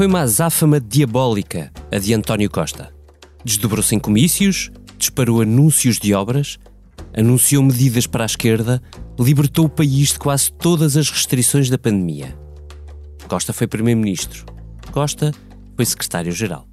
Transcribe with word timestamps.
Foi 0.00 0.06
uma 0.06 0.20
azáfama 0.20 0.80
diabólica 0.80 1.70
a 1.92 1.98
de 1.98 2.14
António 2.14 2.48
Costa. 2.48 2.88
Desdobrou-se 3.44 3.94
em 3.94 3.98
comícios, 3.98 4.70
disparou 4.96 5.42
anúncios 5.42 5.98
de 5.98 6.14
obras, 6.14 6.58
anunciou 7.14 7.62
medidas 7.62 8.06
para 8.06 8.24
a 8.24 8.26
esquerda, 8.26 8.80
libertou 9.18 9.66
o 9.66 9.68
país 9.68 10.14
de 10.14 10.18
quase 10.18 10.50
todas 10.54 10.96
as 10.96 11.10
restrições 11.10 11.68
da 11.68 11.76
pandemia. 11.76 12.34
Costa 13.28 13.52
foi 13.52 13.66
Primeiro-Ministro. 13.66 14.46
Costa 14.90 15.32
foi 15.76 15.84
Secretário-Geral. 15.84 16.66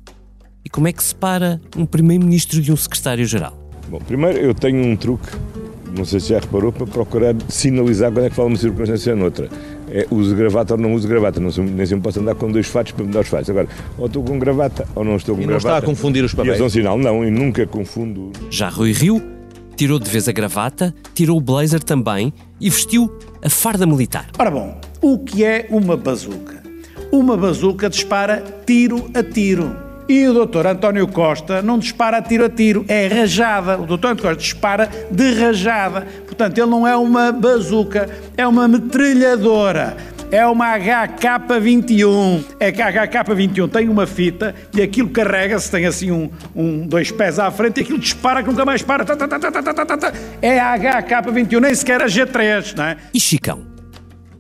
E 0.63 0.69
como 0.69 0.87
é 0.87 0.93
que 0.93 1.03
se 1.03 1.09
separa 1.09 1.59
um 1.75 1.85
Primeiro-Ministro 1.85 2.61
de 2.61 2.71
um 2.71 2.77
Secretário-Geral? 2.77 3.59
Bom, 3.89 3.99
primeiro 3.99 4.37
eu 4.37 4.53
tenho 4.53 4.81
um 4.81 4.95
truque, 4.95 5.27
não 5.97 6.05
sei 6.05 6.21
se 6.21 6.29
já 6.29 6.39
reparou, 6.39 6.71
para 6.71 6.87
procurar 6.87 7.35
sinalizar 7.49 8.09
quando 8.09 8.27
é 8.27 8.29
que 8.29 8.35
fala 8.37 8.47
uma 8.47 8.57
circunstância 8.57 9.11
ou 9.11 9.19
noutra. 9.19 9.49
É 9.89 10.05
uso 10.11 10.35
gravata 10.35 10.73
ou 10.73 10.79
não 10.79 10.93
uso 10.93 11.07
gravata. 11.07 11.39
Não, 11.39 11.49
nem 11.49 11.85
sempre 11.85 12.03
posso 12.03 12.19
andar 12.19 12.35
com 12.35 12.51
dois 12.51 12.67
fatos 12.67 12.91
para 12.91 13.05
me 13.05 13.11
dar 13.11 13.21
os 13.21 13.27
fatos. 13.27 13.49
Agora, 13.49 13.67
ou 13.97 14.07
estou 14.07 14.23
com 14.23 14.37
gravata 14.37 14.87
ou 14.95 15.03
não 15.03 15.15
estou 15.15 15.35
com 15.35 15.41
e 15.41 15.45
não 15.45 15.53
gravata. 15.53 15.77
está 15.77 15.77
a 15.77 15.81
confundir 15.81 16.23
os 16.23 16.33
papéis? 16.33 16.59
E 16.59 16.61
é 16.61 16.65
um 16.65 16.69
sinal, 16.69 16.97
não, 16.97 17.25
e 17.25 17.31
nunca 17.31 17.65
confundo. 17.65 18.31
Já 18.49 18.69
Rui 18.69 18.91
Rio 18.91 19.21
tirou 19.75 19.99
de 19.99 20.09
vez 20.09 20.27
a 20.27 20.31
gravata, 20.31 20.93
tirou 21.13 21.37
o 21.37 21.41
blazer 21.41 21.81
também 21.81 22.33
e 22.59 22.69
vestiu 22.69 23.15
a 23.43 23.49
farda 23.49 23.85
militar. 23.85 24.29
Ora 24.37 24.51
bom, 24.51 24.81
o 25.01 25.19
que 25.19 25.45
é 25.45 25.67
uma 25.69 25.95
bazuca? 25.95 26.63
Uma 27.11 27.37
bazuca 27.37 27.89
dispara 27.89 28.43
tiro 28.65 29.09
a 29.13 29.23
tiro. 29.23 29.86
E 30.09 30.25
o 30.25 30.33
doutor 30.33 30.65
António 30.65 31.05
Costa 31.05 31.61
não 31.61 31.77
dispara 31.77 32.21
tiro 32.21 32.45
a 32.45 32.49
tiro, 32.49 32.85
é 32.87 33.07
rajada. 33.07 33.77
O 33.77 33.85
doutor 33.85 34.11
António 34.11 34.23
Costa 34.23 34.41
dispara 34.41 34.89
de 35.11 35.33
rajada. 35.33 36.07
Portanto, 36.25 36.57
ele 36.57 36.69
não 36.69 36.87
é 36.87 36.95
uma 36.95 37.31
bazuca, 37.33 38.09
é 38.37 38.47
uma 38.47 38.69
metralhadora. 38.69 39.97
É 40.31 40.45
uma 40.45 40.77
HK21. 40.77 42.43
É 42.59 42.71
que 42.71 42.81
a 42.81 43.07
HK21 43.07 43.69
tem 43.69 43.89
uma 43.89 44.05
fita 44.05 44.55
e 44.73 44.81
aquilo 44.81 45.09
carrega-se, 45.09 45.69
tem 45.69 45.85
assim 45.85 46.11
um, 46.11 46.29
um, 46.55 46.87
dois 46.87 47.11
pés 47.11 47.39
à 47.39 47.49
frente 47.51 47.79
e 47.79 47.83
aquilo 47.83 47.99
dispara 47.99 48.41
que 48.41 48.49
nunca 48.49 48.65
mais 48.65 48.81
para. 48.81 49.05
É 50.41 50.59
a 50.59 50.77
HK21, 50.77 51.59
nem 51.59 51.75
sequer 51.75 52.01
a 52.01 52.07
G3, 52.07 52.75
não 52.75 52.83
é? 52.85 52.97
E 53.13 53.19
Chicão? 53.19 53.65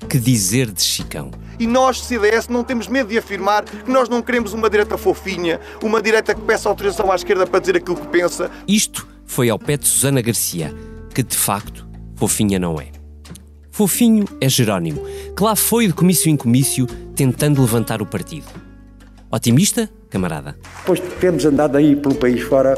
Que 0.09 0.17
dizer 0.17 0.71
de 0.71 0.81
Chicão? 0.81 1.31
E 1.59 1.65
nós, 1.65 2.01
CDS, 2.01 2.47
não 2.47 2.63
temos 2.63 2.87
medo 2.87 3.09
de 3.09 3.17
afirmar 3.17 3.63
que 3.63 3.89
nós 3.89 4.07
não 4.07 4.21
queremos 4.21 4.53
uma 4.53 4.69
direita 4.69 4.97
fofinha, 4.97 5.59
uma 5.81 6.01
direita 6.01 6.35
que 6.35 6.41
peça 6.41 6.69
autorização 6.69 7.11
à 7.11 7.15
esquerda 7.15 7.47
para 7.47 7.59
dizer 7.59 7.77
aquilo 7.77 7.95
que 7.95 8.07
pensa. 8.07 8.51
Isto 8.67 9.07
foi 9.25 9.49
ao 9.49 9.57
pé 9.57 9.77
de 9.77 9.87
Susana 9.87 10.21
Garcia, 10.21 10.73
que 11.13 11.23
de 11.23 11.35
facto 11.35 11.87
fofinha 12.15 12.59
não 12.59 12.79
é. 12.79 12.91
Fofinho 13.71 14.25
é 14.41 14.49
Jerónimo, 14.49 15.03
que 15.35 15.43
lá 15.43 15.55
foi 15.55 15.87
de 15.87 15.93
comício 15.93 16.29
em 16.29 16.37
comício 16.37 16.87
tentando 17.15 17.61
levantar 17.61 18.01
o 18.01 18.05
partido. 18.05 18.47
Otimista, 19.31 19.89
camarada? 20.09 20.57
Depois 20.79 20.99
de 20.99 21.07
termos 21.15 21.45
andado 21.45 21.77
aí 21.77 21.95
pelo 21.95 22.15
país 22.15 22.41
fora, 22.41 22.75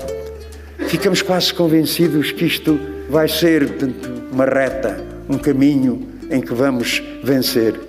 ficamos 0.87 1.21
quase 1.21 1.53
convencidos 1.53 2.31
que 2.31 2.45
isto 2.45 2.79
vai 3.09 3.27
ser 3.27 3.67
portanto, 3.67 4.09
uma 4.31 4.45
reta, 4.45 5.05
um 5.29 5.37
caminho 5.37 6.07
em 6.29 6.41
que 6.41 6.53
vamos 6.53 7.01
vencer. 7.23 7.88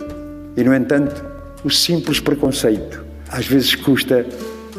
E, 0.61 0.63
no 0.63 0.75
entanto, 0.75 1.25
o 1.65 1.71
simples 1.71 2.21
preconceito 2.21 3.03
às 3.31 3.47
vezes 3.47 3.75
custa 3.75 4.27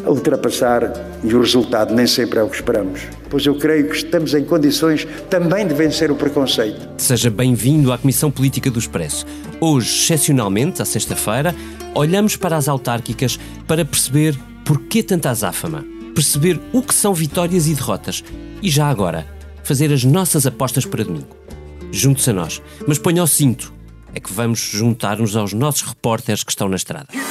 ultrapassar 0.05 0.93
e 1.23 1.33
o 1.33 1.39
resultado 1.39 1.91
nem 1.95 2.05
sempre 2.05 2.37
é 2.37 2.43
o 2.43 2.47
que 2.47 2.57
esperamos. 2.57 3.01
Pois 3.31 3.47
eu 3.47 3.55
creio 3.55 3.89
que 3.89 3.95
estamos 3.95 4.35
em 4.35 4.43
condições 4.43 5.07
também 5.27 5.67
de 5.67 5.73
vencer 5.73 6.11
o 6.11 6.15
preconceito. 6.15 6.87
Seja 6.99 7.31
bem-vindo 7.31 7.91
à 7.91 7.97
Comissão 7.97 8.29
Política 8.29 8.69
do 8.69 8.77
Expresso. 8.77 9.25
Hoje, 9.59 9.89
excepcionalmente, 9.89 10.83
à 10.83 10.85
sexta-feira, 10.85 11.55
olhamos 11.95 12.35
para 12.35 12.57
as 12.57 12.69
autárquicas 12.69 13.39
para 13.67 13.83
perceber 13.83 14.37
porquê 14.63 15.01
tanta 15.01 15.31
azáfama, 15.31 15.83
perceber 16.13 16.59
o 16.71 16.83
que 16.83 16.93
são 16.93 17.11
vitórias 17.11 17.65
e 17.65 17.73
derrotas 17.73 18.23
e 18.61 18.69
já 18.69 18.87
agora, 18.87 19.25
fazer 19.63 19.91
as 19.91 20.03
nossas 20.03 20.45
apostas 20.45 20.85
para 20.85 21.03
domingo. 21.03 21.35
Junte-se 21.91 22.29
a 22.29 22.33
nós, 22.33 22.61
mas 22.87 22.99
ponha 22.99 23.23
o 23.23 23.27
cinto 23.27 23.80
é 24.13 24.19
que 24.19 24.31
vamos 24.31 24.59
juntar-nos 24.59 25.35
aos 25.35 25.53
nossos 25.53 25.81
repórteres 25.83 26.43
que 26.43 26.51
estão 26.51 26.67
na 26.67 26.75
estrada. 26.75 27.07
Hit 27.11 27.23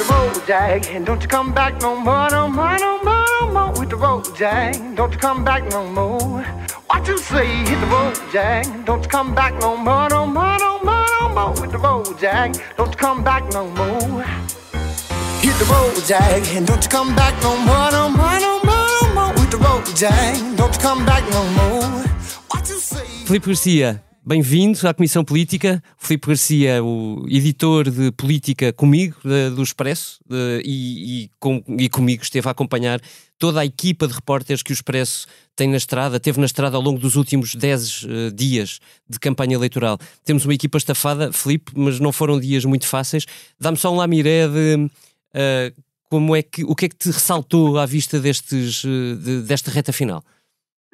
the 15.56 15.64
road, 15.64 16.06
Jack, 16.06 16.54
and 16.54 16.66
don't 16.66 16.82
you 16.84 16.88
come 16.90 17.14
back 17.14 17.42
no 17.42 17.56
more, 17.56 17.90
no 17.90 18.10
more, 18.10 18.38
no 18.38 18.60
more, 18.62 18.86
no 19.02 19.14
more. 19.14 19.32
Hit 19.38 19.50
the 19.50 19.56
road, 19.56 19.86
Jack, 19.96 20.36
don't 20.56 20.74
you 20.74 20.80
come 20.80 21.04
back 21.04 21.24
no 21.32 21.44
more. 21.54 22.04
What 22.52 22.68
you 22.68 22.78
say? 22.78 23.06
Filipe 23.24 23.46
Garcia, 23.46 24.02
Bem-vindo 24.22 24.86
à 24.86 24.92
Comissão 24.92 25.24
Política. 25.24 25.82
Filipe 25.96 26.28
Garcia, 26.28 26.84
o 26.84 27.26
editor 27.26 27.88
de 27.88 28.12
política 28.12 28.70
comigo, 28.70 29.16
de, 29.24 29.48
do 29.48 29.62
Expresso, 29.62 30.20
de, 30.28 30.62
e, 30.62 31.24
e, 31.24 31.30
com, 31.40 31.64
e, 31.66 31.88
comigo 31.88 32.22
esteve 32.22 32.46
a 32.46 32.50
acompanhar 32.50 33.00
toda 33.38 33.60
a 33.60 33.64
equipa 33.64 34.06
de 34.06 34.12
repórteres 34.12 34.62
que 34.62 34.72
o 34.72 34.74
Expresso 34.74 35.26
tem 35.56 35.68
na 35.68 35.78
estrada, 35.78 36.20
teve 36.20 36.38
na 36.38 36.44
estrada 36.44 36.76
ao 36.76 36.82
longo 36.82 36.98
dos 36.98 37.16
últimos 37.16 37.54
10 37.54 38.02
uh, 38.02 38.08
eh, 38.10 38.30
dias 38.30 38.78
de 39.08 39.18
campanha 39.18 39.54
eleitoral. 39.54 39.98
Temos 40.22 40.44
uma 40.44 40.52
equipa 40.52 40.76
estafada, 40.76 41.32
Filipe, 41.32 41.72
mas 41.74 41.98
não 41.98 42.12
foram 42.12 42.38
dias 42.38 42.66
muito 42.66 42.86
fáceis. 42.86 43.24
Dá-me 43.58 43.78
só 43.78 43.90
um 43.90 43.96
lamiré 43.96 44.46
de 44.46 44.76
uh, 44.84 45.82
como 46.10 46.36
é 46.36 46.42
que, 46.42 46.62
o 46.62 46.74
que 46.74 46.84
é 46.84 46.88
que 46.90 46.96
te 46.96 47.10
ressaltou 47.10 47.78
à 47.78 47.86
vista 47.86 48.20
destes, 48.20 48.84
uh, 48.84 49.16
de, 49.16 49.40
desta 49.42 49.70
reta 49.70 49.94
final? 49.94 50.22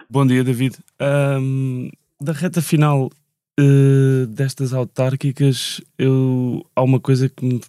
Bom 0.09 0.25
dia, 0.25 0.45
David. 0.45 0.77
Um, 1.01 1.91
da 2.21 2.33
reta 2.33 2.63
final 2.63 3.11
uh, 3.61 4.27
destas 4.27 4.73
autárquicas, 4.73 5.81
eu, 5.99 6.65
há 6.75 6.83
uma 6.83 7.01
coisa 7.01 7.29
que 7.29 7.45
me 7.45 7.61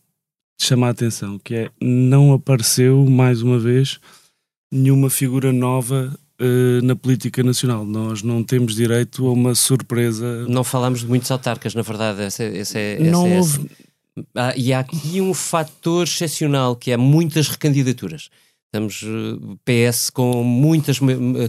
chama 0.59 0.87
a 0.87 0.89
atenção, 0.89 1.39
que 1.39 1.55
é 1.55 1.71
não 1.81 2.33
apareceu, 2.33 3.05
mais 3.05 3.41
uma 3.41 3.59
vez, 3.59 3.99
nenhuma 4.71 5.09
figura 5.09 5.51
nova 5.53 6.17
uh, 6.41 6.85
na 6.85 6.95
política 6.95 7.43
nacional. 7.43 7.85
Nós 7.85 8.23
não 8.23 8.43
temos 8.43 8.75
direito 8.75 9.27
a 9.27 9.31
uma 9.31 9.55
surpresa. 9.55 10.45
Não 10.47 10.63
falámos 10.63 11.01
de 11.01 11.07
muitos 11.07 11.29
autarcas, 11.31 11.75
na 11.75 11.81
verdade. 11.81 12.21
Essa, 12.21 12.43
essa, 12.43 12.79
essa, 12.79 13.11
não 13.11 13.37
houve... 13.37 13.69
Ah, 14.33 14.53
e 14.57 14.73
há 14.73 14.79
aqui 14.79 15.21
um 15.21 15.31
fator 15.31 16.03
excepcional, 16.03 16.75
que 16.75 16.89
é 16.91 16.97
muitas 16.97 17.47
recandidaturas. 17.49 18.31
Estamos 18.77 19.03
eh, 19.03 19.57
PS 19.65 20.09
com 20.09 20.43
muitas 20.43 20.99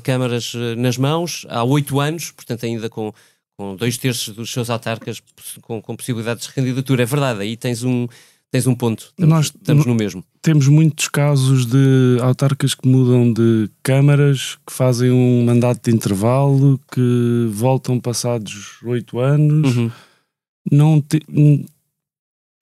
câmaras 0.02 0.52
nas 0.76 0.96
mãos 0.96 1.46
há 1.48 1.62
oito 1.64 2.00
anos, 2.00 2.30
portanto 2.30 2.64
ainda 2.64 2.88
com 2.88 3.12
com 3.58 3.74
dois 3.74 3.98
terços 3.98 4.34
dos 4.34 4.52
seus 4.52 4.70
autarcas 4.70 5.20
com, 5.62 5.82
com 5.82 5.96
possibilidades 5.96 6.46
de 6.46 6.52
candidatura. 6.54 7.02
É 7.02 7.06
verdade, 7.06 7.42
aí 7.42 7.56
tens 7.56 7.82
um, 7.82 8.06
tens 8.52 8.68
um 8.68 8.74
ponto. 8.74 9.06
Estamos, 9.10 9.28
Nós 9.28 9.46
estamos 9.46 9.84
no 9.84 9.94
mesmo. 9.96 10.24
Temos 10.40 10.68
muitos 10.68 11.08
casos 11.08 11.66
de 11.66 12.18
autarcas 12.22 12.74
que 12.74 12.86
mudam 12.86 13.32
de 13.32 13.68
câmaras, 13.82 14.56
que 14.64 14.72
fazem 14.72 15.10
um 15.10 15.44
mandato 15.44 15.90
de 15.90 15.96
intervalo, 15.96 16.80
que 16.92 17.48
voltam 17.50 17.98
passados 17.98 18.78
oito 18.84 19.18
anos. 19.18 19.76
Uhum. 19.76 19.90
Não 20.70 21.00
te, 21.00 21.20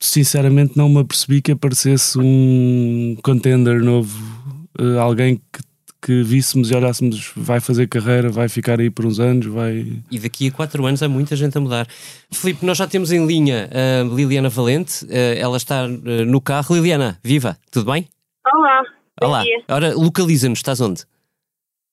sinceramente 0.00 0.76
não 0.76 0.88
me 0.88 1.00
apercebi 1.00 1.42
que 1.42 1.52
aparecesse 1.52 2.18
um 2.18 3.16
contender 3.22 3.82
novo, 3.82 4.35
eh, 4.78 4.98
alguém 4.98 5.36
que 5.36 5.60
que 6.06 6.22
víssemos 6.22 6.70
e 6.70 6.76
olhássemos, 6.76 7.32
vai 7.36 7.58
fazer 7.58 7.88
carreira, 7.88 8.28
vai 8.28 8.48
ficar 8.48 8.78
aí 8.78 8.88
por 8.88 9.04
uns 9.04 9.18
anos, 9.18 9.46
vai... 9.46 9.84
E 10.08 10.20
daqui 10.20 10.46
a 10.46 10.52
quatro 10.52 10.86
anos 10.86 11.02
há 11.02 11.08
muita 11.08 11.34
gente 11.34 11.58
a 11.58 11.60
mudar. 11.60 11.84
Filipe, 12.30 12.64
nós 12.64 12.78
já 12.78 12.86
temos 12.86 13.10
em 13.10 13.26
linha 13.26 13.68
a 13.72 14.04
Liliana 14.14 14.48
Valente, 14.48 15.04
eh, 15.10 15.36
ela 15.36 15.56
está 15.56 15.84
eh, 15.84 16.24
no 16.24 16.40
carro. 16.40 16.76
Liliana, 16.76 17.18
viva, 17.24 17.56
tudo 17.72 17.90
bem? 17.90 18.06
Olá. 18.46 18.84
Olá. 19.20 19.42
Ora, 19.68 19.94
localiza-nos, 19.96 20.60
estás 20.60 20.80
onde? 20.80 21.02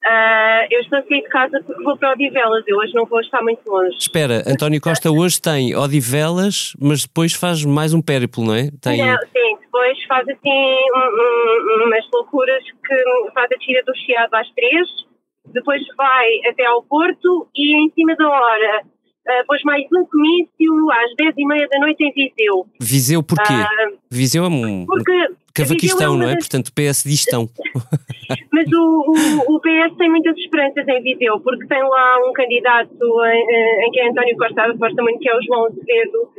Uh, 0.06 0.68
eu 0.70 0.82
estou 0.82 1.00
aqui 1.00 1.22
de 1.22 1.30
casa 1.30 1.64
porque 1.66 1.82
vou 1.82 1.98
para 1.98 2.12
Odivelas, 2.12 2.64
eu 2.68 2.78
hoje 2.78 2.94
não 2.94 3.06
vou 3.06 3.20
estar 3.20 3.42
muito 3.42 3.62
longe. 3.66 3.98
Espera, 3.98 4.44
António 4.46 4.80
Costa 4.80 5.10
hoje 5.10 5.42
tem 5.42 5.76
Odivelas, 5.76 6.74
mas 6.80 7.04
depois 7.04 7.34
faz 7.34 7.66
mais 7.66 7.94
um 7.94 8.02
périplo, 8.02 8.46
não 8.46 8.54
é? 8.54 8.70
Tem... 8.82 8.98
Não, 8.98 9.18
sim, 9.18 9.63
depois 9.74 10.04
faz 10.04 10.30
assim 10.30 10.76
um, 10.96 11.82
um, 11.82 11.88
umas 11.88 12.06
loucuras 12.14 12.64
que 12.64 13.32
faz 13.34 13.52
a 13.52 13.58
tira 13.58 13.82
do 13.84 13.96
Chiado 13.96 14.36
às 14.36 14.48
três, 14.52 14.88
depois 15.48 15.82
vai 15.98 16.30
até 16.48 16.64
ao 16.66 16.84
Porto 16.84 17.48
e 17.56 17.76
em 17.76 17.90
cima 17.92 18.16
da 18.16 18.30
hora 18.30 18.84
Uh, 19.26 19.40
pôs 19.48 19.64
mais 19.64 19.82
um 19.96 20.06
comício 20.06 20.92
às 20.92 21.16
10 21.16 21.36
e 21.38 21.46
meia 21.48 21.66
da 21.70 21.80
noite 21.80 22.04
em 22.04 22.12
Viseu. 22.12 22.68
Viseu 22.78 23.24
porquê? 23.24 23.54
Uh, 23.54 23.98
Viseu 24.12 24.44
é 24.44 24.50
um, 24.50 24.86
porque 24.86 25.30
cavaquistão, 25.54 26.16
é 26.16 26.18
não 26.18 26.28
é? 26.28 26.34
Das... 26.34 26.46
Portanto, 26.46 26.74
PS 26.74 27.04
distão. 27.06 27.48
Mas 28.52 28.68
o, 28.68 29.48
o, 29.48 29.56
o, 29.56 29.62
PS 29.62 29.96
tem 29.98 30.10
muitas 30.10 30.38
esperanças 30.38 30.86
em 30.86 31.02
Viseu, 31.02 31.40
porque 31.40 31.66
tem 31.68 31.82
lá 31.82 32.18
um 32.28 32.34
candidato 32.34 32.92
em, 32.92 33.88
em 33.88 33.92
que 33.94 34.02
António 34.02 34.36
Costa 34.36 34.64
aposta 34.64 35.02
muito, 35.02 35.20
que 35.20 35.30
é 35.30 35.38
o 35.38 35.42
João 35.42 35.68
Azevedo, 35.68 36.30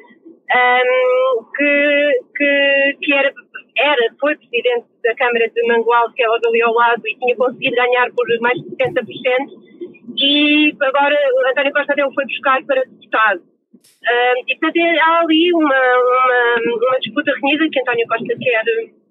um, 0.51 1.45
que, 1.57 2.21
que, 2.37 2.97
que 3.03 3.15
era 3.15 3.33
era, 3.77 4.15
foi 4.21 4.37
presidente 4.37 4.87
da 5.03 5.15
Câmara 5.17 5.49
de 5.49 5.67
Mangualde, 5.67 6.15
que 6.15 6.23
é 6.23 6.29
logo 6.29 6.47
ali 6.47 6.63
ao 6.63 6.73
lado, 6.73 7.03
e 7.07 7.17
tinha 7.17 7.37
conseguido 7.37 7.77
ganhar 7.77 8.11
por 8.13 8.27
mais 8.41 8.57
de 8.63 8.71
70%, 8.71 9.05
e 10.17 10.73
agora 10.81 11.17
António 11.51 11.73
Costa 11.73 12.07
o 12.07 12.15
foi 12.15 12.25
buscar 12.25 12.65
para 12.65 12.85
deputado. 12.85 13.41
Uh, 13.41 14.37
e 14.47 14.57
portanto 14.57 14.77
é, 14.77 14.99
há 14.99 15.21
ali 15.21 15.53
uma, 15.53 15.67
uma, 15.67 16.87
uma 16.89 16.99
disputa 17.01 17.33
renhida 17.43 17.69
que 17.71 17.81
António 17.81 18.07
Costa 18.07 18.35
quer 18.41 18.63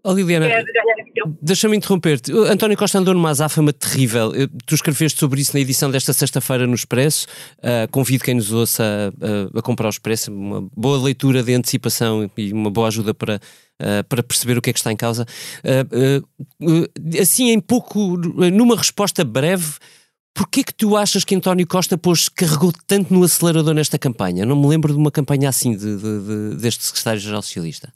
Oh, 0.06 0.12
Liliana, 0.12 0.48
ganhar 0.48 0.60
aquilo. 1.00 1.38
deixa-me 1.42 1.78
interromper-te. 1.78 2.34
O 2.34 2.44
António 2.44 2.76
Costa 2.78 3.00
andou 3.00 3.14
numa 3.14 3.30
azáfama 3.30 3.72
terrível. 3.72 4.36
Eu- 4.36 4.50
Tu 4.66 4.76
escreveste 4.76 5.18
sobre 5.18 5.40
isso 5.40 5.54
na 5.54 5.62
edição 5.62 5.90
desta 5.90 6.12
sexta-feira 6.12 6.68
no 6.68 6.76
Expresso. 6.76 7.26
Ah, 7.62 7.88
convido 7.90 8.24
quem 8.24 8.34
nos 8.36 8.52
ouça 8.52 8.84
a, 8.84 9.58
a- 9.58 9.60
a 9.60 9.62
comprar 9.62 9.88
o 9.88 9.90
Expresso. 9.90 10.30
Uma 10.32 10.68
boa 10.76 10.98
leitura 11.02 11.42
de 11.42 11.54
antecipação 11.54 12.30
e 12.38 12.52
uma 12.52 12.70
boa 12.70 12.90
ajuda 12.90 13.14
para, 13.14 13.40
ah, 13.80 14.04
para 14.10 14.22
perceber 14.22 14.58
o 14.58 14.62
que 14.62 14.72
é 14.72 14.74
que 14.74 14.80
está 14.80 14.92
em 14.92 14.98
causa. 14.98 15.26
Ah, 15.64 16.22
assim, 17.22 17.52
em 17.52 17.60
pouco, 17.62 18.18
numa 18.18 18.76
resposta 18.76 19.24
breve, 19.24 19.76
porquê 20.34 20.64
que 20.66 20.74
tu 20.74 20.98
achas 20.98 21.24
que 21.24 21.34
António 21.34 21.66
Costa 21.66 21.98
pôs, 21.98 22.28
carregou 22.28 22.74
tanto 22.86 23.14
no 23.14 23.24
acelerador 23.24 23.74
nesta 23.74 23.98
campanha? 23.98 24.46
Não 24.46 24.60
me 24.60 24.68
lembro 24.68 24.92
de 24.92 25.00
uma 25.00 25.12
campanha 25.12 25.48
assim 25.48 25.72
de, 25.78 25.96
de- 25.96 26.20
de- 26.52 26.56
deste 26.62 26.84
secretário-geral 26.84 27.42
socialista. 27.42 27.94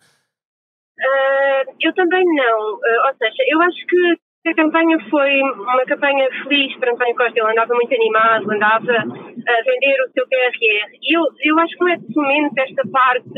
Ah, 1.57 1.73
eu 1.81 1.93
também 1.93 2.23
não. 2.23 2.79
Ah, 2.83 3.07
ou 3.09 3.17
seja, 3.17 3.43
eu 3.47 3.61
acho 3.61 3.85
que 3.87 4.49
a 4.49 4.53
campanha 4.53 4.97
foi 5.09 5.41
uma 5.41 5.85
campanha 5.85 6.29
feliz 6.43 6.75
para 6.77 6.91
António 6.91 7.15
Costa. 7.15 7.39
Ele 7.39 7.51
andava 7.51 7.73
muito 7.73 7.93
animado, 7.93 8.51
andava 8.51 8.91
a 8.91 9.63
vender 9.63 9.97
o 10.05 10.11
seu 10.13 10.27
PRR. 10.27 10.89
E 11.01 11.17
eu, 11.17 11.21
eu 11.43 11.59
acho 11.59 11.77
que 11.77 11.83
não 11.83 11.91
é 11.91 11.97
menos 12.29 12.53
esta 12.57 12.83
parte 12.91 13.29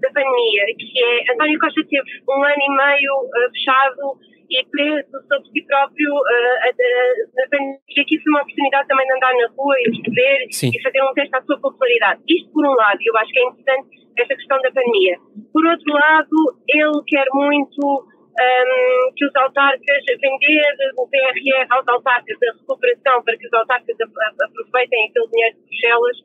da 0.00 0.10
pandemia, 0.10 0.66
que 0.78 1.04
é 1.04 1.32
António 1.32 1.58
Costa 1.58 1.80
teve 1.88 2.10
um 2.28 2.44
ano 2.44 2.62
e 2.62 2.76
meio 2.76 3.12
ah, 3.34 3.50
fechado 3.52 4.18
e 4.52 4.64
preso 4.68 5.16
sobre 5.28 5.48
si 5.48 5.64
próprio 5.66 6.12
ah, 6.12 7.48
pandemia. 7.50 7.80
Aqui 7.98 8.20
foi 8.20 8.30
uma 8.32 8.42
oportunidade 8.42 8.88
também 8.88 9.06
de 9.06 9.12
andar 9.14 9.32
na 9.32 9.48
rua 9.56 9.74
e 9.80 9.84
perceber 9.90 10.46
Sim. 10.50 10.70
e 10.74 10.82
fazer 10.82 11.02
um 11.02 11.12
teste 11.14 11.36
à 11.36 11.42
sua 11.42 11.58
popularidade. 11.60 12.20
Isto 12.28 12.52
por 12.52 12.66
um 12.66 12.74
lado, 12.74 12.98
eu 13.00 13.16
acho 13.16 13.32
que 13.32 13.40
é 13.40 13.44
importante 13.48 13.88
esta 14.18 14.36
questão 14.36 14.60
da 14.60 14.70
pandemia. 14.70 15.16
Por 15.52 15.64
outro 15.64 15.92
lado, 15.94 16.36
ele 16.68 17.00
quer 17.06 17.26
muito 17.32 17.80
hum, 17.80 19.12
que 19.16 19.24
os 19.24 19.34
autarcas, 19.36 20.04
vender 20.20 20.76
o 20.98 21.08
PRR 21.08 21.66
aos 21.70 21.88
autarcas, 21.88 22.36
a 22.42 22.52
recuperação, 22.52 23.22
para 23.24 23.36
que 23.36 23.46
os 23.46 23.52
autarcas 23.52 23.96
aproveitem 24.00 25.08
aquele 25.08 25.28
dinheiro 25.32 25.56
de 25.56 25.62
Bruxelas 25.64 26.16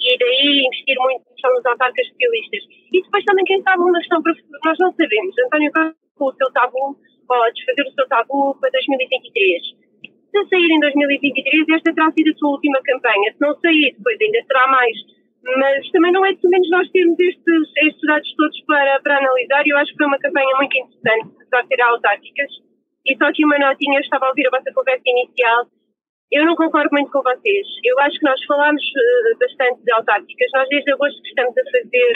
e 0.00 0.18
daí 0.18 0.64
investir 0.64 0.96
muito 0.98 1.24
na 1.24 1.32
questão 1.32 1.72
autarcas 1.72 2.08
socialistas. 2.08 2.62
E 2.92 3.02
depois 3.02 3.24
também, 3.24 3.44
quem 3.44 3.62
sabe, 3.62 3.82
uma 3.82 3.98
questão 3.98 4.20
nós 4.64 4.78
não 4.78 4.92
sabemos. 4.92 5.34
António 5.46 5.72
Costa, 5.72 5.96
com 6.16 6.24
o 6.26 6.34
seu 6.34 6.52
tabu, 6.52 6.96
pode 7.30 7.64
fazer 7.64 7.86
o 7.86 7.92
seu 7.94 8.08
tabu 8.08 8.58
para 8.58 8.70
2023. 8.70 9.62
Se 10.34 10.48
sair 10.50 10.66
em 10.66 10.80
2023, 10.80 11.78
esta 11.78 11.94
terá 11.94 12.10
sido 12.10 12.30
a 12.34 12.34
sua 12.34 12.50
última 12.50 12.82
campanha. 12.82 13.30
Se 13.30 13.40
não 13.40 13.54
sair, 13.60 13.94
depois 13.94 14.18
ainda 14.20 14.42
será 14.46 14.66
mais. 14.66 14.96
Mas 15.42 15.90
também 15.90 16.12
não 16.12 16.26
é 16.26 16.32
de 16.34 16.48
menos 16.48 16.68
nós 16.70 16.90
termos 16.90 17.18
estes, 17.18 17.62
estes 17.86 18.06
dados 18.06 18.34
todos 18.34 18.60
para, 18.66 19.00
para 19.00 19.18
analisar. 19.18 19.62
Eu 19.64 19.78
acho 19.78 19.92
que 19.92 19.98
foi 19.98 20.06
uma 20.06 20.18
campanha 20.18 20.56
muito 20.58 20.76
interessante 20.76 21.46
para 21.48 21.64
ter 21.66 21.80
autárquicas. 21.80 22.50
E 23.06 23.16
só 23.16 23.26
aqui 23.26 23.44
uma 23.44 23.58
notinha, 23.58 23.98
eu 23.98 24.02
estava 24.02 24.26
a 24.26 24.28
ouvir 24.30 24.46
a 24.48 24.50
vossa 24.50 24.72
conversa 24.74 25.02
inicial. 25.06 25.66
Eu 26.32 26.44
não 26.44 26.54
concordo 26.54 26.90
muito 26.92 27.10
com 27.10 27.22
vocês. 27.22 27.66
Eu 27.84 27.98
acho 28.00 28.18
que 28.18 28.26
nós 28.26 28.44
falámos 28.44 28.82
eh, 28.82 29.38
bastante 29.38 29.82
de 29.82 29.92
autárquicas. 29.92 30.50
Nós 30.54 30.68
desde 30.68 30.92
agosto 30.92 31.20
estamos 31.24 31.54
a 31.58 31.64
fazer 31.70 32.12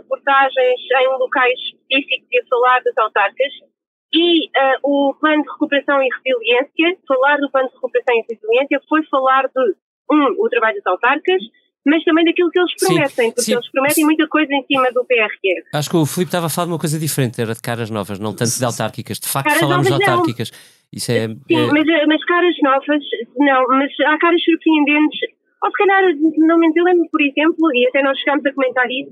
reportagens 0.00 0.80
em 1.00 1.08
locais 1.18 1.58
específicos 1.60 2.28
e 2.30 2.40
a 2.40 2.46
falar 2.48 2.82
das 2.82 2.96
autarcas. 2.98 3.73
E 4.14 4.48
ah, 4.56 4.76
o 4.82 5.14
plano 5.20 5.42
de 5.42 5.50
recuperação 5.50 6.00
e 6.02 6.08
resiliência, 6.24 6.98
falar 7.06 7.36
do 7.38 7.50
plano 7.50 7.68
de 7.68 7.74
recuperação 7.74 8.14
e 8.14 8.24
resiliência 8.32 8.80
foi 8.88 9.02
falar 9.10 9.42
de, 9.48 9.74
um, 10.10 10.44
o 10.44 10.48
trabalho 10.48 10.76
das 10.76 10.86
autarcas, 10.86 11.42
mas 11.86 12.02
também 12.04 12.24
daquilo 12.24 12.50
que 12.50 12.58
eles 12.58 12.72
Sim, 12.78 12.86
prometem, 12.86 13.30
porque 13.30 13.42
sim. 13.42 13.52
eles 13.52 13.70
prometem 13.70 14.04
muita 14.04 14.26
coisa 14.28 14.52
em 14.54 14.64
cima 14.66 14.90
do 14.92 15.04
PRR. 15.04 15.28
Acho 15.74 15.90
que 15.90 15.96
o 15.96 16.06
Filipe 16.06 16.28
estava 16.28 16.46
a 16.46 16.48
falar 16.48 16.66
de 16.66 16.72
uma 16.72 16.78
coisa 16.78 16.98
diferente, 16.98 17.40
era 17.40 17.54
de 17.54 17.60
caras 17.60 17.90
novas, 17.90 18.18
não 18.18 18.34
tanto 18.34 18.56
de 18.56 18.64
autárquicas. 18.64 19.18
De 19.18 19.28
facto, 19.28 19.46
Caras 19.48 19.60
falámos 19.60 19.86
de 19.86 19.90
não. 19.90 19.98
autárquicas. 19.98 20.50
Isso 20.92 21.10
é. 21.12 21.28
Sim, 21.28 21.38
é- 21.50 21.66
mas, 21.72 21.88
eh, 21.88 22.06
mas 22.06 22.24
caras 22.24 22.54
novas, 22.62 23.02
não, 23.36 23.66
mas 23.68 23.90
há 24.06 24.18
caras 24.18 24.40
surpreendentes. 24.42 25.20
Ou 25.64 25.70
se 25.70 25.76
calhar, 25.78 26.02
não 26.46 26.58
me 26.58 26.68
lembro, 26.76 27.08
por 27.10 27.22
exemplo, 27.22 27.72
e 27.72 27.86
até 27.88 28.02
nós 28.02 28.18
chegámos 28.18 28.44
a 28.44 28.52
comentar 28.52 28.84
isso, 28.90 29.10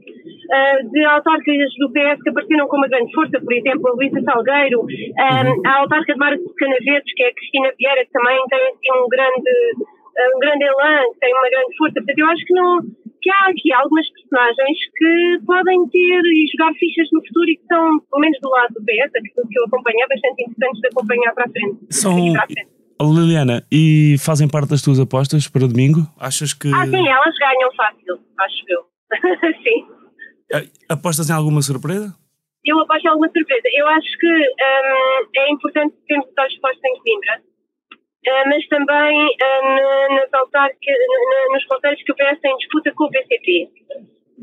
ah, 0.52 0.78
de 0.84 1.04
autarcas 1.06 1.56
do 1.80 1.90
PS 1.90 2.20
que 2.22 2.28
apareceram 2.28 2.68
com 2.68 2.76
uma 2.76 2.88
grande 2.88 3.10
força, 3.14 3.40
por 3.40 3.52
exemplo, 3.54 3.88
a 3.88 3.92
Luísa 3.92 4.20
Salgueiro, 4.20 4.84
ah, 5.18 5.48
a 5.66 5.78
autarca 5.80 6.12
de 6.12 6.18
Marcos 6.18 6.44
de 6.44 6.54
Canavetes, 6.54 7.14
que 7.16 7.22
é 7.22 7.28
a 7.28 7.34
Cristina 7.34 7.72
Vieira, 7.78 8.04
que 8.04 8.12
também 8.12 8.36
tem 8.50 8.60
assim, 8.68 8.92
um 9.00 9.08
grande, 9.08 9.50
ah, 10.18 10.36
um 10.36 10.38
grande 10.40 10.64
elan, 10.64 11.00
tem 11.20 11.32
uma 11.32 11.48
grande 11.48 11.76
força. 11.78 11.94
Portanto, 11.94 12.18
eu 12.18 12.26
acho 12.26 12.44
que, 12.44 12.52
não, 12.52 12.80
que 13.22 13.30
há 13.30 13.48
aqui 13.48 13.72
algumas 13.72 14.06
personagens 14.12 14.78
que 14.98 15.38
podem 15.46 15.88
ter 15.88 16.20
e 16.20 16.46
jogar 16.52 16.74
fichas 16.74 17.08
no 17.12 17.24
futuro 17.24 17.48
e 17.48 17.56
que 17.56 17.64
são, 17.64 17.96
pelo 18.10 18.20
menos 18.20 18.38
do 18.42 18.50
lado 18.50 18.74
do 18.74 18.84
PS, 18.84 19.08
aquilo 19.08 19.48
que 19.48 19.58
eu 19.58 19.64
acompanhei, 19.64 20.04
bastante 20.06 20.42
interessantes 20.42 20.80
de 20.82 20.88
acompanhar 20.92 21.32
para 21.32 21.44
a 21.44 21.48
frente. 21.48 21.78
São- 21.88 22.12
para 22.34 22.44
a 22.44 22.46
frente. 22.46 22.71
Oh, 23.02 23.12
Liliana, 23.12 23.66
e 23.72 24.14
fazem 24.18 24.48
parte 24.48 24.70
das 24.70 24.82
tuas 24.82 25.00
apostas 25.00 25.48
para 25.48 25.66
domingo? 25.66 26.06
Achas 26.20 26.54
que. 26.54 26.68
Ah, 26.72 26.86
sim, 26.86 27.08
elas 27.08 27.34
ganham 27.36 27.72
fácil, 27.74 28.18
acho 28.38 28.64
eu. 28.68 28.82
sim. 29.62 29.86
Apostas 30.88 31.28
em 31.30 31.32
alguma 31.32 31.62
surpresa? 31.62 32.14
Eu 32.64 32.78
aposto 32.78 33.04
em 33.04 33.08
alguma 33.08 33.28
surpresa. 33.32 33.62
Eu 33.74 33.88
acho 33.88 34.18
que 34.18 34.28
hum, 34.28 35.26
é 35.34 35.50
importante 35.50 35.94
termos 36.06 36.26
os 36.28 36.34
olhos 36.38 36.58
postos 36.60 36.84
em 36.84 36.98
Coimbra, 37.00 37.42
ah, 38.28 38.44
mas 38.46 38.68
também 38.68 39.36
na- 39.40 40.20
nas 40.20 40.30
na- 40.30 41.54
nos 41.54 41.64
conselhos 41.66 42.02
que 42.04 42.12
o 42.12 42.14
PS 42.14 42.40
tem 42.40 42.56
disputa 42.58 42.92
com 42.94 43.04
o 43.04 43.10
PCP. 43.10 43.68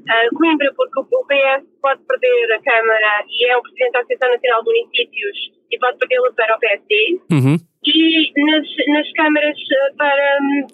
Ah, 0.09 0.27
Coimbra, 0.35 0.73
porque 0.75 0.99
o 0.99 1.07
o 1.21 1.25
PS 1.27 1.63
pode 1.81 2.01
perder 2.03 2.53
a 2.53 2.61
Câmara 2.61 3.23
e 3.29 3.45
é 3.51 3.55
o 3.57 3.61
Presidente 3.61 3.91
da 3.93 3.99
Associação 3.99 4.29
Nacional 4.31 4.63
de 4.63 4.69
Municípios 4.71 5.37
e 5.71 5.77
pode 5.79 5.97
perdê-la 5.97 6.31
para 6.33 6.55
o 6.55 6.59
PSD. 6.59 7.21
Uhum. 7.31 7.57
E 7.85 8.45
nas, 8.45 8.67
nas 8.87 9.11
câmaras 9.13 9.57
eh, 9.57 9.93
para, 9.97 10.37
hum, 10.41 10.67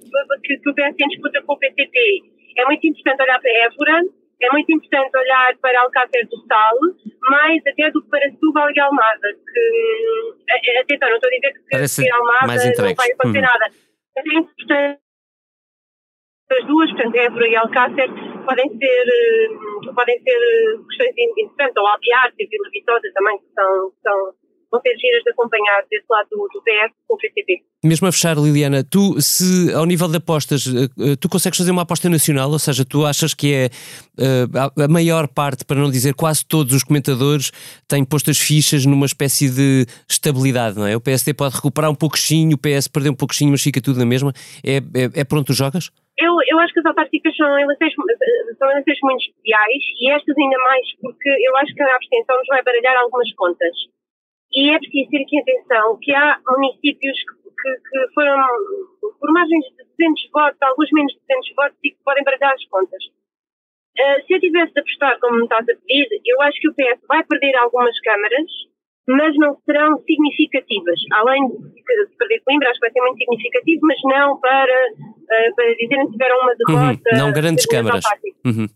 que, 0.44 0.58
que 0.58 0.70
o 0.70 0.74
PS 0.74 0.96
tem 0.98 1.08
disputa 1.08 1.42
com 1.44 1.54
o 1.54 1.60
PCP, 1.60 2.22
é 2.58 2.66
muito 2.66 2.88
importante 2.88 3.22
olhar 3.22 3.40
para 3.40 3.52
Évora, 3.52 4.02
é 4.42 4.52
muito 4.52 4.72
importante 4.72 5.18
olhar 5.18 5.56
para 5.62 5.82
Alcácer 5.82 6.28
do 6.28 6.38
Sal, 6.48 6.74
mais 7.30 7.62
até 7.68 7.92
do 7.92 8.02
que 8.02 8.10
para 8.10 8.30
Setúbal 8.32 8.70
e 8.72 8.80
Almada, 8.80 9.28
que, 9.34 10.34
hum, 10.34 10.82
atenção, 10.82 11.10
não 11.10 11.16
estou 11.16 11.30
a 11.30 11.36
dizer 11.36 11.54
que 11.54 11.70
Parece 11.72 12.04
que 12.04 12.12
Almada 12.12 12.48
não 12.48 12.96
vai 12.96 13.12
acontecer 13.12 13.38
Uhum. 13.38 13.42
nada. 13.42 13.66
Mas 14.16 14.26
é 14.26 14.34
importante 14.40 15.00
as 16.52 16.66
duas, 16.68 16.92
portanto, 16.92 17.16
Évora 17.16 17.48
e 17.48 17.56
Alcácer, 17.56 18.10
podem 18.46 18.70
ser, 18.78 19.06
hum, 19.52 19.94
podem 19.96 20.20
ser 20.22 20.40
questões 20.88 21.18
interessantes, 21.18 21.76
ou 21.78 21.88
Albiarte 21.88 22.36
e 22.40 22.48
Vila 22.48 22.70
Vitória 22.72 23.12
também, 23.14 23.38
que 23.40 23.54
são, 23.54 23.92
que 23.92 24.02
são, 24.02 24.34
vão 24.76 24.82
ser 24.82 24.96
giras 24.98 25.24
de 25.24 25.32
acompanhar 25.32 25.84
desse 25.90 26.06
lado 26.10 26.28
do, 26.30 26.38
do 26.54 26.62
PS 26.62 26.92
com 27.08 27.16
o 27.16 27.18
PCP. 27.18 27.64
Mesmo 27.84 28.08
a 28.08 28.12
fechar, 28.12 28.36
Liliana, 28.38 28.84
tu, 28.84 29.20
se 29.22 29.72
ao 29.74 29.86
nível 29.86 30.08
de 30.08 30.18
apostas, 30.18 30.66
eh, 30.68 31.12
eh, 31.12 31.16
tu 31.20 31.30
consegues 31.30 31.58
fazer 31.58 31.72
uma 31.72 31.84
aposta 31.84 32.10
nacional, 32.10 32.50
ou 32.52 32.60
seja, 32.60 32.84
tu 32.84 33.06
achas 33.06 33.34
que 33.34 33.54
é 33.54 33.66
eh, 34.20 34.46
a- 34.84 34.88
maior 34.88 35.28
parte, 35.28 35.64
para 35.66 35.78
não 35.80 35.90
dizer 35.90 36.14
quase 36.16 36.46
todos 36.46 36.74
os 36.74 36.84
comentadores, 36.84 37.52
têm 37.88 38.04
posto 38.04 38.32
as 38.32 38.38
fichas 38.40 38.86
numa 38.86 39.06
espécie 39.06 39.50
de 39.50 39.86
estabilidade, 40.10 40.78
não 40.78 40.88
é? 40.88 40.96
O 40.96 41.02
PSD 41.02 41.34
pode 41.34 41.56
recuperar 41.56 41.92
um 41.92 41.96
pouquinho, 41.96 42.56
o 42.56 42.58
PS 42.58 42.88
perder 42.88 43.12
um 43.12 43.16
pouquinho, 43.16 43.52
mas 43.52 43.62
fica 43.62 43.80
tudo 43.82 44.00
na 44.00 44.06
mesma. 44.06 44.34
É, 44.66 44.78
é, 44.78 45.22
é 45.22 45.24
pronto, 45.24 45.54
jogas? 45.54 45.90
Eu, 46.18 46.32
eu 46.48 46.58
acho 46.60 46.74
que 46.74 46.80
as 46.80 46.86
autárquicas 46.86 47.36
são 47.36 47.46
eleições, 47.60 47.94
são 48.58 48.72
eleições 48.72 48.98
muito 49.04 49.22
especiais 49.22 49.84
e 50.00 50.10
estas 50.12 50.36
ainda 50.38 50.58
mais 50.64 50.86
porque 51.02 51.30
eu 51.30 51.58
acho 51.58 51.74
que 51.76 51.84
a 51.84 51.96
abstenção 51.96 52.38
nos 52.38 52.48
vai 52.48 52.64
baralhar 52.64 52.96
algumas 53.02 53.32
contas. 53.34 53.76
E 54.56 54.70
é 54.70 54.80
preciso 54.80 55.10
ter 55.10 55.22
aqui 55.22 55.40
atenção 55.40 56.00
que 56.02 56.16
há 56.16 56.40
municípios 56.48 57.18
que, 57.20 57.70
que, 57.76 58.14
foram 58.14 58.40
por 59.20 59.32
margens 59.34 59.66
de 59.66 59.84
200 60.00 60.30
votos, 60.32 60.62
alguns 60.62 60.90
menos 60.92 61.14
de 61.14 61.20
200 61.20 61.56
votos 61.56 61.78
e 61.84 61.92
que 61.92 61.98
podem 62.06 62.24
baralhar 62.24 62.54
as 62.54 62.66
contas. 62.66 63.04
Ah, 64.00 64.22
se 64.26 64.34
eu 64.34 64.40
tivesse 64.40 64.74
de 64.74 64.80
apostar 64.80 65.20
como 65.20 65.38
me 65.38 65.44
estás 65.44 65.68
a 65.68 65.76
pedir, 65.76 66.08
eu 66.26 66.42
acho 66.42 66.60
que 66.60 66.70
o 66.70 66.74
PS 66.74 67.02
vai 67.08 67.24
perder 67.24 67.56
algumas 67.58 68.00
câmaras, 68.00 68.48
mas 69.08 69.36
não 69.38 69.58
serão 69.66 69.98
significativas. 70.04 71.00
Além 71.14 71.48
de 71.48 71.76
de 71.86 72.18
perder 72.18 72.42
Coimbra, 72.46 72.70
acho 72.70 72.80
que 72.80 72.88
vai 72.88 72.92
ser 72.92 73.02
muito 73.02 73.18
significativo, 73.18 73.82
mas 73.84 73.98
não 74.06 74.40
para, 74.40 74.88
ah, 75.32 75.52
para 75.56 75.76
dizerem 75.76 76.06
que 76.06 76.12
tiveram 76.14 76.42
uma 76.42 76.56
derrota. 76.56 77.10
Uhum, 77.12 77.20
não 77.20 77.34
grandes 77.34 77.66
câmaras. 77.66 78.04
Uhum. 78.46 78.68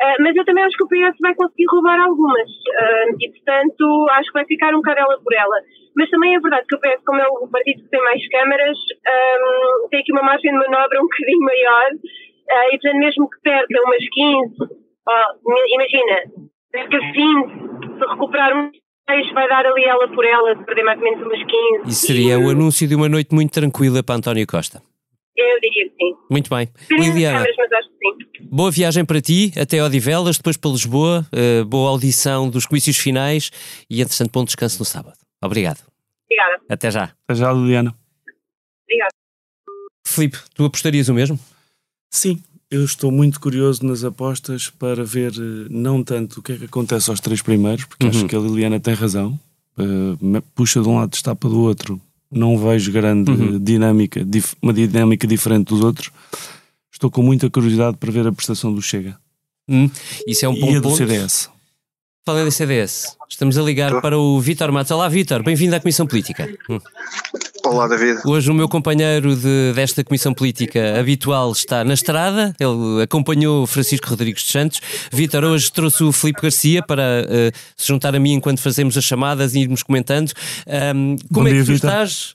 Ah, 0.00 0.16
mas 0.20 0.36
eu 0.36 0.44
também 0.44 0.62
acho 0.64 0.76
que 0.76 0.84
o 0.84 0.88
PS 0.88 1.16
vai 1.20 1.34
conseguir 1.34 1.64
roubar 1.70 1.98
algumas 2.00 2.48
Ah, 2.78 3.04
e, 3.20 3.30
portanto, 3.30 4.06
acho 4.12 4.28
que 4.28 4.38
vai 4.38 4.44
ficar 4.46 4.74
um 4.74 4.78
bocado 4.78 5.00
ela 5.00 5.18
por 5.22 5.32
ela. 5.32 5.56
Mas 5.96 6.10
também 6.10 6.34
é 6.34 6.40
verdade 6.40 6.66
que 6.68 6.76
o 6.76 6.80
PS, 6.80 7.02
como 7.04 7.20
é 7.20 7.26
o 7.28 7.48
partido 7.48 7.82
que 7.82 7.90
tem 7.90 8.02
mais 8.02 8.28
câmaras, 8.28 8.76
ah, 9.06 9.88
tem 9.90 10.00
aqui 10.00 10.12
uma 10.12 10.22
margem 10.22 10.52
de 10.52 10.58
manobra 10.58 11.00
um 11.00 11.08
bocadinho 11.08 11.40
maior 11.40 11.90
Ah, 12.50 12.66
e, 12.68 12.78
portanto, 12.78 12.98
mesmo 12.98 13.30
que 13.30 13.40
perca 13.40 13.82
umas 13.82 14.08
15, 14.08 14.54
ó, 15.08 15.24
imagina, 15.74 16.16
perca 16.70 16.98
20, 16.98 17.98
se 17.98 18.06
recuperar 18.10 18.56
um 18.56 18.70
vai 19.32 19.48
dar 19.48 19.64
ali 19.64 19.84
ela 19.84 20.08
por 20.08 20.24
ela, 20.24 20.56
se 20.56 20.64
perder 20.64 20.82
mais 20.82 20.98
ou 20.98 21.04
menos 21.04 21.26
umas 21.26 21.38
15. 21.38 21.88
Isso 21.88 22.06
seria 22.06 22.38
o 22.38 22.50
anúncio 22.50 22.88
de 22.88 22.94
uma 22.94 23.08
noite 23.08 23.34
muito 23.34 23.52
tranquila 23.52 24.02
para 24.02 24.16
António 24.16 24.46
Costa. 24.46 24.82
Eu 25.36 25.60
diria 25.60 25.88
que 25.90 25.94
sim. 25.94 26.14
Muito 26.30 26.50
bem. 26.50 26.68
Liliana, 26.90 27.38
câmaras, 27.38 27.56
mas 27.58 27.72
acho 27.72 27.88
que 27.90 27.95
sim. 28.14 28.48
boa 28.50 28.70
viagem 28.70 29.04
para 29.04 29.20
ti, 29.20 29.52
até 29.60 29.82
Odivelas, 29.82 30.36
depois 30.36 30.56
para 30.56 30.70
Lisboa, 30.70 31.26
eh, 31.32 31.64
boa 31.64 31.90
audição 31.90 32.48
dos 32.50 32.66
comícios 32.66 32.96
finais 32.96 33.50
e, 33.90 34.00
entretanto, 34.00 34.30
bom 34.32 34.44
descanso 34.44 34.78
no 34.78 34.84
sábado. 34.84 35.16
Obrigado. 35.42 35.80
Obrigada. 36.26 36.62
Até 36.68 36.90
já. 36.90 37.04
Até 37.28 37.34
já, 37.34 37.52
Liliana. 37.52 37.94
Obrigada. 38.84 39.10
Filipe, 40.06 40.38
tu 40.54 40.64
apostarias 40.64 41.08
o 41.08 41.14
mesmo? 41.14 41.38
Sim, 42.12 42.40
eu 42.70 42.84
estou 42.84 43.10
muito 43.10 43.38
curioso 43.40 43.84
nas 43.84 44.02
apostas 44.04 44.70
para 44.70 45.04
ver 45.04 45.32
eh, 45.32 45.66
não 45.70 46.02
tanto 46.02 46.40
o 46.40 46.42
que 46.42 46.52
é 46.52 46.56
que 46.56 46.64
acontece 46.64 47.10
aos 47.10 47.20
três 47.20 47.42
primeiros, 47.42 47.84
porque 47.84 48.04
Uhum. 48.04 48.10
acho 48.10 48.26
que 48.26 48.36
a 48.36 48.38
Liliana 48.38 48.80
tem 48.80 48.94
razão. 48.94 49.38
Me- 50.22 50.40
puxa 50.54 50.80
de 50.80 50.88
um 50.88 50.96
lado, 50.96 51.10
destapa 51.10 51.46
do 51.50 51.60
outro. 51.60 52.00
Não 52.30 52.56
vejo 52.56 52.90
grande 52.90 53.30
Uhum. 53.30 53.58
dinâmica, 53.62 54.24
dif- 54.24 54.56
uma 54.62 54.72
dinâmica 54.72 55.26
diferente 55.26 55.68
dos 55.68 55.82
outros. 55.84 56.10
Estou 56.96 57.10
com 57.10 57.22
muita 57.22 57.50
curiosidade 57.50 57.98
para 57.98 58.10
ver 58.10 58.26
a 58.26 58.32
prestação 58.32 58.72
do 58.72 58.80
Chega 58.80 59.18
Hum, 59.68 59.90
isso 60.26 60.46
é 60.46 60.48
um 60.48 60.58
bom 60.58 60.70
e 60.72 60.76
a 60.76 60.80
do 60.80 60.82
ponto. 60.84 60.96
CDS. 60.96 61.50
Falei 62.24 62.44
da 62.46 62.50
CDS. 62.50 63.16
Estamos 63.28 63.58
a 63.58 63.62
ligar 63.62 64.00
para 64.00 64.16
o 64.18 64.40
Vítor 64.40 64.72
Matos. 64.72 64.92
Olá, 64.92 65.06
Vítor, 65.08 65.42
bem-vindo 65.42 65.76
à 65.76 65.80
Comissão 65.80 66.06
Política. 66.06 66.48
Hum. 66.70 66.78
Olá, 67.66 67.86
David. 67.86 68.20
Hoje 68.24 68.50
o 68.50 68.54
meu 68.54 68.66
companheiro 68.66 69.36
de- 69.36 69.74
desta 69.74 70.02
Comissão 70.04 70.32
Política 70.32 70.98
habitual 70.98 71.52
está 71.52 71.84
na 71.84 71.92
estrada. 71.92 72.54
Ele 72.58 73.02
acompanhou 73.02 73.64
o 73.64 73.66
Francisco 73.66 74.08
Rodrigues 74.08 74.42
dos 74.44 74.52
Santos. 74.52 74.80
Vítor, 75.12 75.44
hoje 75.44 75.70
trouxe 75.70 76.02
o 76.02 76.12
Filipe 76.12 76.40
Garcia 76.40 76.82
para 76.82 77.26
eh, 77.28 77.52
se 77.76 77.88
juntar 77.88 78.14
a 78.16 78.18
mim 78.18 78.32
enquanto 78.32 78.62
fazemos 78.62 78.96
as 78.96 79.04
chamadas 79.04 79.54
e 79.54 79.60
irmos 79.60 79.82
comentando. 79.82 80.32
Ahm, 80.66 81.16
como 81.30 81.42
Bom 81.44 81.48
é 81.48 81.50
dia, 81.52 81.60
que 81.60 81.66
tu 81.66 81.72
estás? 81.74 82.34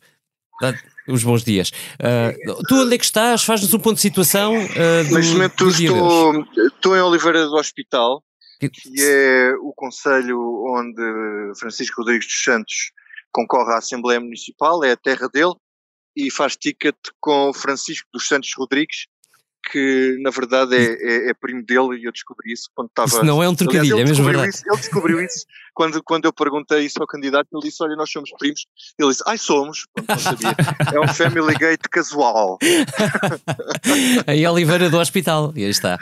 Os 1.08 1.24
bons 1.24 1.44
dias. 1.44 1.72
Ah, 2.00 2.32
tu 2.68 2.76
onde 2.76 2.96
é 2.96 2.98
que 2.98 3.04
estás? 3.06 3.44
Faz-nos 3.44 3.74
um 3.74 3.80
ponto 3.80 3.96
de 3.96 4.02
situação 4.02 4.54
do, 4.54 5.16
Neste 5.16 5.34
momento 5.34 5.68
estou, 5.70 6.46
estou 6.68 6.96
em 6.96 7.02
Oliveira 7.02 7.46
do 7.46 7.56
Hospital, 7.56 8.24
Que- 8.60 8.70
é 9.00 9.54
o 9.62 9.74
conselho 9.76 10.38
onde 10.68 11.02
Francisco 11.60 12.02
Rodrigues 12.02 12.28
dos 12.28 12.44
Santos 12.44 12.92
concorre 13.32 13.74
à 13.74 13.78
Assembleia 13.78 14.20
Municipal, 14.20 14.84
é 14.84 14.92
a 14.92 14.98
terra 14.98 15.28
dele, 15.28 15.54
e 16.16 16.30
faz 16.30 16.56
ticket 16.58 16.96
com 17.20 17.52
Francisco 17.54 18.08
dos 18.14 18.28
Santos 18.28 18.52
Rodrigues, 18.56 19.08
que 19.72 20.18
na 20.22 20.30
verdade 20.30 20.76
é, 20.76 21.28
é- 21.28 21.30
é 21.30 21.34
primo 21.34 21.64
dele 21.64 22.00
e 22.00 22.06
eu 22.06 22.12
descobri 22.12 22.52
isso 22.54 22.70
quando 22.74 22.90
estava... 22.90 23.08
Isso 23.08 23.24
não 23.24 23.42
é 23.44 23.50
um 23.50 23.56
trocadilho, 23.56 23.96
é 23.96 24.00
ele 24.00 24.10
mesmo 24.10 24.16
descobriu 24.16 24.40
verdade. 24.40 24.56
Isso, 24.56 24.64
ele 24.68 24.78
descobriu 24.78 25.22
isso 25.22 25.46
quando, 25.74 26.04
quando 26.04 26.26
eu 26.26 26.34
perguntei 26.34 26.86
isso 26.86 27.02
ao 27.02 27.08
candidato, 27.08 27.48
ele 27.54 27.64
disse, 27.64 27.84
olha, 27.84 27.96
nós 27.96 28.12
somos 28.12 28.30
primos. 28.38 28.66
Ele 29.00 29.10
disse, 29.10 29.24
ai, 29.26 29.38
somos. 29.38 29.88
Pronto, 29.94 30.10
não 30.10 30.20
sabia. 30.20 30.56
É 30.94 31.00
um 31.00 31.08
family 31.08 31.56
gate 31.56 31.88
casual. 31.90 32.58
Em 34.28 34.48
Oliveira 34.48 34.90
do 34.90 35.00
Hospital. 35.00 35.54
E 35.56 35.64
aí 35.64 35.70
está. 35.72 35.98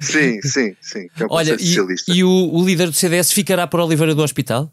Sim, 0.00 0.40
sim, 0.42 0.76
sim. 0.80 1.08
é 1.18 1.24
um 1.24 1.28
Olha, 1.30 1.56
e, 1.60 1.76
e 2.08 2.24
o, 2.24 2.28
o 2.28 2.64
líder 2.64 2.86
do 2.86 2.94
CDS 2.94 3.32
ficará 3.32 3.66
por 3.66 3.80
Oliveira 3.80 4.14
do 4.14 4.22
Hospital? 4.22 4.70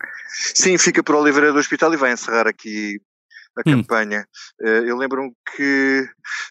Sim, 0.55 0.77
fica 0.77 1.03
por 1.03 1.15
Oliveira 1.15 1.51
do 1.51 1.59
Hospital 1.59 1.93
e 1.93 1.97
vai 1.97 2.13
encerrar 2.13 2.47
aqui 2.47 3.01
a 3.57 3.61
Hum. 3.69 3.81
campanha. 3.81 4.25
Eh, 4.61 4.83
eu 4.89 4.97
lembro-me 4.97 5.33
que, 5.55 6.07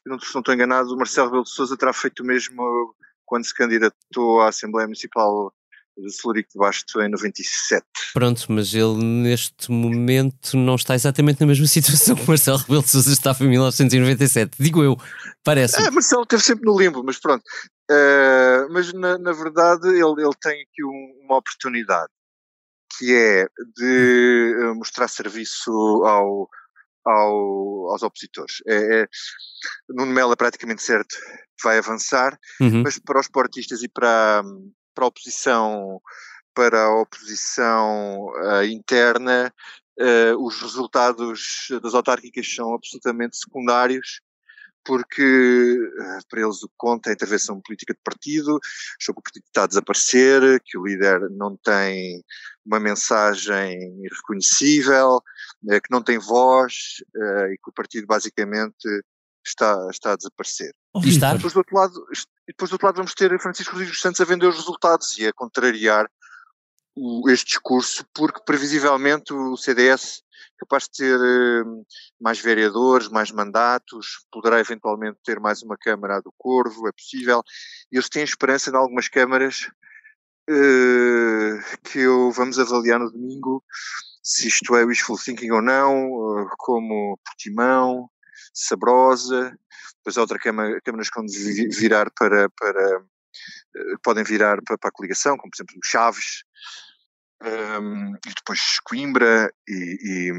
não, 0.06 0.18
se 0.20 0.34
não 0.34 0.40
estou 0.40 0.54
enganado, 0.54 0.92
o 0.94 0.96
Marcelo 0.96 1.26
Rebelo 1.28 1.44
de 1.44 1.50
Sousa 1.50 1.76
terá 1.76 1.92
feito 1.92 2.22
o 2.22 2.26
mesmo 2.26 2.94
quando 3.24 3.44
se 3.46 3.54
candidatou 3.54 4.40
à 4.42 4.48
Assembleia 4.48 4.86
Municipal 4.86 5.52
de 5.96 6.10
Celurico 6.12 6.50
de 6.52 6.58
Basto 6.58 7.00
em 7.02 7.08
97. 7.10 7.84
Pronto, 8.14 8.46
mas 8.48 8.72
ele 8.74 8.96
neste 9.04 9.70
momento 9.70 10.56
não 10.56 10.74
está 10.76 10.94
exatamente 10.94 11.40
na 11.40 11.46
mesma 11.46 11.66
situação 11.68 12.14
que 12.16 12.22
o 12.22 12.26
Marcelo 12.26 12.58
Rebelo 12.58 12.82
de 12.82 12.90
Sousa 12.90 13.12
estava 13.12 13.44
em 13.44 13.48
1997. 13.48 14.56
Digo 14.58 14.82
eu, 14.82 14.96
parece. 15.44 15.80
É, 15.82 15.90
Marcelo 15.90 16.22
esteve 16.22 16.42
sempre 16.42 16.64
no 16.64 16.78
limbo, 16.78 17.02
mas 17.04 17.18
pronto. 17.18 17.42
Eh, 17.90 18.66
mas 18.70 18.92
na, 18.92 19.18
na 19.18 19.32
verdade 19.32 19.88
ele, 19.88 20.22
ele 20.22 20.34
tem 20.40 20.62
aqui 20.62 20.84
um- 20.84 21.24
uma 21.24 21.36
oportunidade 21.38 22.08
que 22.98 23.12
é 23.14 23.46
de 23.76 24.54
eh, 24.60 24.74
mostrar 24.74 25.08
serviço 25.08 25.70
ao, 26.04 26.48
ao- 27.04 27.90
aos 27.90 28.02
opositores. 28.02 28.56
É, 28.66 29.02
é, 29.02 29.08
Nuno 29.88 30.12
Melo 30.12 30.32
é 30.32 30.36
praticamente 30.36 30.82
certo 30.82 31.14
que 31.56 31.64
vai 31.64 31.78
avançar, 31.78 32.38
Uhum. 32.60 32.82
mas 32.82 32.98
para 32.98 33.20
os 33.20 33.28
portistas 33.28 33.82
e 33.82 33.88
para, 33.88 34.42
para 34.94 35.04
a 35.04 35.08
oposição 35.08 36.00
para 36.52 36.82
a 36.82 37.00
oposição 37.00 38.26
eh, 38.44 38.66
interna 38.66 39.54
eh, 39.98 40.34
os 40.36 40.60
resultados 40.60 41.68
das 41.82 41.94
autárquicas 41.94 42.52
são 42.52 42.74
absolutamente 42.74 43.36
secundários 43.36 44.20
porque 44.84 45.22
eh, 45.22 46.18
para 46.28 46.40
eles 46.40 46.62
o 46.62 46.68
que 46.68 46.74
conta 46.76 47.08
é 47.08 47.12
a 47.12 47.14
intervenção 47.14 47.60
política 47.60 47.92
de 47.94 48.00
partido, 48.02 48.58
achou 49.00 49.14
que 49.14 49.20
o 49.20 49.22
partido 49.22 49.44
está 49.46 49.64
a 49.64 49.66
desaparecer, 49.66 50.60
que 50.64 50.78
o 50.78 50.86
líder 50.86 51.28
não 51.30 51.56
tem 51.56 52.22
uma 52.64 52.80
mensagem 52.80 53.78
reconhecível, 54.12 55.22
eh, 55.70 55.80
que 55.80 55.90
não 55.90 56.02
tem 56.02 56.18
voz 56.18 56.74
eh, 57.16 57.52
e 57.54 57.56
que 57.58 57.68
o 57.70 57.72
partido 57.72 58.06
basicamente 58.06 58.88
está, 59.46 59.86
está 59.90 60.12
a 60.12 60.16
desaparecer. 60.16 60.72
Oh, 60.94 61.00
E 61.00 61.10
Depois 61.38 61.52
do 61.52 61.58
outro 61.58 61.76
lado, 61.76 62.06
depois 62.46 62.70
do 62.70 62.74
outro 62.74 62.86
lado 62.86 62.96
vamos 62.96 63.14
ter 63.14 63.38
Francisco 63.40 63.72
Rodrigues 63.72 63.94
dos 63.94 64.02
Santos 64.02 64.20
a 64.20 64.24
vender 64.24 64.46
os 64.46 64.56
resultados 64.56 65.16
e 65.18 65.26
a 65.26 65.32
contrariar 65.32 66.10
o- 66.96 67.28
este 67.30 67.46
discurso, 67.46 68.04
porque 68.14 68.40
previsivelmente 68.44 69.32
o 69.32 69.56
CDS 69.56 70.22
capaz 70.60 70.84
de 70.84 70.90
ter 70.98 71.18
eh, 71.18 71.64
mais 72.20 72.38
vereadores, 72.38 73.08
mais 73.08 73.30
mandatos, 73.30 74.26
poderá 74.30 74.60
eventualmente 74.60 75.18
ter 75.24 75.40
mais 75.40 75.62
uma 75.62 75.76
Câmara 75.76 76.20
do 76.20 76.32
Corvo, 76.36 76.86
é 76.86 76.92
possível. 76.92 77.42
Eles 77.90 78.08
têm 78.10 78.22
esperança 78.22 78.70
em 78.70 78.76
algumas 78.76 79.08
câmaras 79.08 79.70
eh, 80.48 81.58
que 81.84 82.00
eu 82.00 82.30
vamos 82.32 82.58
avaliar 82.58 83.00
no 83.00 83.10
domingo, 83.10 83.64
se 84.22 84.48
isto 84.48 84.76
é 84.76 84.84
wishful 84.84 85.18
thinking 85.18 85.50
ou 85.50 85.62
não, 85.62 86.40
eh, 86.40 86.46
como 86.58 87.18
Portimão, 87.24 88.10
Sabrosa, 88.52 89.56
depois 89.96 90.18
há 90.18 90.20
outra 90.20 90.38
câmara, 90.38 90.80
câmaras 90.82 91.08
que 91.08 91.18
vão 91.18 91.26
vi- 91.26 91.68
virar 91.68 92.10
para, 92.10 92.50
para 92.50 93.02
eh, 93.76 93.94
podem 94.02 94.24
virar 94.24 94.60
para, 94.62 94.76
para 94.76 94.88
a 94.88 94.92
coligação, 94.92 95.36
como 95.38 95.50
por 95.50 95.56
exemplo 95.56 95.74
Chaves, 95.84 96.44
ehm, 97.42 98.14
e 98.26 98.34
depois 98.34 98.60
Coimbra, 98.84 99.52
e, 99.68 100.32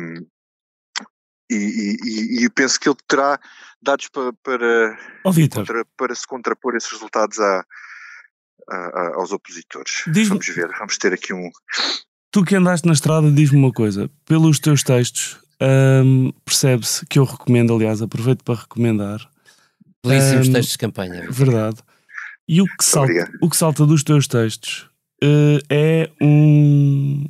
e, 1.49 1.53
e, 1.53 2.45
e- 2.45 2.49
penso 2.49 2.79
que 2.79 2.87
ele 2.87 2.97
terá 3.07 3.39
dados 3.81 4.07
para, 4.09 4.31
para, 4.43 4.97
oh, 5.25 5.31
Vítor, 5.31 5.65
contra- 5.65 5.85
para 5.97 6.15
se 6.15 6.25
contrapor 6.25 6.75
esses 6.75 6.91
resultados 6.91 7.39
à- 7.39 7.65
à- 8.69 8.75
à- 8.75 9.13
aos 9.15 9.31
opositores. 9.31 10.03
Vamos 10.27 10.47
ver, 10.47 10.69
vamos 10.79 10.97
ter 10.97 11.13
aqui 11.13 11.33
um. 11.33 11.49
tu 12.31 12.43
que 12.45 12.55
andaste 12.55 12.87
na 12.87 12.93
estrada, 12.93 13.29
diz-me 13.31 13.57
uma 13.57 13.71
coisa. 13.73 14.09
Pelos 14.25 14.59
teus 14.59 14.83
textos, 14.83 15.39
hum, 16.05 16.31
percebe-se 16.45 17.05
que 17.07 17.19
eu 17.19 17.25
recomendo, 17.25 17.75
aliás, 17.75 18.01
aproveito 18.01 18.43
para 18.43 18.61
recomendar. 18.61 19.19
Belíssimos 20.05 20.47
Ahm, 20.47 20.53
textos 20.53 20.71
de 20.73 20.77
campanha. 20.79 21.27
Verdade. 21.29 21.77
E 22.47 22.61
o 22.61 22.65
que 22.65 22.83
salta, 22.83 23.11
Obrigado. 23.11 23.37
o 23.41 23.49
que 23.49 23.57
salta 23.57 23.85
dos 23.85 24.03
teus 24.03 24.27
textos 24.27 24.89
é 25.69 26.09
um, 26.21 27.25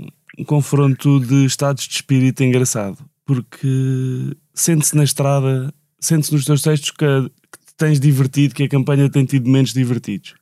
confronto 0.45 1.19
de 1.19 1.45
estados 1.45 1.87
de 1.87 1.95
espírito 1.95 2.43
engraçado, 2.43 2.97
porque 3.25 4.35
sente-se 4.53 4.95
na 4.95 5.03
estrada, 5.03 5.73
sente-se 5.99 6.33
nos 6.33 6.45
teus 6.45 6.61
textos 6.61 6.91
que, 6.91 7.05
que 7.05 7.65
te 7.65 7.75
tens 7.77 7.99
divertido, 7.99 8.55
que 8.55 8.63
a 8.63 8.69
campanha 8.69 9.09
tem 9.09 9.25
tido 9.25 9.49
menos 9.49 9.73
divertidos. 9.73 10.35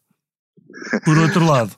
Por 1.03 1.17
outro 1.17 1.45
lado, 1.45 1.75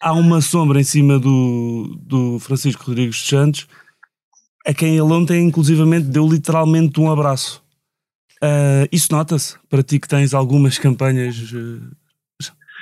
há 0.00 0.12
uma 0.12 0.40
sombra 0.40 0.80
em 0.80 0.84
cima 0.84 1.18
do, 1.18 1.98
do 2.02 2.38
Francisco 2.38 2.84
Rodrigues 2.86 3.16
dos 3.16 3.28
Santos, 3.28 3.68
a 4.66 4.74
quem 4.74 4.92
ele 4.92 5.02
ontem, 5.02 5.46
inclusivamente, 5.46 6.08
deu 6.08 6.28
literalmente 6.28 7.00
um 7.00 7.10
abraço. 7.10 7.62
Ah, 8.42 8.88
isso 8.90 9.06
nota-se 9.12 9.56
para 9.70 9.84
ti 9.84 10.00
que 10.00 10.08
tens 10.08 10.34
algumas 10.34 10.76
campanhas 10.76 11.36
eh, 11.54 11.94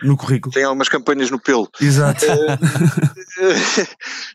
no 0.02 0.16
currículo. 0.16 0.52
Tem 0.52 0.64
algumas 0.64 0.88
campanhas 0.88 1.30
no 1.30 1.40
pelo. 1.40 1.68
Exato. 1.80 2.26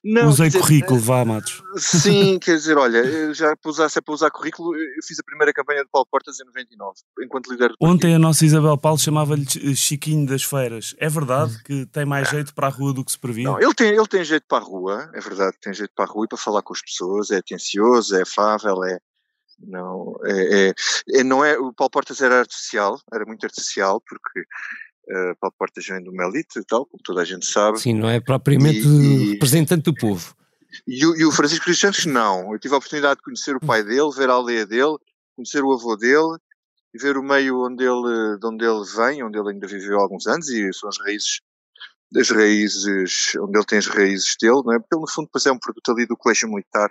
Não, 0.04 0.30
Usei 0.30 0.48
dizer, 0.48 0.60
currículo, 0.60 1.00
vá, 1.00 1.26
Matos. 1.26 1.62
Sim, 1.78 2.38
quer 2.40 2.56
dizer, 2.56 2.78
olha, 2.78 3.34
já 3.34 3.56
para 3.56 3.70
usar, 3.70 3.90
se 3.90 4.00
é 4.00 4.02
para 4.02 4.14
usar 4.14 4.32
currículo, 4.32 4.76
eu 4.76 5.04
fiz 5.06 5.20
a 5.20 5.24
primeira 5.24 5.54
campanha 5.54 5.84
de 5.84 5.90
Paulo 5.90 6.08
Portas 6.10 6.40
em 6.40 6.46
99, 6.46 6.94
enquanto 7.24 7.52
líder 7.52 7.70
do 7.70 7.76
Ontem 7.80 8.10
partido. 8.10 8.16
a 8.16 8.20
nossa 8.20 8.46
Isabel 8.46 8.78
Paulo 8.78 9.00
chamava-lhe 9.00 9.46
Ch- 9.46 9.76
Chiquinho 9.76 10.26
das 10.28 10.44
Feiras. 10.44 10.96
É 10.98 11.10
verdade 11.10 11.62
que 11.64 11.86
tem 11.88 12.06
mais 12.06 12.30
jeito 12.30 12.54
para 12.54 12.68
a 12.68 12.70
rua 12.70 12.94
do 12.94 13.04
que 13.04 13.12
se 13.12 13.20
previa? 13.20 13.46
Não, 13.46 13.60
ele 13.62 13.74
tem, 13.74 13.90
ele 13.90 14.08
tem 14.08 14.24
jeito 14.24 14.46
para 14.48 14.64
a 14.64 14.68
rua, 14.68 15.10
é 15.14 15.20
verdade 15.20 15.54
que 15.54 15.62
tem 15.62 15.74
jeito 15.74 15.92
para 15.96 16.06
a 16.06 16.08
rua 16.08 16.26
e 16.26 16.30
para 16.30 16.38
falar 16.38 16.62
com 16.62 16.74
as 16.74 16.82
pessoas, 16.82 17.32
é 17.32 17.38
atencioso, 17.38 18.16
é 18.16 18.22
afável, 18.22 18.84
é. 18.84 19.00
Não, 19.58 20.16
é, 20.26 20.70
é- 20.70 20.74
é- 21.20 21.24
não 21.24 21.44
é, 21.44 21.58
o 21.58 21.72
Paulo 21.74 21.90
Portas 21.90 22.20
era 22.22 22.40
artificial, 22.40 23.00
era 23.14 23.26
muito 23.26 23.46
artificial, 23.46 24.02
porque 24.06 24.46
eh, 25.10 25.34
Paulo 25.40 25.54
Portas 25.58 25.86
vem 25.88 26.02
de 26.04 26.10
uma 26.10 26.26
elite 26.26 26.60
e 26.60 26.64
tal, 26.64 26.86
como 26.86 27.02
toda 27.04 27.22
a 27.22 27.26
gente 27.26 27.46
sabe. 27.46 27.80
Sim, 27.80 27.94
não 27.94 28.10
é 28.10 28.20
propriamente 28.20 28.80
E- 28.88 29.32
representante 29.34 29.84
do 29.84 29.94
povo. 29.94 30.36
E, 30.88 31.06
o- 31.06 31.16
e 31.16 31.26
o 31.26 31.32
Francisco 31.32 31.66
Luís 31.68 31.80
Santos, 31.80 32.06
não. 32.06 32.52
Eu 32.54 32.60
tive 32.60 32.74
a 32.74 32.78
oportunidade 32.78 33.18
de 33.18 33.24
conhecer 33.24 33.56
o 33.56 33.60
pai 33.60 33.84
dele, 33.84 34.10
ver 34.16 34.30
a 34.30 34.34
aldeia 34.34 34.66
dele, 34.66 34.98
conhecer 35.36 35.64
o 35.64 35.72
avô 35.74 35.96
dele 35.96 36.38
e 36.94 36.98
ver 36.98 37.18
o 37.18 37.24
meio 37.24 37.66
onde 37.66 37.84
ele, 37.84 38.38
de 38.40 38.46
onde 38.48 38.66
ele 38.66 38.84
vem, 38.96 39.24
onde 39.24 39.38
ele 39.38 39.52
ainda 39.52 39.68
viveu 39.68 40.00
há 40.00 40.02
alguns 40.04 40.28
anos 40.28 40.50
e 40.50 40.72
são 40.74 40.90
as 40.90 40.98
raízes, 41.00 41.40
as 42.18 42.30
raízes, 42.30 43.36
onde 43.40 43.58
ele 43.58 43.66
tem 43.66 43.78
as 43.80 43.88
raízes 43.88 44.36
dele, 44.42 44.62
não 44.66 44.74
é? 44.74 44.80
Porque 44.80 44.96
ele, 44.96 45.02
no 45.02 45.10
fundo, 45.10 45.26
depois 45.26 45.46
é 45.46 45.52
um 45.52 45.60
produto 45.60 45.92
ali 45.92 46.06
do 46.06 46.16
colégio 46.18 46.50
militar, 46.50 46.90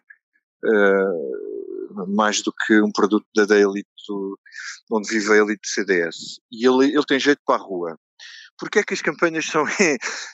eh, 0.64 2.04
mais 2.08 2.42
do 2.42 2.52
que 2.66 2.80
um 2.80 2.90
produto 2.90 3.26
da, 3.34 3.44
da 3.44 3.58
elite, 3.58 3.88
do- 4.08 4.38
onde 4.90 5.08
vive 5.08 5.32
a 5.32 5.36
elite 5.36 5.60
do 5.62 5.68
CDS. 5.68 6.40
E 6.50 6.66
ele, 6.66 6.92
ele 6.94 7.04
tem 7.06 7.18
jeito 7.20 7.40
para 7.46 7.56
a 7.56 7.64
rua. 7.64 7.98
Porquê 8.58 8.80
é 8.80 8.84
que 8.84 8.94
as 8.94 9.02
campanhas 9.02 9.46
são, 9.50 9.64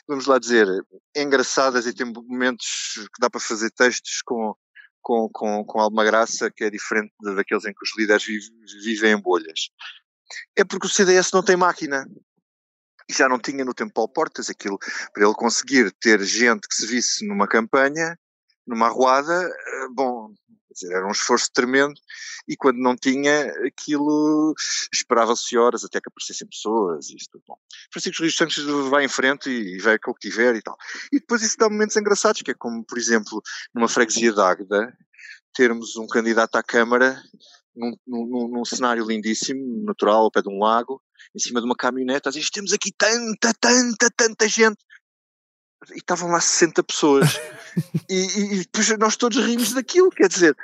vamos 0.07 0.25
lá 0.27 0.39
dizer, 0.39 0.67
engraçadas 1.15 1.85
e 1.85 1.93
tem 1.93 2.05
momentos 2.05 2.93
que 2.95 3.19
dá 3.19 3.29
para 3.29 3.39
fazer 3.39 3.71
textos 3.71 4.21
com, 4.23 4.53
com, 5.01 5.29
com, 5.31 5.65
com 5.65 5.79
alguma 5.79 6.03
graça 6.03 6.51
que 6.51 6.63
é 6.63 6.69
diferente 6.69 7.13
da- 7.21 7.33
daqueles 7.33 7.65
em 7.65 7.73
que 7.73 7.83
os 7.83 7.97
líderes 7.97 8.23
vive- 8.23 8.51
vivem 8.83 9.13
em 9.13 9.21
bolhas? 9.21 9.69
É 10.55 10.63
porque 10.63 10.87
o 10.87 10.89
CDS 10.89 11.31
não 11.33 11.43
tem 11.43 11.55
máquina. 11.57 12.05
Já 13.09 13.27
não 13.27 13.39
tinha 13.39 13.65
no 13.65 13.73
tempo 13.73 13.91
Paulo 13.93 14.13
Portas 14.13 14.49
aquilo, 14.49 14.77
para 15.13 15.25
ele 15.25 15.33
conseguir 15.33 15.91
ter 15.99 16.23
gente 16.23 16.67
que 16.67 16.75
se 16.75 16.87
visse 16.87 17.27
numa 17.27 17.47
campanha, 17.47 18.17
numa 18.65 18.87
arruada, 18.87 19.33
eh, 19.33 19.87
bom, 19.91 20.33
dizer, 20.73 20.93
era 20.93 21.07
um 21.07 21.11
esforço 21.11 21.49
tremendo, 21.53 21.93
e 22.47 22.55
quando 22.55 22.77
não 22.77 22.95
tinha 22.95 23.51
aquilo, 23.65 24.53
esperava-se 24.91 25.57
horas 25.57 25.83
até 25.83 25.99
que 25.99 26.09
aparecessem 26.09 26.47
pessoas 26.47 27.09
e 27.09 27.15
isto. 27.15 27.41
Bom, 27.47 27.57
Francisco 27.91 28.23
Luís 28.23 28.35
Santos 28.35 28.63
vai 28.89 29.05
em 29.05 29.09
frente 29.09 29.49
e 29.49 29.79
vai 29.79 29.97
com 29.99 30.11
o 30.11 30.15
que 30.15 30.29
tiver 30.29 30.55
e 30.55 30.61
tal. 30.61 30.75
E 31.11 31.19
depois 31.19 31.41
isso 31.41 31.57
dá 31.57 31.69
momentos 31.69 31.95
engraçados, 31.97 32.41
que 32.41 32.51
é 32.51 32.55
como, 32.55 32.83
por 32.85 32.97
exemplo, 32.97 33.41
numa 33.73 33.87
freguesia 33.87 34.33
de 34.33 34.39
Águeda, 34.41 34.95
termos 35.53 35.95
um 35.97 36.07
candidato 36.07 36.55
à 36.55 36.63
Câmara 36.63 37.21
num, 37.75 37.95
num- 38.07 38.47
num- 38.49 38.65
cenário 38.65 39.05
lindíssimo, 39.05 39.83
natural, 39.85 40.23
ao 40.23 40.31
pé 40.31 40.41
de 40.41 40.49
um 40.49 40.59
lago, 40.59 41.01
em 41.35 41.39
cima 41.39 41.59
de 41.59 41.65
uma 41.65 41.75
caminhonete, 41.75 42.27
a 42.27 42.31
dizer, 42.31 42.49
temos 42.51 42.73
aqui 42.73 42.91
tanta, 42.97 43.53
tanta, 43.59 44.09
tanta 44.15 44.47
gente. 44.47 44.83
E 45.93 45.97
estavam 45.97 46.29
lá 46.29 46.39
60 46.39 46.83
pessoas. 46.83 47.27
e, 48.09 48.15
e, 48.15 48.57
depois 48.59 48.97
nós 48.97 49.15
todos 49.15 49.43
rimos 49.45 49.73
daquilo, 49.73 50.09
quer 50.09 50.27
dizer. 50.27 50.55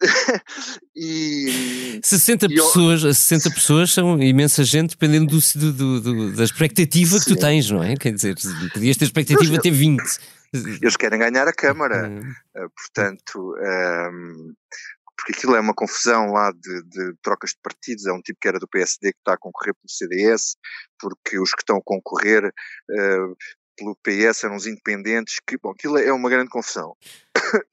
e 0.96 2.00
60 2.02 2.46
E 2.46 2.54
eu- 2.56 2.64
pessoas, 2.64 3.00
60 3.18 3.50
pessoas 3.50 3.92
são 3.92 4.20
imensa 4.22 4.64
gente, 4.64 4.90
dependendo 4.90 5.26
do, 5.26 5.72
do- 5.72 6.00
do- 6.00 6.32
da 6.36 6.44
expectativa 6.44 7.18
que 7.18 7.24
tu 7.26 7.34
Sim. 7.34 7.40
tens, 7.40 7.70
não 7.70 7.82
é? 7.82 7.96
Quer 7.96 8.12
dizer, 8.14 8.34
podias 8.72 8.96
ter 8.96 9.04
expectativa 9.04 9.52
de 9.52 9.60
ter 9.60 9.70
20. 9.70 10.02
eles 10.82 10.96
querem 10.96 11.18
ganhar 11.18 11.46
a 11.46 11.52
Câmara. 11.52 12.08
Hum, 12.08 12.32
portanto, 12.76 13.54
um, 13.58 14.54
porque 15.16 15.32
aquilo 15.32 15.54
é 15.54 15.60
uma 15.60 15.74
confusão 15.74 16.32
lá 16.32 16.50
de, 16.50 16.82
de 16.84 17.12
trocas 17.22 17.50
de 17.50 17.58
partidos, 17.62 18.06
é 18.06 18.12
um 18.12 18.22
tipo 18.22 18.38
que 18.40 18.48
era 18.48 18.58
do 18.58 18.66
PSD 18.66 19.12
que 19.12 19.18
está 19.18 19.34
a 19.34 19.38
concorrer 19.38 19.74
pelo 19.74 19.86
CDS, 19.90 20.56
porque 20.98 21.38
os 21.38 21.50
que 21.50 21.60
estão 21.60 21.76
a 21.76 21.82
concorrer 21.84 22.46
uh, 22.46 23.36
pelo 23.80 23.96
PS 23.96 24.44
eram 24.44 24.56
os 24.56 24.66
independentes, 24.66 25.36
que, 25.46 25.56
bom, 25.58 25.70
aquilo 25.70 25.98
é 25.98 26.12
uma 26.12 26.28
grande 26.28 26.50
confusão. 26.50 26.94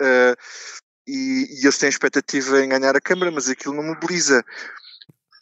Uh, 0.01 0.35
e, 1.05 1.47
e 1.59 1.65
eles 1.65 1.77
têm 1.77 1.89
expectativa 1.89 2.63
em 2.63 2.69
ganhar 2.69 2.95
a 2.95 3.01
Câmara, 3.01 3.29
mas 3.31 3.49
aquilo 3.49 3.75
não 3.75 3.83
mobiliza. 3.83 4.43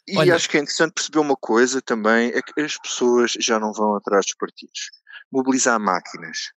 E 0.06 0.18
Olha- 0.18 0.34
acho 0.36 0.48
que 0.48 0.56
é 0.56 0.60
interessante 0.60 0.92
perceber 0.92 1.18
uma 1.20 1.36
coisa 1.36 1.80
também, 1.80 2.30
é 2.34 2.42
que 2.42 2.60
as 2.60 2.76
pessoas 2.78 3.32
já 3.38 3.58
não 3.58 3.72
vão 3.72 3.96
atrás 3.96 4.26
dos 4.26 4.34
partidos. 4.34 4.90
Mobilizar 5.32 5.78
máquinas 5.80 6.50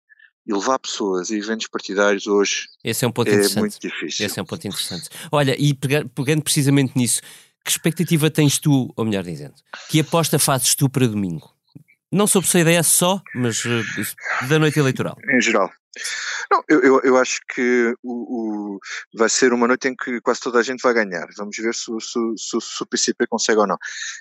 e 0.46 0.52
levar 0.52 0.78
pessoas 0.78 1.30
e 1.30 1.36
eventos 1.36 1.66
partidários 1.68 2.26
hoje 2.26 2.66
Esse 2.84 3.04
é 3.04 3.08
um 3.08 3.12
ponto 3.12 3.28
é 3.28 3.32
interessante. 3.34 3.58
muito 3.60 3.78
difícil. 3.80 4.26
Esse 4.26 4.38
é 4.38 4.42
um 4.42 4.46
ponto 4.46 4.66
interessante. 4.66 5.08
Olha, 5.32 5.54
e 5.58 5.74
pega- 5.74 6.06
pegando 6.14 6.42
precisamente 6.42 6.92
nisso, 6.96 7.20
que 7.64 7.70
expectativa 7.70 8.30
tens 8.30 8.58
tu, 8.58 8.92
ou 8.96 9.04
melhor 9.04 9.24
dizendo, 9.24 9.54
que 9.88 10.00
aposta 10.00 10.38
fazes 10.38 10.74
tu 10.74 10.88
para 10.88 11.06
domingo? 11.06 11.54
Não 12.10 12.26
sobre 12.26 12.48
CDS 12.48 12.86
só, 12.86 13.20
mas 13.34 13.62
eh, 13.66 14.46
da 14.48 14.58
noite 14.58 14.78
eleitoral. 14.78 15.16
em 15.30 15.40
geral. 15.40 15.70
Não, 16.50 16.62
eu, 16.68 16.80
eu, 16.82 17.00
eu 17.02 17.16
acho 17.18 17.38
que 17.54 17.94
o, 18.02 18.76
o- 18.76 18.78
vai 19.14 19.28
ser 19.28 19.52
uma 19.52 19.66
noite 19.66 19.88
em 19.88 19.94
que 19.96 20.20
quase 20.20 20.40
toda 20.40 20.58
a 20.58 20.62
gente 20.62 20.80
vai 20.80 20.94
ganhar. 20.94 21.26
Vamos 21.36 21.56
ver 21.58 21.74
se, 21.74 21.84
se, 22.00 22.18
se, 22.36 22.60
se 22.60 22.82
o 22.82 22.86
PCP 22.86 23.26
consegue 23.26 23.58
ou 23.58 23.66
não. 23.66 23.76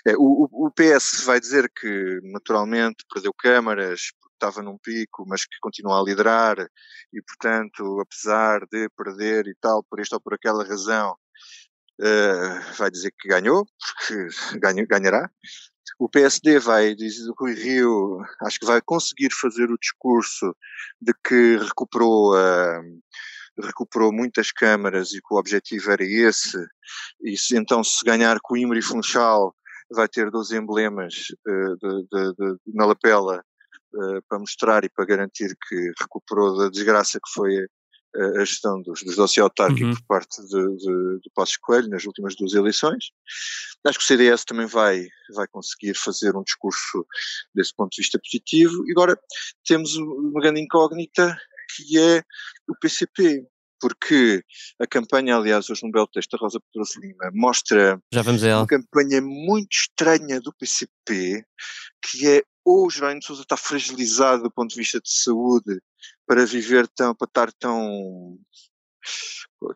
É, 0.06 0.14
o, 0.16 0.48
o- 0.50 0.70
PS 0.72 1.24
vai 1.24 1.40
dizer 1.40 1.70
que, 1.74 2.18
naturalmente, 2.24 3.04
perdeu 3.12 3.32
câmaras, 3.32 4.10
estava 4.34 4.62
num 4.62 4.76
pico, 4.78 5.24
mas 5.26 5.44
que 5.46 5.56
continua 5.60 6.00
a 6.00 6.04
liderar 6.04 6.58
e, 7.12 7.22
portanto, 7.22 8.00
apesar 8.00 8.66
de 8.70 8.88
perder 8.96 9.46
e 9.46 9.54
tal, 9.60 9.82
por 9.84 9.98
esta 10.00 10.16
ou 10.16 10.20
por 10.20 10.34
aquela 10.34 10.64
razão, 10.64 11.16
eh, 12.00 12.60
vai 12.76 12.90
dizer 12.90 13.12
que 13.18 13.28
ganhou, 13.28 13.66
porque 13.80 14.26
ganha- 14.62 14.86
ganhará. 14.86 15.30
O 15.98 16.08
PSD 16.08 16.58
vai 16.58 16.94
que 16.94 17.44
o 17.44 17.46
Rio 17.46 18.20
acho 18.42 18.58
que 18.58 18.66
vai 18.66 18.80
conseguir 18.80 19.30
fazer 19.32 19.70
o 19.70 19.78
discurso 19.78 20.54
de 21.00 21.12
que 21.24 21.56
recuperou 21.58 22.36
ah, 22.36 22.80
recuperou 23.62 24.12
muitas 24.12 24.52
câmaras 24.52 25.12
e 25.12 25.20
que 25.20 25.34
o 25.34 25.38
objetivo 25.38 25.90
era 25.90 26.04
esse. 26.04 26.58
E 27.22 27.36
se, 27.36 27.56
então 27.56 27.82
se 27.82 28.04
ganhar 28.04 28.38
Coimbra 28.40 28.78
e 28.78 28.82
Funchal 28.82 29.54
vai 29.90 30.08
ter 30.08 30.30
12 30.30 30.56
emblemas 30.56 31.14
eh, 31.46 31.74
de- 31.80 32.06
de- 32.12 32.32
de- 32.34 32.58
na 32.74 32.84
lapela 32.86 33.42
eh, 33.94 34.20
para 34.28 34.38
mostrar 34.38 34.84
e 34.84 34.88
para 34.88 35.06
garantir 35.06 35.56
que 35.68 35.92
recuperou 36.00 36.56
da 36.58 36.68
desgraça 36.68 37.18
que 37.18 37.32
foi 37.32 37.66
a, 38.16 38.44
gestão 38.44 38.80
dos, 38.82 39.02
dos 39.02 39.38
autárquicos 39.38 39.88
Uhum. 39.88 39.94
por 39.94 40.06
parte 40.06 40.42
de, 40.42 40.76
de, 40.76 41.20
do 41.22 41.30
Passos 41.34 41.56
Coelho 41.56 41.88
nas 41.88 42.04
últimas 42.04 42.34
duas 42.34 42.52
eleições. 42.54 43.10
Acho 43.86 43.98
que 43.98 44.04
o 44.04 44.06
CDS 44.06 44.44
também 44.44 44.66
vai, 44.66 45.06
vai 45.34 45.46
conseguir 45.48 45.94
fazer 45.94 46.36
um 46.36 46.42
discurso 46.42 47.06
desse 47.54 47.74
ponto 47.74 47.90
de 47.90 48.02
vista 48.02 48.18
positivo. 48.18 48.84
E 48.86 48.92
agora 48.92 49.18
temos 49.66 49.96
uma 49.96 50.40
grande 50.40 50.60
incógnita 50.60 51.36
que 51.76 51.98
é 51.98 52.22
o 52.68 52.74
PCP. 52.80 53.46
Porque 53.80 54.42
a 54.80 54.88
campanha, 54.88 55.36
aliás, 55.36 55.70
hoje 55.70 55.84
no 55.84 55.92
belo 55.92 56.08
texto 56.08 56.32
da 56.32 56.38
Rosa 56.38 56.58
Pedroso 56.58 56.98
Lima, 57.00 57.30
mostra 57.32 58.02
uma 58.58 58.66
campanha 58.66 59.22
muito 59.22 59.72
estranha 59.72 60.40
do 60.40 60.52
PCP, 60.52 61.44
que 62.02 62.26
é 62.26 62.42
ou 62.64 62.86
o 62.86 62.90
Jerónimo 62.90 63.20
de 63.20 63.26
Sousa 63.26 63.42
está 63.42 63.56
fragilizado 63.56 64.42
do 64.42 64.50
ponto 64.50 64.70
de 64.70 64.76
vista 64.76 65.00
de 65.00 65.10
saúde 65.10 65.80
para 66.26 66.44
viver 66.46 66.86
tão, 66.88 67.14
para 67.14 67.26
estar 67.26 67.52
tão, 67.52 68.38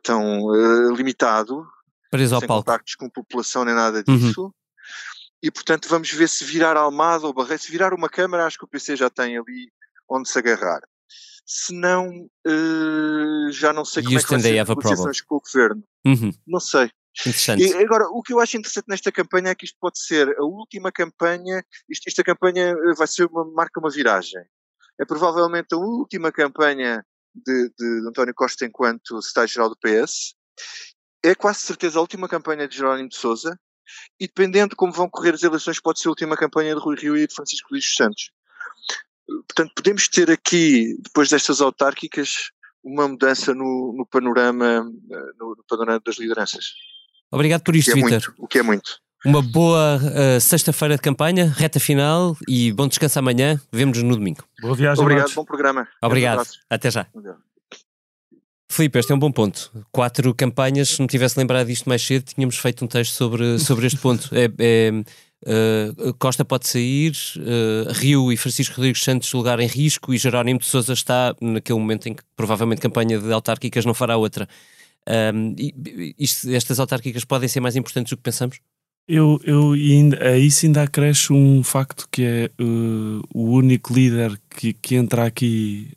tão 0.02 0.54
eh, 0.54 0.94
limitado, 0.94 1.66
Preso 2.10 2.38
sem 2.38 2.46
contactos 2.48 2.94
com 2.94 3.08
população 3.08 3.64
nem 3.64 3.74
nada 3.74 4.04
Uhum. 4.06 4.16
disso. 4.18 4.54
E 5.42 5.50
portanto 5.50 5.88
vamos 5.88 6.10
ver 6.12 6.28
se 6.28 6.44
virar 6.44 6.76
Almada 6.76 7.26
ou 7.26 7.32
Barreiro, 7.32 7.62
se 7.62 7.70
virar 7.70 7.92
uma 7.94 8.08
câmara, 8.08 8.46
acho 8.46 8.58
que 8.58 8.64
o 8.64 8.68
PC 8.68 8.96
já 8.96 9.10
tem 9.10 9.36
ali 9.36 9.72
onde 10.08 10.28
se 10.28 10.38
agarrar. 10.38 10.80
Se 11.44 11.74
não, 11.74 12.28
eh, 12.46 13.50
já 13.50 13.72
não 13.72 13.84
sei 13.84 14.02
como 14.04 14.18
é 14.18 14.22
que 14.22 14.28
vai 14.30 14.40
ser 14.40 14.58
as 14.60 14.68
negociações 14.68 15.20
com 15.22 15.36
o 15.36 15.40
governo. 15.40 15.82
Uhum, 16.06 16.30
Não 16.46 16.60
sei. 16.60 16.90
interessante. 17.20 17.62
E 17.64 17.74
agora, 17.84 18.04
o 18.08 18.22
que 18.22 18.32
eu 18.32 18.38
acho 18.40 18.56
interessante 18.56 18.86
nesta 18.88 19.10
campanha 19.10 19.48
é 19.50 19.54
que 19.54 19.64
isto 19.64 19.76
pode 19.80 19.98
ser 19.98 20.28
a 20.38 20.44
última 20.44 20.92
campanha, 20.92 21.64
isto, 21.90 22.06
esta 22.06 22.22
campanha 22.22 22.70
eh, 22.70 22.94
vai 22.96 23.06
ser 23.08 23.26
uma, 23.26 23.44
marca 23.44 23.80
uma 23.80 23.90
viragem. 23.90 24.44
É 25.00 25.04
provavelmente 25.04 25.74
a 25.74 25.78
última 25.78 26.30
campanha 26.30 27.04
de, 27.34 27.70
de 27.78 28.08
António 28.08 28.34
Costa 28.34 28.64
enquanto 28.64 29.20
secretário-geral 29.22 29.68
do 29.70 29.76
PS. 29.76 30.34
É 31.24 31.34
quase 31.34 31.60
certeza 31.60 31.98
a 31.98 32.02
última 32.02 32.28
campanha 32.28 32.68
de 32.68 32.76
Jerónimo 32.76 33.08
de 33.08 33.16
Sousa 33.16 33.58
e 34.18 34.26
dependendo 34.26 34.70
de 34.70 34.76
como 34.76 34.92
vão 34.92 35.08
correr 35.08 35.34
as 35.34 35.42
eleições 35.42 35.80
pode 35.80 36.00
ser 36.00 36.08
a 36.08 36.10
última 36.10 36.36
campanha 36.36 36.74
de 36.74 36.80
Rui 36.80 36.96
Rio 36.96 37.16
e 37.16 37.26
de 37.26 37.34
Francisco 37.34 37.68
Luís 37.70 37.84
dos 37.84 37.94
Santos. 37.94 38.30
Portanto, 39.26 39.72
podemos 39.74 40.08
ter 40.08 40.30
aqui, 40.30 40.96
depois 41.00 41.30
destas 41.30 41.60
autárquicas, 41.60 42.50
uma 42.82 43.06
mudança 43.08 43.54
no, 43.54 43.94
no 43.96 44.06
panorama 44.06 44.90
eh, 45.10 45.32
no, 45.38 45.54
no 45.56 45.64
panorama 45.68 46.00
das 46.04 46.18
lideranças. 46.18 46.72
Obrigado 47.30 47.62
por 47.62 47.76
isto, 47.76 47.92
é 47.92 47.94
Vitor. 47.94 48.34
O 48.38 48.48
que 48.48 48.58
é 48.58 48.62
muito. 48.62 49.00
Uma 49.24 49.40
boa 49.40 50.00
eh, 50.14 50.40
sexta-feira 50.40 50.96
de 50.96 51.00
campanha, 51.02 51.46
reta 51.56 51.78
final 51.78 52.36
e 52.48 52.72
bom 52.72 52.88
descanso 52.88 53.18
amanhã. 53.20 53.60
Vemo-nos 53.70 54.02
no 54.02 54.16
domingo. 54.16 54.42
Boa 54.60 54.74
viagem, 54.74 55.00
Obrigado, 55.00 55.22
Matos. 55.24 55.34
bom 55.36 55.44
programa. 55.44 55.86
Obrigado. 56.02 56.42
Até 56.68 56.90
já. 56.90 57.06
Obrigado. 57.14 57.38
Filipe, 58.70 58.98
este 58.98 59.12
é 59.12 59.14
um 59.14 59.18
bom 59.18 59.30
ponto. 59.30 59.70
Quatro 59.92 60.34
campanhas, 60.34 60.88
se 60.88 61.02
me 61.02 61.06
tivesse 61.06 61.38
lembrado 61.38 61.66
disto 61.68 61.88
mais 61.88 62.02
cedo, 62.02 62.24
tínhamos 62.24 62.56
feito 62.56 62.84
um 62.84 62.88
texto 62.88 63.12
sobre, 63.12 63.58
sobre 63.60 63.86
este 63.86 63.98
ponto. 64.00 64.28
É, 64.34 64.46
é, 64.58 64.90
eh, 65.46 66.12
Costa 66.18 66.44
pode 66.44 66.66
sair, 66.66 67.12
eh, 67.38 67.92
Rio 67.92 68.32
e 68.32 68.36
Francisco 68.36 68.74
Rodrigues 68.76 69.04
Santos 69.04 69.32
lugar 69.34 69.60
em 69.60 69.66
risco 69.68 70.12
e 70.12 70.18
Jerónimo 70.18 70.58
de 70.58 70.66
Sousa 70.66 70.94
está 70.94 71.32
naquele 71.40 71.78
momento 71.78 72.08
em 72.08 72.14
que 72.14 72.22
provavelmente 72.34 72.80
campanha 72.80 73.18
de 73.20 73.30
autárquicas 73.32 73.84
não 73.84 73.94
fará 73.94 74.16
outra. 74.16 74.48
E- 75.58 76.14
isto- 76.18 76.50
estas 76.50 76.80
autárquicas 76.80 77.24
podem 77.24 77.48
ser 77.48 77.60
mais 77.60 77.76
importantes 77.76 78.10
do 78.10 78.16
que 78.16 78.22
pensamos? 78.22 78.58
Eu, 79.08 79.40
eu 79.44 79.72
ainda, 79.72 80.24
a 80.28 80.38
isso 80.38 80.64
ainda 80.64 80.82
acresce 80.82 81.32
um 81.32 81.62
facto 81.62 82.06
que 82.10 82.22
é 82.22 82.50
uh, 82.60 83.20
o 83.34 83.50
único 83.50 83.92
líder 83.92 84.38
que, 84.56 84.72
que 84.72 84.94
entra 84.94 85.26
aqui, 85.26 85.88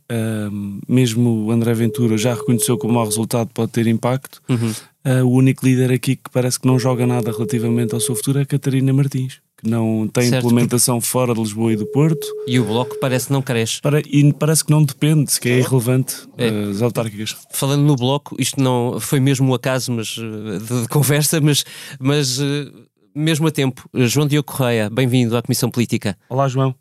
um, 0.51 0.79
mesmo 0.87 1.45
o 1.45 1.51
André 1.51 1.73
Ventura 1.75 2.17
já 2.17 2.33
reconheceu 2.33 2.77
que 2.77 2.87
o 2.87 2.89
mau 2.91 3.05
resultado 3.05 3.49
pode 3.53 3.71
ter 3.71 3.85
impacto. 3.87 4.41
Uhum. 4.49 4.73
Uh, 5.05 5.23
o 5.23 5.31
único 5.33 5.63
líder 5.63 5.91
aqui 5.91 6.15
que 6.15 6.29
parece 6.31 6.59
que 6.59 6.65
não 6.65 6.79
joga 6.79 7.05
nada 7.05 7.31
relativamente 7.31 7.93
ao 7.93 7.99
seu 7.99 8.15
futuro 8.15 8.39
é 8.39 8.41
a 8.41 8.45
Catarina 8.45 8.91
Martins, 8.91 9.39
que 9.55 9.69
não 9.69 10.07
tem 10.11 10.29
Certo. 10.29 10.47
implementação 10.47 10.99
fora 10.99 11.31
de 11.31 11.39
Lisboa 11.39 11.73
e 11.73 11.75
do 11.75 11.85
Porto. 11.85 12.25
E 12.47 12.59
o 12.59 12.65
Bloco 12.65 12.97
parece 12.99 13.27
que 13.27 13.33
não 13.33 13.41
cresce. 13.43 13.79
Para, 13.81 14.01
e 14.01 14.33
parece 14.33 14.65
que 14.65 14.71
não 14.71 14.83
depende, 14.83 15.39
que 15.39 15.47
é 15.47 15.59
irrelevante 15.59 16.15
É. 16.39 16.49
uh, 16.49 16.69
as 16.71 16.81
autárquicas. 16.81 17.37
Falando 17.53 17.83
no 17.83 17.95
Bloco, 17.95 18.35
isto 18.39 18.59
não 18.59 18.99
foi 18.99 19.19
mesmo 19.19 19.47
um 19.51 19.53
acaso 19.53 19.91
mas, 19.91 20.07
de, 20.07 20.81
de 20.81 20.87
conversa, 20.89 21.39
mas, 21.39 21.63
mas 21.99 22.39
eh, 22.39 22.67
mesmo 23.15 23.47
a 23.47 23.51
tempo. 23.51 23.87
Eh, 23.93 24.05
João 24.07 24.27
Diogo 24.27 24.51
Correia, 24.51 24.89
bem-vindo 24.89 25.35
à 25.37 25.41
Comissão 25.41 25.71
Política. 25.71 26.17
Olá, 26.29 26.47
João. 26.47 26.75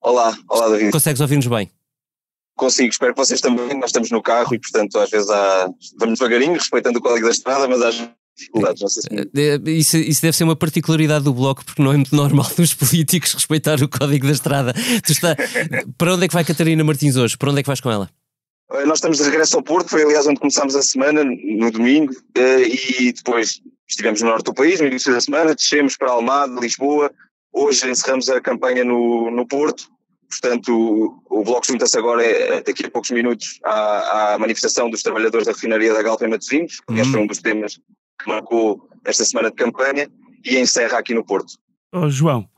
Olá, 0.00 0.36
olá 0.48 0.68
David. 0.68 0.92
Consegues 0.92 1.20
ouvir-nos 1.20 1.46
bem? 1.48 1.68
Consigo, 2.56 2.88
espero 2.90 3.12
que 3.14 3.18
vocês 3.20 3.40
também. 3.40 3.76
Nós 3.78 3.90
estamos 3.90 4.10
no 4.10 4.22
carro 4.22 4.54
e, 4.54 4.58
portanto, 4.58 4.98
às 4.98 5.10
vezes 5.10 5.28
há... 5.28 5.68
vamos 5.98 6.18
devagarinho, 6.18 6.54
respeitando 6.54 6.98
o 6.98 7.02
código 7.02 7.26
da 7.26 7.32
estrada, 7.32 7.68
mas 7.68 7.82
há 7.82 7.90
dificuldades. 8.36 8.80
Não 8.82 8.88
sei 8.88 9.02
se... 9.02 9.08
Eh, 9.36 9.70
Isso, 9.70 9.96
isso 9.96 10.22
deve 10.22 10.36
ser 10.36 10.44
uma 10.44 10.56
particularidade 10.56 11.24
do 11.24 11.34
Bloco, 11.34 11.64
porque 11.64 11.82
não 11.82 11.92
é 11.92 11.96
muito 11.96 12.14
normal 12.14 12.46
dos 12.56 12.74
políticos 12.74 13.34
respeitar 13.34 13.82
o 13.82 13.88
código 13.88 14.26
da 14.26 14.32
estrada. 14.32 14.72
Tu 15.04 15.12
está... 15.12 15.36
Para 15.96 16.14
onde 16.14 16.24
é 16.24 16.28
que 16.28 16.34
vai 16.34 16.44
Catarina 16.44 16.82
Martins 16.84 17.16
hoje? 17.16 17.36
Para 17.36 17.50
onde 17.50 17.60
é 17.60 17.62
que 17.62 17.68
vais 17.68 17.80
com 17.80 17.90
ela? 17.90 18.08
Eh, 18.72 18.84
Nós 18.86 18.98
estamos 18.98 19.18
de 19.18 19.24
regresso 19.24 19.56
ao 19.56 19.62
Porto, 19.62 19.90
foi 19.90 20.02
aliás 20.02 20.26
onde 20.26 20.40
começámos 20.40 20.74
a 20.76 20.82
semana, 20.82 21.24
no 21.24 21.70
domingo, 21.70 22.12
eh, 22.36 22.62
e 22.68 23.12
depois 23.12 23.60
estivemos 23.88 24.20
no 24.20 24.28
norte 24.28 24.44
do 24.44 24.54
país, 24.54 24.80
no 24.80 24.86
início 24.86 25.12
da 25.12 25.20
semana, 25.20 25.54
descemos 25.54 25.96
para 25.96 26.10
Almada, 26.10 26.60
Lisboa, 26.60 27.10
hoje 27.52 27.90
encerramos 27.90 28.28
a 28.28 28.40
campanha 28.40 28.84
no, 28.84 29.30
no 29.30 29.46
Porto, 29.46 29.88
portanto 30.28 31.22
o, 31.28 31.40
o 31.40 31.44
Bloco 31.44 31.66
junta-se 31.66 31.96
agora, 31.96 32.22
eh, 32.22 32.62
daqui 32.62 32.84
a 32.84 32.90
poucos 32.90 33.10
minutos, 33.10 33.58
à, 33.64 34.34
à 34.34 34.38
manifestação 34.38 34.90
dos 34.90 35.02
trabalhadores 35.02 35.46
da 35.46 35.52
refinaria 35.52 35.92
da 35.92 36.02
Galpa 36.02 36.26
em 36.26 36.30
Matosinhos, 36.30 36.80
que 36.80 36.84
aliás 36.92 37.08
foi 37.08 37.20
um 37.20 37.26
dos 37.26 37.38
temas 37.38 37.80
que 38.20 38.28
marcou 38.28 38.88
esta 39.04 39.24
semana 39.24 39.50
de 39.50 39.56
campanha, 39.56 40.10
e 40.44 40.58
encerra 40.58 40.98
aqui 40.98 41.14
no 41.14 41.24
Porto. 41.24 41.54
Oh, 41.92 42.08
João, 42.08 42.48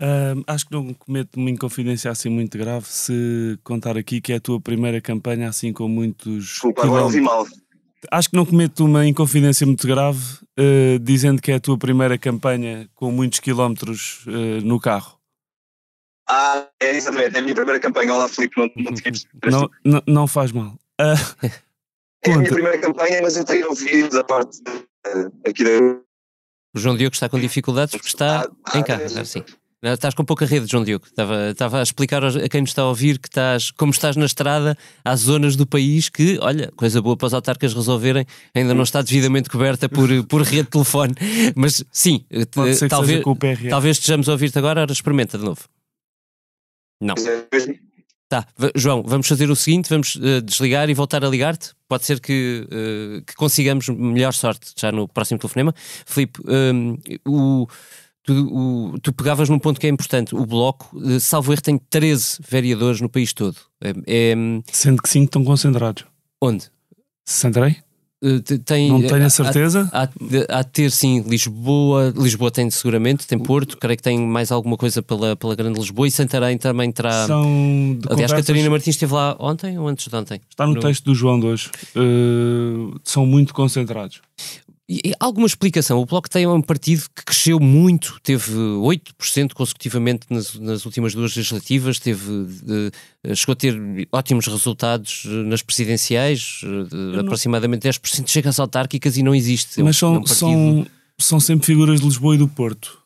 hum, 0.00 0.42
acho 0.46 0.66
que 0.66 0.72
não 0.72 0.94
cometo 0.94 1.36
uma 1.36 1.50
inconfidência 1.50 2.10
assim 2.10 2.28
muito 2.28 2.56
grave 2.58 2.86
se 2.86 3.58
contar 3.62 3.96
aqui 3.96 4.20
que 4.20 4.32
é 4.32 4.36
a 4.36 4.40
tua 4.40 4.60
primeira 4.60 5.00
campanha, 5.00 5.48
assim 5.48 5.72
com 5.72 5.88
muitos. 5.88 6.44
Desculpa, 6.44 6.84
agora 6.84 7.04
ouvi 7.04 7.20
mal. 7.20 7.46
Acho 8.10 8.30
que 8.30 8.36
não 8.36 8.46
cometo 8.46 8.84
uma 8.84 9.06
inconfidência 9.06 9.66
muito 9.66 9.86
grave 9.86 10.20
eh, 10.56 10.98
dizendo 11.00 11.40
que 11.40 11.50
é 11.50 11.54
a 11.56 11.60
tua 11.60 11.78
primeira 11.78 12.16
campanha 12.18 12.88
com 12.94 13.10
muitos 13.10 13.40
quilómetros 13.40 14.24
eh, 14.28 14.60
no 14.62 14.78
carro. 14.80 15.18
Ah, 16.28 16.66
é 16.80 16.96
exatamente, 16.96 17.36
é 17.36 17.38
a 17.38 17.42
minha 17.42 17.54
primeira 17.54 17.80
campanha. 17.80 18.14
Olá, 18.14 18.28
Filipe, 18.28 18.58
não, 18.58 18.70
não. 18.76 18.90
Não, 19.60 19.70
não, 19.84 20.02
não 20.06 20.26
faz 20.26 20.52
mal. 20.52 20.74
Ah, 21.00 21.14
É 22.26 22.32
a 22.32 22.38
minha 22.38 22.50
primeira 22.50 22.78
campanha, 22.78 23.20
mas 23.22 23.36
eu 23.36 23.44
tenho 23.44 23.68
ouvido 23.68 24.10
da 24.10 24.24
parte 24.24 24.60
eh, 25.06 25.48
aqui 25.48 25.62
da. 25.62 25.70
O 26.74 26.78
João 26.78 26.96
Diogo 26.96 27.14
está 27.14 27.28
com 27.28 27.38
dificuldades 27.38 27.94
porque 27.94 28.08
está 28.08 28.48
em 28.74 28.82
casa, 28.82 29.24
sim. 29.24 29.44
Não, 29.86 29.92
Estás 29.92 30.14
com 30.14 30.24
pouca 30.24 30.44
rede, 30.44 30.66
João 30.68 30.82
Diogo. 30.82 31.06
Estava, 31.06 31.50
estava 31.50 31.78
a 31.78 31.82
explicar 31.84 32.24
a 32.24 32.48
quem 32.48 32.60
nos 32.60 32.70
está 32.70 32.82
a 32.82 32.88
ouvir 32.88 33.20
que 33.20 33.28
estás, 33.28 33.70
como 33.70 33.92
estás 33.92 34.16
na 34.16 34.26
estrada, 34.26 34.76
há 35.04 35.14
zonas 35.14 35.54
do 35.54 35.64
país 35.64 36.08
que, 36.08 36.40
olha, 36.42 36.72
coisa 36.74 37.00
boa 37.00 37.16
para 37.16 37.26
os 37.26 37.32
autarcas 37.34 37.72
resolverem, 37.72 38.26
ainda 38.52 38.74
não 38.74 38.82
está 38.82 39.00
devidamente 39.00 39.48
coberta 39.48 39.88
por, 39.88 40.08
por 40.26 40.42
rede 40.42 40.64
de 40.64 40.70
telefone. 40.70 41.14
Mas 41.54 41.84
sim, 41.92 42.24
te- 42.28 42.88
talvez, 42.88 43.22
talvez 43.70 43.98
estejamos 43.98 44.28
a 44.28 44.32
ouvir-te 44.32 44.58
agora, 44.58 44.80
ora 44.80 44.92
experimenta 44.92 45.38
de 45.38 45.44
novo. 45.44 45.60
Não. 47.00 47.14
Tá, 48.28 48.44
João, 48.74 49.04
vamos 49.06 49.28
fazer 49.28 49.48
o 49.50 49.54
seguinte: 49.54 49.88
vamos 49.88 50.18
eh, 50.20 50.40
desligar 50.40 50.90
e 50.90 50.94
voltar 50.94 51.24
a 51.24 51.28
ligar-te. 51.28 51.70
Pode 51.88 52.04
ser 52.04 52.18
que, 52.18 52.66
eh, 52.68 53.22
que 53.24 53.36
consigamos 53.36 53.88
melhor 53.88 54.34
sorte 54.34 54.72
já 54.76 54.90
no 54.90 55.06
próximo 55.06 55.38
telefonema. 55.38 55.72
Filipe, 56.04 56.40
hum, 56.44 56.98
o, 57.24 57.68
tu, 58.26 58.92
o- 58.94 58.98
tu 59.00 59.12
pegavas 59.12 59.48
num 59.48 59.58
ponto 59.58 59.80
que 59.80 59.86
é 59.86 59.90
importante. 59.90 60.34
O 60.34 60.44
Bloco, 60.44 61.00
eh, 61.08 61.18
salvo 61.18 61.52
erro, 61.52 61.62
tem 61.62 61.78
13 61.78 62.38
vereadores 62.46 63.00
no 63.00 63.08
país 63.08 63.32
todo. 63.32 63.56
É, 63.82 63.94
é- 64.06 64.34
Sendo 64.70 65.00
que 65.00 65.08
5 65.08 65.24
estão 65.26 65.44
concentrados. 65.44 66.04
onde? 66.42 66.64
Santarém? 67.24 67.76
Eh, 68.22 68.38
te- 68.40 68.58
tem, 68.58 68.88
Não 68.90 69.02
tenho 69.02 69.26
a 69.26 69.30
certeza. 69.30 69.88
Há, 69.92 70.06
de- 70.06 70.46
ter 70.72 70.90
sim 70.90 71.20
Lisboa, 71.20 72.12
Lisboa 72.16 72.50
tem 72.50 72.70
seguramente, 72.70 73.26
tem 73.26 73.38
Porto, 73.38 73.76
creio 73.76 73.96
que 73.96 74.02
tem 74.02 74.18
mais 74.18 74.50
alguma 74.50 74.76
coisa 74.76 75.02
pela, 75.02 75.36
pela 75.36 75.54
Grande 75.54 75.78
Lisboa 75.78 76.08
e 76.08 76.10
Santarém 76.10 76.56
também 76.56 76.90
terá. 76.90 77.26
São 77.26 77.98
Aliás, 78.10 78.32
Catarina 78.32 78.70
Martins 78.70 78.94
esteve 78.94 79.12
lá 79.12 79.36
ontem 79.38 79.78
ou 79.78 79.86
antes 79.86 80.08
de 80.08 80.16
ontem? 80.16 80.40
Está 80.48 80.66
no, 80.66 80.80
texto 80.80 81.04
do 81.04 81.14
João 81.14 81.38
de 81.38 81.46
hoje. 81.46 81.70
Eh, 81.94 82.94
são 83.04 83.26
muito 83.26 83.52
concentrados. 83.52 84.20
E, 84.88 85.12
alguma 85.18 85.46
explicação? 85.48 85.98
O 85.98 86.06
Bloco 86.06 86.30
tem 86.30 86.44
é 86.44 86.48
um 86.48 86.62
partido 86.62 87.02
que 87.14 87.24
cresceu 87.24 87.58
muito, 87.58 88.20
teve 88.22 88.52
8% 88.52 89.52
consecutivamente 89.52 90.26
nas, 90.30 90.54
nas 90.54 90.86
últimas 90.86 91.12
duas 91.12 91.34
legislativas, 91.34 91.98
teve, 91.98 92.92
eh, 93.24 93.34
chegou 93.34 93.54
a 93.54 93.56
ter 93.56 93.74
ótimos 94.12 94.46
resultados 94.46 95.24
eh, 95.26 95.28
nas 95.42 95.60
presidenciais, 95.60 96.60
de 96.62 96.94
não- 96.96 97.20
aproximadamente 97.20 97.82
10% 97.82 98.28
chega 98.30 98.48
às 98.48 98.60
autárquicas 98.60 99.16
e 99.16 99.24
não 99.24 99.34
existe. 99.34 99.80
É 99.80 99.82
Mas 99.82 99.96
é 99.96 99.98
são, 99.98 100.12
um 100.12 100.22
partido- 100.22 100.36
são, 100.36 100.86
são 101.18 101.40
sempre 101.40 101.66
figuras 101.66 101.98
de 102.00 102.06
Lisboa 102.06 102.36
e 102.36 102.38
do 102.38 102.46
Porto. 102.46 102.98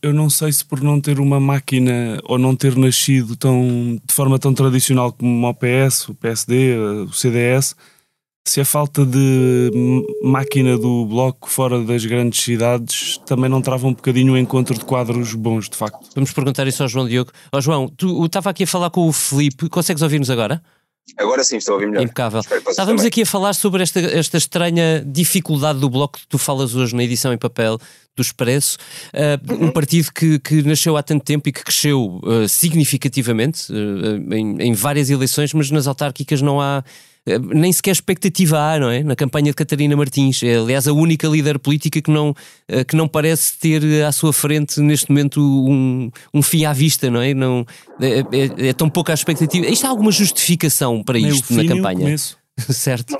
Eu 0.00 0.12
não 0.14 0.30
sei 0.30 0.52
se 0.52 0.64
por 0.64 0.80
não 0.80 1.00
ter 1.00 1.18
uma 1.18 1.40
máquina 1.40 2.20
ou 2.22 2.38
não 2.38 2.54
ter 2.54 2.76
nascido 2.76 3.34
tão, 3.34 3.98
de 4.06 4.14
forma 4.14 4.38
tão 4.38 4.54
tradicional 4.54 5.12
como 5.12 5.44
o 5.48 5.54
PS, 5.54 6.08
o 6.10 6.14
PSD, 6.14 6.78
o 6.78 7.12
CDS, 7.12 7.74
se 8.48 8.60
a 8.60 8.64
falta 8.64 9.04
de 9.04 9.70
máquina 10.22 10.78
do 10.78 11.04
bloco 11.06 11.48
fora 11.48 11.82
das 11.82 12.04
grandes 12.04 12.42
cidades 12.42 13.18
também 13.26 13.50
não 13.50 13.60
trava 13.60 13.86
um 13.86 13.92
bocadinho 13.92 14.32
o 14.32 14.38
encontro 14.38 14.78
de 14.78 14.84
quadros 14.84 15.34
bons, 15.34 15.68
de 15.68 15.76
facto. 15.76 16.08
Vamos 16.14 16.32
perguntar 16.32 16.66
isso 16.66 16.82
ao 16.82 16.88
João 16.88 17.06
Diogo. 17.06 17.30
Ó 17.52 17.60
João, 17.60 17.88
tu 17.88 18.24
estava 18.24 18.50
aqui 18.50 18.64
a 18.64 18.66
falar 18.66 18.90
com 18.90 19.06
o 19.06 19.12
Felipe, 19.12 19.68
consegues 19.68 20.02
ouvir-nos 20.02 20.30
agora? 20.30 20.62
Agora 21.16 21.42
sim, 21.42 21.56
estou 21.56 21.72
a 21.72 21.74
ouvir 21.76 21.86
melhor. 21.86 22.02
Impecável. 22.02 22.40
Estávamos 22.40 23.00
também. 23.00 23.06
aqui 23.06 23.22
a 23.22 23.26
falar 23.26 23.54
sobre 23.54 23.82
esta, 23.82 23.98
esta 24.00 24.36
estranha 24.36 25.02
dificuldade 25.06 25.78
do 25.78 25.88
Bloco 25.88 26.18
que 26.18 26.26
tu 26.26 26.38
falas 26.38 26.74
hoje 26.74 26.94
na 26.94 27.02
edição 27.02 27.32
em 27.32 27.38
papel 27.38 27.78
do 28.16 28.22
Expresso. 28.22 28.76
Uh, 29.14 29.38
Uhum. 29.58 29.66
Um 29.66 29.70
partido 29.70 30.10
que, 30.12 30.38
que 30.38 30.62
nasceu 30.62 30.96
há 30.96 31.02
tanto 31.02 31.24
tempo 31.24 31.48
e 31.48 31.52
que 31.52 31.62
cresceu 31.62 32.20
uh, 32.22 32.48
significativamente 32.48 33.72
uh, 33.72 34.34
em, 34.34 34.60
em 34.60 34.72
várias 34.72 35.10
eleições, 35.10 35.52
mas 35.54 35.70
nas 35.70 35.86
autárquicas 35.86 36.42
não 36.42 36.60
há. 36.60 36.84
Uh, 37.36 37.54
Nem 37.54 37.72
sequer 37.72 37.92
expectativa 37.92 38.58
há, 38.58 38.78
não 38.78 38.90
é? 38.90 39.02
Na 39.02 39.14
campanha 39.16 39.50
de 39.50 39.54
Catarina 39.54 39.96
Martins. 39.96 40.42
É, 40.42 40.56
aliás, 40.56 40.86
a 40.88 40.92
única 40.92 41.26
líder 41.28 41.58
política 41.58 42.00
que 42.00 42.10
não, 42.10 42.30
uh, 42.30 42.84
que 42.86 42.96
não 42.96 43.08
parece 43.08 43.58
ter 43.58 43.82
uh, 43.82 44.06
à 44.06 44.12
sua 44.12 44.32
frente, 44.32 44.80
neste 44.80 45.10
momento, 45.10 45.40
um, 45.40 46.10
um 46.32 46.42
fim 46.42 46.64
à 46.64 46.72
vista, 46.72 47.10
não 47.10 47.20
é? 47.20 47.34
Não, 47.34 47.64
é, 48.00 48.20
é- 48.64 48.68
é 48.68 48.72
tão 48.72 48.88
pouca 48.88 49.12
a 49.12 49.14
expectativa. 49.14 49.66
Isto 49.66 49.86
há 49.86 49.90
alguma 49.90 50.10
justificação 50.10 51.02
para 51.02 51.18
Nem 51.18 51.28
isto 51.28 51.52
na 51.54 51.66
campanha? 51.66 52.16
certo. 52.58 53.16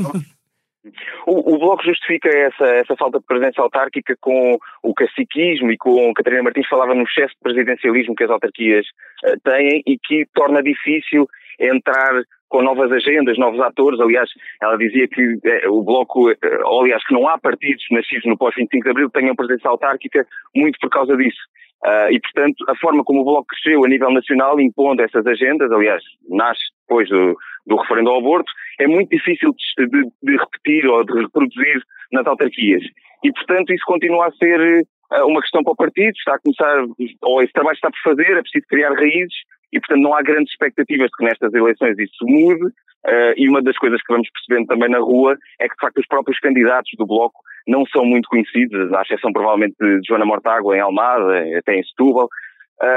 O, 1.26 1.54
o 1.54 1.58
Bloco 1.58 1.84
justifica 1.84 2.28
essa, 2.28 2.64
essa 2.64 2.96
falta 2.96 3.18
de 3.18 3.26
presença 3.26 3.60
autárquica 3.60 4.16
com 4.20 4.58
o 4.82 4.94
caciquismo 4.94 5.70
e 5.70 5.76
com 5.76 6.14
Catarina 6.14 6.42
Martins 6.42 6.66
falava 6.66 6.94
no 6.94 7.02
excesso 7.02 7.34
de 7.34 7.40
presidencialismo 7.42 8.14
que 8.14 8.24
as 8.24 8.30
autarquias 8.30 8.86
eh, 9.24 9.34
têm 9.44 9.82
e 9.86 9.98
que 9.98 10.26
torna 10.34 10.62
difícil 10.62 11.28
entrar 11.60 12.22
com 12.48 12.62
novas 12.62 12.90
agendas, 12.92 13.38
novos 13.38 13.60
atores. 13.60 14.00
Aliás, 14.00 14.28
ela 14.62 14.76
dizia 14.76 15.06
que 15.08 15.38
eh, 15.44 15.68
o 15.68 15.82
Bloco, 15.82 16.30
eh, 16.30 16.36
ou 16.64 16.82
aliás, 16.82 17.04
que 17.06 17.12
não 17.14 17.28
há 17.28 17.38
partidos 17.38 17.84
nascidos 17.90 18.24
no 18.26 18.36
pós-25 18.38 18.82
de 18.82 18.90
Abril 18.90 19.10
que 19.10 19.20
tenham 19.20 19.36
presença 19.36 19.68
autárquica 19.68 20.26
muito 20.54 20.78
por 20.80 20.90
causa 20.90 21.16
disso. 21.16 21.38
Ah, 21.84 22.08
e, 22.10 22.18
portanto, 22.20 22.64
a 22.68 22.74
forma 22.76 23.04
como 23.04 23.20
o 23.20 23.24
Bloco 23.24 23.46
cresceu 23.48 23.84
a 23.84 23.88
nível 23.88 24.10
nacional, 24.10 24.58
impondo 24.60 25.00
essas 25.02 25.24
agendas, 25.26 25.70
aliás, 25.70 26.02
nasce 26.28 26.60
depois 26.88 27.08
do, 27.08 27.36
do 27.66 27.76
referendo 27.76 28.10
ao 28.10 28.18
aborto, 28.18 28.50
é 28.80 28.86
muito 28.88 29.10
difícil 29.10 29.50
de, 29.78 29.86
de- 29.86 30.10
de 30.22 30.36
repetir 30.36 30.86
ou 30.88 31.04
de 31.04 31.20
reproduzir 31.20 31.80
nas 32.12 32.26
autarquias. 32.26 32.82
E, 33.22 33.32
portanto, 33.32 33.72
isso 33.72 33.84
continua 33.86 34.26
a 34.26 34.32
ser 34.32 34.86
ah, 35.12 35.24
uma 35.26 35.40
questão 35.40 35.62
para 35.62 35.72
o 35.72 35.76
partido, 35.76 36.16
está 36.16 36.34
a 36.34 36.38
começar, 36.40 36.84
ou 37.22 37.42
esse 37.42 37.52
trabalho 37.52 37.74
está 37.76 37.90
por 37.90 38.00
fazer, 38.02 38.36
é 38.36 38.40
preciso 38.42 38.66
criar 38.68 38.92
raízes, 38.94 39.34
e, 39.72 39.78
portanto, 39.80 40.00
não 40.02 40.14
há 40.14 40.22
grandes 40.22 40.50
expectativas 40.52 41.06
de 41.06 41.16
que 41.16 41.24
nestas 41.24 41.52
eleições 41.54 41.98
isso 41.98 42.24
mude, 42.26 42.72
ah, 43.06 43.32
e 43.36 43.48
uma 43.48 43.62
das 43.62 43.76
coisas 43.78 44.00
que 44.02 44.12
vamos 44.12 44.28
percebendo 44.30 44.66
também 44.66 44.88
na 44.90 44.98
rua 44.98 45.36
é 45.60 45.68
que, 45.68 45.74
de 45.74 45.80
facto, 45.80 45.98
os 45.98 46.06
próprios 46.06 46.38
candidatos 46.40 46.90
do 46.98 47.06
Bloco 47.06 47.40
não 47.66 47.84
são 47.86 48.04
muito 48.04 48.28
conhecidos, 48.28 48.92
à 48.94 49.02
exceção 49.02 49.32
provavelmente 49.32 49.74
de 49.78 50.00
Joana 50.08 50.24
Mortágua 50.24 50.76
em 50.76 50.80
Almada, 50.80 51.44
até 51.58 51.76
em 51.76 51.84
Setúbal. 51.84 52.28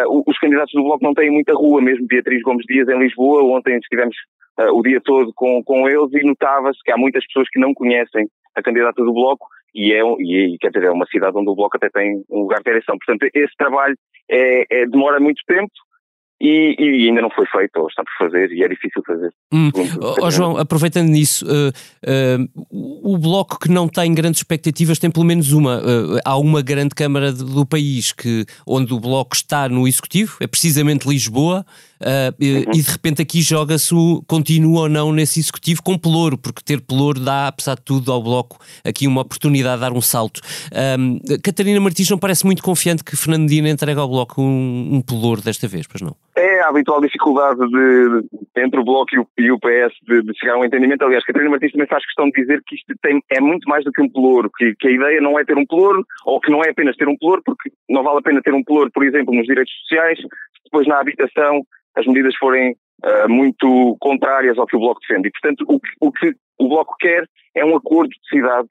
O- 0.07 0.23
os 0.27 0.38
candidatos 0.38 0.71
do 0.73 0.84
Bloco 0.84 1.03
não 1.03 1.13
têm 1.13 1.29
muita 1.31 1.53
rua, 1.53 1.81
mesmo 1.81 2.07
Beatriz 2.07 2.41
Gomes 2.43 2.65
Dias 2.67 2.88
em 2.88 2.99
Lisboa, 2.99 3.43
ontem 3.43 3.77
estivemos 3.77 4.15
ah, 4.57 4.71
o 4.71 4.81
dia 4.81 4.99
todo 5.01 5.31
com, 5.36 5.63
com 5.63 5.88
eles 5.89 6.13
e 6.13 6.25
notava-se 6.25 6.79
que 6.84 6.91
há 6.91 6.97
muitas 6.97 7.25
pessoas 7.27 7.47
que 7.51 7.60
não 7.60 7.73
conhecem 7.73 8.27
a 8.55 8.62
candidata 8.62 9.03
do 9.03 9.13
Bloco 9.13 9.47
e, 9.73 9.93
é, 9.93 10.01
e, 10.19 10.57
quer 10.60 10.69
dizer, 10.71 10.88
é 10.88 10.91
uma 10.91 11.05
cidade 11.07 11.38
onde 11.38 11.49
o 11.49 11.55
Bloco 11.55 11.77
até 11.77 11.89
tem 11.89 12.21
um 12.29 12.41
lugar 12.41 12.62
de 12.62 12.69
eleição. 12.69 12.97
Portanto, 12.97 13.29
esse 13.34 13.55
trabalho 13.57 13.95
é, 14.29 14.65
é- 14.69 14.86
demora 14.88 15.19
muito 15.19 15.41
tempo 15.47 15.71
e, 16.41 16.75
e 16.80 17.08
ainda 17.10 17.21
não 17.21 17.30
foi 17.30 17.45
feito, 17.45 17.77
ou 17.80 17.88
está 17.88 18.04
por 18.04 18.25
fazer, 18.27 18.51
e 18.51 18.63
é 18.63 18.67
difícil 18.67 19.01
fazer. 19.06 19.30
Hum. 19.54 19.69
Ó 20.01 20.25
ó, 20.25 20.32
João, 20.32 20.58
aproveitando 20.58 21.10
nisso, 21.10 21.45
eh, 21.47 21.71
eh, 22.06 22.38
o 22.71 23.17
Bloco 23.17 23.60
que 23.60 23.69
não 23.69 23.88
tem 23.88 24.13
grandes 24.13 24.39
expectativas 24.39 24.97
tem 24.99 25.12
pelo 25.12 25.25
menos 25.25 25.51
uma. 25.51 25.75
Eh, 25.75 26.21
há 26.25 26.38
uma 26.38 26.62
grande 26.62 26.95
Câmara 26.95 27.32
de- 27.32 27.43
do 27.43 27.65
país 27.65 28.12
que, 28.12 28.45
onde 28.67 28.93
o 28.93 28.99
Bloco 28.99 29.36
está 29.36 29.69
no 29.69 29.88
Executivo, 29.88 30.38
é 30.39 30.47
precisamente 30.47 31.08
Lisboa, 31.08 31.65
Uhum. 32.04 32.63
e 32.73 32.82
de 32.82 32.91
repente 32.91 33.21
aqui 33.21 33.43
joga-se 33.43 33.93
o 33.93 34.23
continua 34.25 34.82
ou 34.82 34.89
não 34.89 35.12
nesse 35.13 35.39
Executivo 35.39 35.84
com 35.84 35.95
pelouro, 35.99 36.36
porque 36.36 36.60
ter 36.65 36.82
pelouro 36.82 37.19
dá, 37.19 37.47
apesar 37.49 37.75
de 37.75 37.84
tudo, 37.84 38.12
ao 38.12 38.23
Bloco 38.23 38.58
aqui 38.84 39.06
uma 39.06 39.21
oportunidade 39.21 39.75
de 39.75 39.82
dar 39.82 39.93
um 39.93 40.01
salto. 40.01 40.41
Catarina 41.43 41.80
Martins 41.80 42.10
não 42.10 42.17
parece 42.17 42.43
muito 42.45 42.63
confiante 42.63 43.04
que 43.04 43.15
Fernando 43.15 43.47
Dina 43.47 43.69
entregue 43.69 43.99
ao 43.99 44.08
Bloco 44.08 44.41
um, 44.41 44.95
um 44.95 45.01
pelouro 45.01 45.41
desta 45.41 45.67
vez, 45.67 45.86
pois 45.88 46.01
não? 46.01 46.15
É 46.36 46.62
a 46.62 46.70
habitual 46.70 47.02
dificuldade 47.02 47.60
de, 47.60 48.22
de- 48.22 48.62
entre 48.63 48.80
o 48.80 48.84
Bloco 48.84 49.13
e 49.13 49.20
o, 49.20 49.28
e 49.38 49.52
o 49.52 49.60
PS 49.60 49.94
de, 50.08 50.22
de 50.24 50.38
chegar 50.38 50.54
a 50.54 50.60
um 50.60 50.65
entendimento. 50.65 51.04
Aliás, 51.04 51.26
Catarina 51.26 51.52
Martins 51.52 51.72
também 51.72 51.88
faz 51.88 52.06
questão 52.06 52.26
de 52.30 52.41
dizer 52.41 52.62
que 52.65 52.76
isto 52.76 52.94
tem, 53.02 53.22
é 53.30 53.41
muito 53.41 53.67
mais 53.67 53.84
do 53.84 53.91
que 53.91 54.02
um 54.02 54.10
pelouro, 54.10 54.50
que, 54.58 54.74
que 54.80 54.88
a 54.88 54.91
ideia 54.91 55.20
não 55.20 55.38
é 55.38 55.44
ter 55.44 55.58
um 55.58 55.65
pelouro, 55.65 56.06
ou 56.26 56.39
que 56.39 56.50
não 56.52 56.63
é 56.63 56.70
apenas 56.70 56.96
ter 56.96 57.08
um 57.08 57.17
pelouro, 57.17 57.41
porque 57.46 57.70
não 57.89 58.04
vale 58.04 58.20
a 58.20 58.22
pena 58.22 58.41
ter 58.41 58.54
um 58.54 58.63
pelouro, 58.63 58.89
por 58.94 59.04
exemplo, 59.04 59.34
nos 59.34 59.46
direitos 59.46 59.74
sociais, 59.82 60.20
se 60.20 60.28
depois 60.65 60.88
na 60.88 61.00
habitação 61.00 61.63
as 61.96 62.06
medidas 62.08 62.36
forem 62.38 62.76
ah, 63.04 63.28
muito 63.28 63.98
contrárias 64.00 64.58
ao 64.58 64.65
que 64.65 64.76
o 64.76 64.80
Bloco 64.80 65.02
defende. 65.02 65.28
E, 65.28 65.32
portanto, 65.32 65.65
o, 65.67 66.08
o 66.08 66.12
que 66.12 66.34
o 66.60 66.70
Bloco 66.70 66.96
quer 67.00 67.26
é 67.56 67.65
um 67.65 67.76
acordo 67.76 68.10
de 68.10 68.30
cidade 68.30 68.67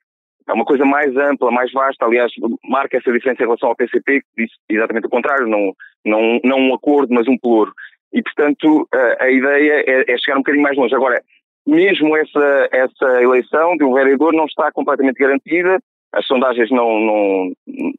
é 0.51 0.53
uma 0.53 0.65
coisa 0.65 0.83
mais 0.83 1.15
ampla, 1.15 1.49
mais 1.49 1.71
vasta. 1.71 2.05
Aliás, 2.05 2.31
marca 2.67 2.97
essa 2.97 3.11
diferença 3.11 3.41
em 3.41 3.45
relação 3.45 3.69
ao 3.69 3.75
PCP, 3.75 4.19
que 4.19 4.43
disse 4.43 4.55
exatamente 4.69 5.07
o 5.07 5.09
contrário, 5.09 5.47
não, 5.47 5.73
não, 6.05 6.39
não 6.43 6.57
um 6.57 6.73
acordo, 6.73 7.13
mas 7.13 7.27
um 7.27 7.37
pelouro. 7.37 7.71
E, 8.13 8.21
portanto, 8.21 8.87
a, 8.93 9.23
a 9.23 9.31
ideia 9.31 9.83
é, 9.87 10.11
é 10.11 10.17
chegar 10.17 10.35
um 10.35 10.41
bocadinho 10.41 10.63
mais 10.63 10.75
longe. 10.75 10.93
Agora, 10.93 11.21
mesmo 11.65 12.17
essa, 12.17 12.69
essa 12.71 13.21
eleição 13.21 13.77
de 13.77 13.85
um 13.85 13.93
vereador 13.93 14.33
não 14.33 14.45
está 14.45 14.69
completamente 14.73 15.17
garantida, 15.17 15.79
as 16.13 16.25
sondagens 16.25 16.69
não, 16.69 16.99
não, 16.99 17.51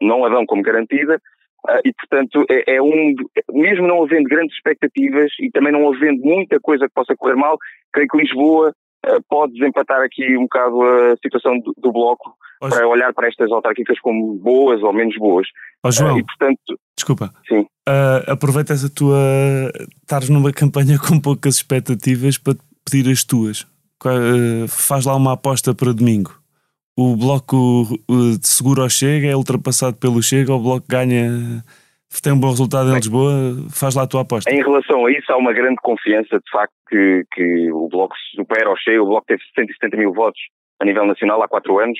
não 0.02 0.24
a 0.26 0.28
dão 0.28 0.44
como 0.44 0.62
garantida, 0.62 1.18
ah, 1.66 1.80
e, 1.84 1.92
portanto, 1.94 2.44
é, 2.50 2.74
é 2.76 2.82
um. 2.82 3.14
Mesmo 3.50 3.86
não 3.86 4.02
havendo 4.02 4.28
grandes 4.28 4.54
expectativas 4.56 5.32
e 5.40 5.50
também 5.50 5.72
não 5.72 5.90
havendo 5.90 6.20
muita 6.20 6.60
coisa 6.60 6.86
que 6.86 6.94
possa 6.94 7.16
correr 7.16 7.36
mal, 7.36 7.56
creio 7.92 8.08
que 8.08 8.18
Lisboa 8.18 8.74
pode 9.28 9.54
desempatar 9.54 10.00
aqui 10.00 10.36
um 10.36 10.42
bocado 10.42 10.82
a 10.82 11.16
situação 11.16 11.58
do, 11.58 11.74
do 11.76 11.92
Bloco 11.92 12.34
Ó, 12.60 12.68
para 12.68 12.86
olhar 12.86 13.12
para 13.12 13.28
estas 13.28 13.50
autárquicas 13.50 13.98
como 14.00 14.34
boas 14.34 14.82
ou 14.82 14.92
menos 14.92 15.16
boas. 15.16 15.46
Ó, 15.82 15.90
João. 15.90 16.14
Ah, 16.14 16.18
e, 16.18 16.24
portanto, 16.24 16.78
Desculpa. 16.96 17.34
Sim. 17.48 17.66
Ah, 17.88 18.22
aproveita 18.28 18.72
essa 18.72 18.88
tua. 18.88 19.18
Estares 20.02 20.28
numa 20.28 20.52
campanha 20.54 20.98
com 20.98 21.18
poucas 21.18 21.56
expectativas 21.56 22.38
para 22.38 22.56
pedir 22.84 23.10
as 23.10 23.24
tuas. 23.24 23.66
Ah, 24.04 24.66
faz 24.68 25.04
lá 25.04 25.16
uma 25.16 25.32
aposta 25.32 25.74
para 25.74 25.92
domingo. 25.92 26.40
O 26.96 27.16
bloco 27.16 27.88
de 28.38 28.46
seguro 28.46 28.82
ao 28.82 28.90
Chega 28.90 29.26
é 29.26 29.36
ultrapassado 29.36 29.96
pelo 29.96 30.22
Chega, 30.22 30.52
o 30.52 30.60
bloco 30.60 30.86
ganha. 30.88 31.64
Tem 32.20 32.32
um 32.32 32.40
bom 32.40 32.50
resultado 32.50 32.90
em 32.90 32.94
Lisboa, 32.94 33.32
faz 33.70 33.94
lá 33.94 34.02
a 34.02 34.06
tua 34.06 34.22
aposta. 34.22 34.50
Em 34.50 34.62
relação 34.62 35.06
a 35.06 35.12
isso, 35.12 35.32
há 35.32 35.36
uma 35.36 35.52
grande 35.52 35.76
confiança, 35.82 36.38
de 36.38 36.50
facto, 36.50 36.74
que, 36.88 37.24
que 37.32 37.72
o 37.72 37.88
Bloco 37.88 38.14
supera 38.34 38.70
o 38.70 38.76
Chega. 38.76 39.02
O 39.02 39.06
Bloco 39.06 39.26
teve 39.26 39.42
170 39.54 39.96
mil 39.96 40.12
votos 40.12 40.40
a 40.80 40.84
nível 40.84 41.06
nacional 41.06 41.42
há 41.42 41.48
quatro 41.48 41.78
anos 41.78 41.98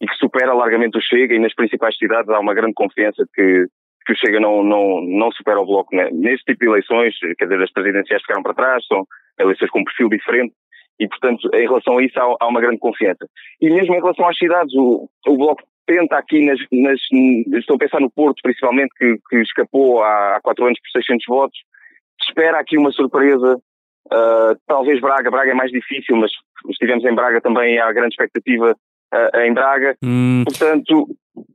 e 0.00 0.06
que 0.06 0.14
supera 0.16 0.52
largamente 0.52 0.98
o 0.98 1.00
Chega 1.00 1.34
e 1.34 1.38
nas 1.38 1.54
principais 1.54 1.96
cidades 1.96 2.28
há 2.28 2.38
uma 2.38 2.54
grande 2.54 2.74
confiança 2.74 3.24
de 3.24 3.30
que, 3.34 3.66
que 4.06 4.12
o 4.12 4.16
Chega 4.16 4.38
não, 4.38 4.62
não, 4.62 5.00
não 5.00 5.32
supera 5.32 5.60
o 5.60 5.66
Bloco 5.66 5.96
né? 5.96 6.10
neste 6.12 6.44
tipo 6.44 6.60
de 6.60 6.66
eleições, 6.66 7.14
quer 7.38 7.46
dizer, 7.46 7.62
as 7.62 7.72
presidenciais 7.72 8.22
ficaram 8.22 8.42
para 8.42 8.54
trás, 8.54 8.86
são 8.86 9.04
eleições 9.40 9.70
com 9.70 9.80
um 9.80 9.84
perfil 9.84 10.08
diferente 10.10 10.52
e, 11.00 11.08
portanto, 11.08 11.48
em 11.54 11.66
relação 11.66 11.98
a 11.98 12.02
isso 12.02 12.18
há, 12.18 12.36
há 12.40 12.48
uma 12.48 12.60
grande 12.60 12.78
confiança. 12.78 13.26
E 13.60 13.70
mesmo 13.70 13.94
em 13.94 14.00
relação 14.00 14.28
às 14.28 14.36
cidades, 14.36 14.74
o, 14.74 15.08
o 15.26 15.36
Bloco 15.36 15.62
tenta 15.88 16.16
aqui 16.18 16.44
nas, 16.44 16.58
nas, 16.70 17.00
estou 17.58 17.76
a 17.76 17.78
pensar 17.78 18.00
no 18.00 18.10
Porto 18.10 18.40
principalmente, 18.42 18.90
que, 18.98 19.16
que 19.30 19.36
escapou 19.40 20.02
há, 20.02 20.36
há 20.36 20.40
quatro 20.42 20.66
anos 20.66 20.78
por 20.80 20.90
600 21.00 21.24
votos, 21.26 21.58
espera 22.28 22.60
aqui 22.60 22.76
uma 22.76 22.92
surpresa, 22.92 23.58
ah, 24.12 24.54
talvez 24.66 25.00
Braga, 25.00 25.30
Braga 25.30 25.50
é 25.50 25.54
mais 25.54 25.70
difícil, 25.72 26.16
mas 26.16 26.30
estivemos 26.70 27.04
em 27.04 27.14
Braga 27.14 27.40
também, 27.40 27.78
há 27.78 27.90
grande 27.92 28.10
expectativa 28.14 28.76
ah, 29.12 29.46
em 29.46 29.54
Braga, 29.54 29.96
Hum, 30.04 30.44
portanto, 30.46 31.08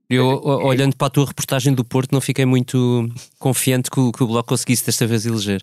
Eu, 0.10 0.26
olhando 0.44 0.96
para 0.98 1.08
a 1.08 1.12
tua 1.12 1.26
reportagem 1.28 1.74
do 1.76 1.86
Porto, 1.86 2.12
não 2.14 2.22
fiquei 2.22 2.46
muito 2.46 3.08
confiante 3.40 3.90
que 3.92 4.00
o, 4.00 4.12
que 4.12 4.24
o 4.24 4.28
Bloco 4.28 4.50
conseguisse 4.50 4.86
desta 4.86 5.06
vez 5.08 5.26
eleger. 5.26 5.62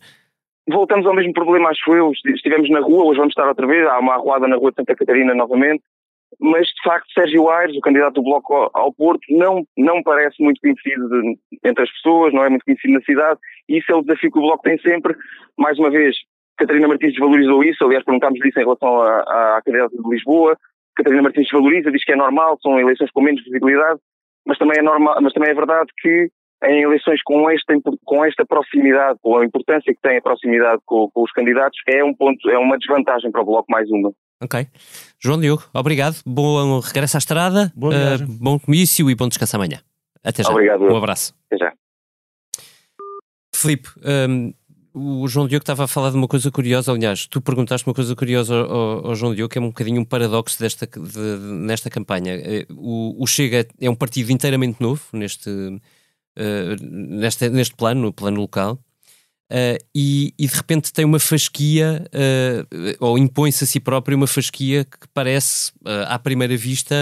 voltamos 0.68 1.06
ao 1.06 1.14
mesmo 1.14 1.32
problema, 1.32 1.68
acho 1.70 1.92
eu. 1.94 2.10
Esti- 2.12 2.32
Estivemos 2.34 2.68
na 2.70 2.80
rua, 2.80 3.04
hoje 3.06 3.18
vamos 3.18 3.32
estar 3.32 3.46
outra 3.48 3.66
vez. 3.66 3.86
Há 3.88 3.98
uma 3.98 4.14
arruada 4.14 4.46
na 4.46 4.56
rua 4.56 4.70
de 4.70 4.76
Santa 4.76 4.94
Catarina 4.94 5.34
novamente. 5.34 5.82
Mas, 6.38 6.66
de 6.66 6.82
facto, 6.84 7.12
Sérgio 7.12 7.48
Aires, 7.50 7.76
o 7.76 7.80
candidato 7.80 8.14
do 8.14 8.22
Bloco 8.22 8.70
ao, 8.72 8.92
Porto, 8.92 9.20
não, 9.30 9.64
não 9.76 10.02
parece 10.02 10.42
muito 10.42 10.60
conhecido 10.60 11.08
de- 11.08 11.38
entre 11.64 11.82
as 11.82 11.90
pessoas, 11.92 12.32
não 12.32 12.44
é 12.44 12.48
muito 12.48 12.64
conhecido 12.64 12.94
na 12.94 13.00
cidade. 13.02 13.38
E 13.68 13.78
isso 13.78 13.90
é 13.90 13.94
o 13.94 14.02
desafio 14.02 14.30
que 14.30 14.38
o 14.38 14.42
Bloco 14.42 14.62
tem 14.62 14.78
sempre. 14.78 15.14
Mais 15.58 15.78
uma 15.78 15.90
vez, 15.90 16.16
Catarina 16.56 16.88
Martins 16.88 17.12
desvalorizou 17.12 17.64
isso. 17.64 17.84
Aliás, 17.84 18.04
perguntámos 18.04 18.38
disso 18.40 18.58
em 18.58 18.62
relação 18.62 19.00
à, 19.02 19.56
à 19.56 19.62
candidata 19.64 19.96
de 19.96 20.08
Lisboa. 20.08 20.56
Catarina 20.96 21.22
Martins 21.22 21.44
desvaloriza, 21.44 21.90
diz 21.90 22.04
que 22.04 22.12
é 22.12 22.16
normal, 22.16 22.58
são 22.62 22.78
eleições 22.78 23.10
com 23.10 23.22
menos 23.22 23.42
visibilidade. 23.42 23.98
Mas 24.46 24.58
também 24.58 24.78
é, 24.78 24.82
normal, 24.82 25.16
mas 25.20 25.32
também 25.32 25.50
é 25.50 25.54
verdade 25.54 25.90
que 26.00 26.30
em 26.64 26.82
eleições 26.82 27.22
com 27.22 27.48
esta, 27.50 27.74
com 28.04 28.24
esta 28.24 28.44
proximidade, 28.44 29.18
com 29.22 29.38
a 29.38 29.44
importância 29.44 29.94
que 29.94 30.00
tem 30.00 30.18
a 30.18 30.22
proximidade 30.22 30.80
com, 30.84 31.10
com 31.10 31.22
os 31.22 31.32
candidatos, 31.32 31.78
é 31.88 32.04
um 32.04 32.14
ponto, 32.14 32.48
é 32.50 32.58
uma 32.58 32.78
desvantagem 32.78 33.30
para 33.30 33.40
o 33.40 33.44
Bloco 33.44 33.70
mais 33.70 33.90
uma. 33.90 34.12
Ok. 34.42 34.66
João 35.18 35.38
Diogo, 35.40 35.64
obrigado. 35.74 36.16
Bom 36.24 36.80
regresso 36.80 37.16
à 37.16 37.18
estrada, 37.18 37.72
viagem. 37.76 38.26
bom 38.26 38.58
comício 38.58 39.10
e 39.10 39.14
bom 39.14 39.28
descanso 39.28 39.56
amanhã. 39.56 39.80
Até 40.24 40.42
já. 40.42 40.50
Obrigado. 40.50 40.82
Um 40.84 40.96
abraço. 40.96 41.34
Até 41.50 41.58
já. 41.64 41.72
Filipe, 43.54 43.88
hum, 44.28 44.54
o 44.94 45.28
João 45.28 45.46
Diogo 45.46 45.62
estava 45.62 45.84
a 45.84 45.88
falar 45.88 46.10
de 46.10 46.16
uma 46.16 46.26
coisa 46.26 46.50
curiosa, 46.50 46.90
aliás, 46.92 47.26
tu 47.26 47.40
perguntaste 47.40 47.86
uma 47.86 47.94
coisa 47.94 48.16
curiosa 48.16 48.54
ao, 48.54 49.08
ao- 49.08 49.14
João 49.14 49.34
Diogo, 49.34 49.50
que 49.52 49.58
é 49.58 49.60
um 49.60 49.68
bocadinho 49.68 50.00
um 50.00 50.04
paradoxo 50.04 50.58
desta, 50.58 50.86
de- 50.86 51.00
de- 51.08 51.38
nesta 51.66 51.90
campanha. 51.90 52.34
Eh, 52.34 52.66
O, 52.70 53.22
o 53.22 53.26
Chega 53.26 53.66
é 53.80 53.90
um 53.90 53.94
partido 53.94 54.32
inteiramente 54.32 54.80
novo 54.80 55.02
neste, 55.12 55.50
eh, 56.36 56.76
neste, 56.80 57.48
neste 57.50 57.74
plano, 57.74 58.00
no 58.00 58.12
plano 58.12 58.40
local, 58.40 58.78
eh, 59.50 59.78
e, 59.92 60.32
e 60.38 60.46
de 60.46 60.54
repente 60.54 60.92
tem 60.92 61.04
uma 61.04 61.18
fasquia, 61.18 62.06
eh, 62.12 62.64
ou 63.00 63.18
impõe-se 63.18 63.64
a 63.64 63.66
si 63.66 63.80
próprio 63.80 64.16
uma 64.16 64.28
fasquia 64.28 64.84
que 64.84 65.08
parece, 65.12 65.72
eh, 65.84 66.04
à 66.06 66.18
primeira 66.20 66.56
vista, 66.56 66.94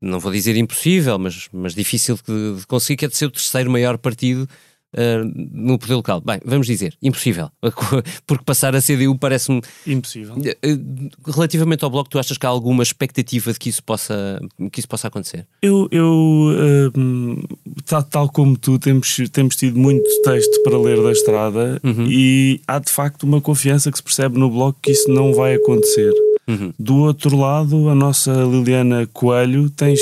não 0.00 0.20
vou 0.20 0.30
dizer 0.30 0.56
impossível, 0.56 1.18
mas, 1.18 1.48
mas 1.52 1.74
difícil 1.74 2.16
de, 2.16 2.60
de 2.60 2.66
conseguir, 2.66 2.96
que 2.96 3.04
é 3.04 3.08
de 3.08 3.16
ser 3.16 3.26
o 3.26 3.30
terceiro 3.30 3.70
maior 3.70 3.98
partido 3.98 4.48
uh, 4.94 5.32
no 5.52 5.78
poder 5.78 5.94
local. 5.94 6.20
Bem, 6.20 6.40
vamos 6.44 6.66
dizer, 6.66 6.94
impossível. 7.02 7.50
Porque 8.26 8.44
passar 8.44 8.74
a 8.74 8.80
CDU 8.80 9.16
parece-me. 9.18 9.60
Impossível. 9.86 10.34
Uh, 10.36 11.10
Relativamente 11.32 11.84
ao 11.84 11.90
Bloco, 11.90 12.10
tu 12.10 12.18
achas 12.18 12.36
que 12.36 12.46
há 12.46 12.48
alguma 12.48 12.82
expectativa 12.82 13.52
de 13.52 13.58
que 13.58 13.68
isso 13.68 13.82
possa, 13.82 14.40
que 14.70 14.80
isso 14.80 14.88
possa 14.88 15.08
acontecer? 15.08 15.46
Eu, 15.60 15.88
eu 15.90 16.92
hum, 16.96 17.42
tal, 17.86 18.02
tal 18.02 18.28
como 18.28 18.56
tu, 18.56 18.78
temos, 18.78 19.16
temos 19.32 19.56
tido 19.56 19.78
muito 19.78 20.08
texto 20.22 20.62
para 20.62 20.78
ler 20.78 21.02
da 21.02 21.12
estrada 21.12 21.80
Uhum. 21.82 22.06
e 22.08 22.60
há 22.66 22.78
de 22.78 22.90
facto 22.90 23.22
uma 23.24 23.40
confiança 23.40 23.90
que 23.90 23.96
se 23.96 24.02
percebe 24.02 24.38
no 24.38 24.50
bloco 24.50 24.78
que 24.82 24.92
isso 24.92 25.08
não 25.10 25.32
vai 25.32 25.54
acontecer. 25.54 26.12
Uhum. 26.48 26.72
Do 26.78 26.96
outro 26.96 27.36
lado, 27.36 27.88
a 27.88 27.94
nossa 27.94 28.32
Liliana 28.32 29.06
Coelho 29.12 29.70
tens 29.70 30.00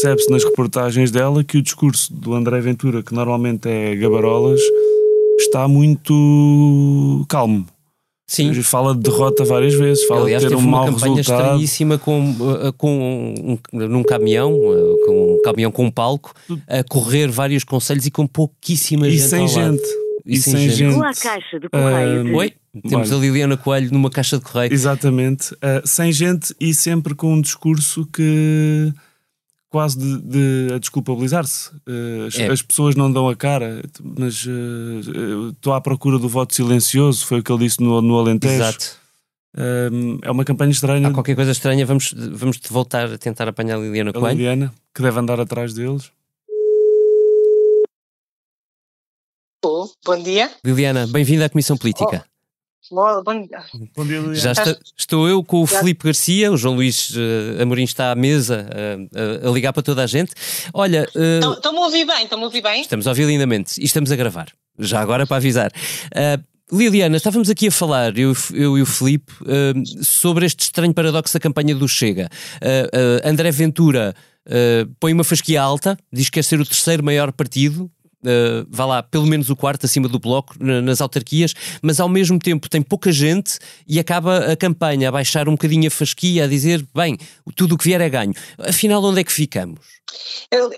percebe-se 0.00 0.30
nas 0.30 0.44
reportagens 0.44 1.10
dela 1.10 1.44
que 1.44 1.58
o 1.58 1.62
discurso 1.62 2.12
do 2.14 2.32
André 2.34 2.58
Ventura, 2.60 3.02
que 3.02 3.14
normalmente 3.14 3.68
é 3.68 3.94
gabarolas, 3.94 4.60
está 5.38 5.68
muito 5.68 7.24
calmo. 7.28 7.66
Sim. 8.26 8.54
Fala 8.62 8.94
de 8.94 9.00
derrota 9.02 9.44
várias 9.44 9.74
vezes, 9.74 10.04
fala 10.06 10.22
Aliás, 10.22 10.42
de 10.42 10.48
ter 10.48 10.54
teve 10.54 10.64
um 10.64 10.68
uma 10.68 10.78
mau 10.78 10.86
campanha 10.86 11.16
resultado. 11.16 11.42
estranhíssima 11.42 11.98
com, 11.98 12.30
uh, 12.30 12.72
com 12.78 13.34
um, 13.36 13.58
num 13.88 14.02
caminhão, 14.04 14.54
uh, 14.54 14.96
com 15.04 15.34
um 15.34 15.42
caminhão 15.42 15.72
com 15.72 15.84
um 15.86 15.90
palco, 15.90 16.32
a 16.68 16.82
correr 16.84 17.28
vários 17.28 17.64
conselhos 17.64 18.06
e 18.06 18.10
com 18.10 18.26
pouquíssima 18.26 19.06
E 19.08 19.18
gente. 19.18 19.28
sem 19.28 19.40
ao 19.40 19.46
lado. 19.46 19.76
gente. 19.76 19.88
E 20.24 20.36
sem 20.36 20.68
gente. 20.70 20.92
Chegou 20.92 21.02
à 21.04 21.12
caixa 21.12 21.58
de 21.58 21.68
correio. 21.68 22.24
de- 22.24 22.32
Oi, 22.32 22.52
temos 22.88 23.10
olha. 23.10 23.18
a 23.18 23.20
Liliana 23.22 23.56
Coelho 23.56 23.90
numa 23.92 24.08
caixa 24.10 24.38
de 24.38 24.44
correio. 24.44 24.72
Exatamente. 24.72 25.52
Uh, 25.54 25.82
sem 25.84 26.12
gente 26.12 26.54
e 26.60 26.72
sempre 26.72 27.14
com 27.16 27.32
um 27.34 27.40
discurso 27.40 28.06
que 28.14 28.92
quase 29.70 29.96
de, 29.96 30.20
de 30.20 30.74
a 30.74 30.78
desculpabilizar-se. 30.78 31.70
Uh, 31.88 32.26
as, 32.26 32.38
É. 32.38 32.50
as 32.50 32.60
pessoas 32.60 32.96
não 32.96 33.10
dão 33.10 33.28
a 33.28 33.36
cara, 33.36 33.82
mas 34.02 34.44
uh, 34.44 34.50
uh, 34.50 35.48
estou 35.50 35.72
à 35.72 35.80
procura 35.80 36.18
do 36.18 36.28
voto 36.28 36.54
silencioso, 36.54 37.24
foi 37.24 37.38
o 37.38 37.42
que 37.42 37.50
ele 37.50 37.64
disse 37.64 37.80
no, 37.80 38.02
no 38.02 38.18
Alentejo. 38.18 38.54
Exato. 38.54 38.98
Um, 39.56 40.18
é 40.22 40.30
uma 40.30 40.44
campanha 40.44 40.70
estranha. 40.70 41.08
Há 41.08 41.12
qualquer 41.12 41.34
coisa 41.34 41.52
estranha, 41.52 41.86
vamos, 41.86 42.12
vamos 42.32 42.58
voltar 42.68 43.10
a 43.12 43.18
tentar 43.18 43.48
apanhar 43.48 43.76
a 43.76 43.80
Liliana 43.80 44.12
Coelho. 44.12 44.26
A 44.26 44.32
Liliana, 44.32 44.74
que 44.94 45.02
deve 45.02 45.18
andar 45.18 45.40
atrás 45.40 45.72
deles. 45.72 46.10
Oh, 49.64 49.88
bom 50.04 50.22
dia. 50.22 50.50
Liliana, 50.64 51.06
bem-vinda 51.06 51.46
à 51.46 51.48
Comissão 51.48 51.76
Política. 51.76 52.24
Bom 53.24 53.46
dia. 53.46 53.62
Bom 53.96 54.04
dia, 54.04 54.18
Liliana. 54.18 54.34
Já 54.34 54.52
está, 54.52 54.76
estou 54.98 55.28
eu 55.28 55.44
com 55.44 55.62
o 55.62 55.66
Já. 55.66 55.78
Filipe 55.78 56.04
Garcia, 56.04 56.50
o 56.50 56.56
João 56.56 56.74
Luís 56.74 57.10
uh, 57.10 57.62
Amorim 57.62 57.84
está 57.84 58.10
à 58.10 58.14
mesa 58.14 58.66
uh, 59.12 59.48
a 59.48 59.52
ligar 59.52 59.72
para 59.72 59.82
toda 59.82 60.02
a 60.02 60.06
gente. 60.06 60.32
Olha. 60.72 61.06
Estão-me 61.14 61.78
uh, 61.78 61.82
a 61.82 61.86
ouvir 61.86 62.04
bem? 62.04 62.24
Estão-me 62.24 62.44
a 62.44 62.46
ouvir 62.46 62.62
bem? 62.62 62.80
Estamos 62.80 63.06
a 63.06 63.10
ouvir 63.10 63.26
lindamente 63.26 63.80
e 63.80 63.84
estamos 63.84 64.10
a 64.10 64.16
gravar. 64.16 64.48
Já 64.78 65.00
agora 65.00 65.26
para 65.26 65.36
avisar. 65.36 65.70
Uh, 66.06 66.50
Liliana, 66.72 67.16
estávamos 67.16 67.50
aqui 67.50 67.66
a 67.66 67.70
falar, 67.70 68.16
eu, 68.16 68.32
eu 68.54 68.78
e 68.78 68.82
o 68.82 68.86
Filipe, 68.86 69.32
uh, 69.42 70.04
sobre 70.04 70.46
este 70.46 70.60
estranho 70.60 70.94
paradoxo 70.94 71.34
da 71.34 71.40
campanha 71.40 71.74
do 71.74 71.88
Chega. 71.88 72.28
Uh, 72.56 73.26
uh, 73.26 73.28
André 73.28 73.50
Ventura 73.50 74.14
põe 74.98 75.12
uma 75.12 75.22
fasquia 75.22 75.62
alta, 75.62 75.96
diz 76.12 76.24
que 76.24 76.32
quer 76.32 76.42
ser 76.42 76.58
o 76.58 76.64
terceiro 76.64 77.04
maior 77.04 77.30
partido, 77.30 77.88
Uh, 78.22 78.66
vá 78.68 78.84
lá, 78.84 79.02
pelo 79.02 79.26
menos 79.26 79.48
o 79.48 79.56
quarto 79.56 79.86
acima 79.86 80.06
do 80.06 80.18
bloco 80.18 80.54
nas 80.60 81.00
autarquias, 81.00 81.54
mas 81.80 82.00
ao 82.00 82.08
mesmo 82.08 82.38
tempo 82.38 82.68
tem 82.68 82.82
pouca 82.82 83.10
gente 83.10 83.58
e 83.88 83.98
acaba 83.98 84.52
a 84.52 84.56
campanha 84.56 85.08
a 85.08 85.12
baixar 85.12 85.48
um 85.48 85.52
bocadinho 85.52 85.88
a 85.88 85.90
fasquia, 85.90 86.44
a 86.44 86.46
dizer, 86.46 86.86
bem, 86.94 87.16
tudo 87.56 87.74
o 87.74 87.78
que 87.78 87.84
vier 87.84 88.00
é 88.00 88.10
ganho. 88.10 88.34
Afinal, 88.58 89.02
onde 89.02 89.20
é 89.20 89.24
que 89.24 89.32
ficamos? 89.32 89.80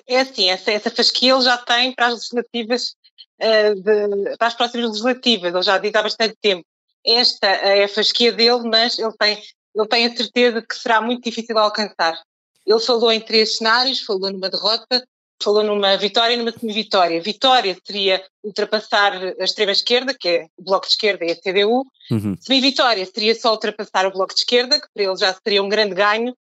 É 0.07 0.21
assim, 0.21 0.51
essa, 0.51 0.71
essa 0.71 0.91
fasquia 0.91 1.33
ele 1.33 1.43
já 1.43 1.59
tem 1.59 1.93
para 1.93 2.07
as 2.07 2.15
legislativas 2.15 2.95
uh, 3.41 3.75
de, 3.75 4.37
para 4.37 4.47
as 4.47 4.55
próximas 4.55 4.87
legislativas, 4.87 5.53
ele 5.53 5.63
já 5.63 5.79
diz 5.79 5.95
há 5.95 6.03
bastante 6.03 6.37
tempo. 6.41 6.65
Esta 7.05 7.49
é 7.49 7.85
a 7.85 7.89
fasquia 7.89 8.31
dele, 8.31 8.63
mas 8.69 8.99
ele 8.99 9.13
tem, 9.19 9.43
ele 9.75 9.89
tem 9.89 10.07
a 10.07 10.17
certeza 10.17 10.63
que 10.63 10.77
será 10.77 11.01
muito 11.01 11.25
difícil 11.25 11.59
alcançar. 11.59 12.21
Ele 12.65 12.81
falou 12.81 13.11
em 13.11 13.21
três 13.21 13.57
cenários, 13.57 14.01
falou 14.01 14.31
numa 14.31 14.49
derrota, 14.49 15.05
falou 15.43 15.63
numa 15.63 15.97
vitória 15.97 16.35
e 16.35 16.37
numa 16.37 16.53
semi-vitória. 16.53 17.21
Vitória 17.21 17.77
seria 17.85 18.23
ultrapassar 18.43 19.13
a 19.15 19.45
extrema-esquerda, 19.45 20.15
que 20.19 20.29
é 20.29 20.47
o 20.57 20.63
Bloco 20.63 20.87
de 20.87 20.93
Esquerda 20.93 21.25
e 21.25 21.33
a 21.33 21.37
CDU. 21.37 21.85
Uhum. 22.11 22.37
Semi-vitória 22.41 23.05
seria 23.07 23.35
só 23.35 23.53
ultrapassar 23.53 24.07
o 24.07 24.13
Bloco 24.13 24.35
de 24.35 24.41
Esquerda, 24.41 24.81
que 24.81 24.87
para 24.95 25.05
ele 25.05 25.17
já 25.17 25.35
seria 25.35 25.63
um 25.63 25.69
grande 25.69 25.95
ganho. 25.95 26.35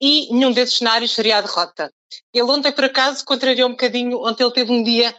E 0.00 0.32
nenhum 0.32 0.52
desses 0.52 0.78
cenários 0.78 1.12
seria 1.12 1.38
a 1.38 1.40
derrota. 1.40 1.90
Ele 2.32 2.50
ontem, 2.50 2.72
por 2.72 2.84
acaso, 2.84 3.24
contrariou 3.24 3.68
um 3.68 3.72
bocadinho, 3.72 4.18
ontem 4.18 4.44
ele 4.44 4.52
teve 4.52 4.72
um 4.72 4.82
dia 4.82 5.14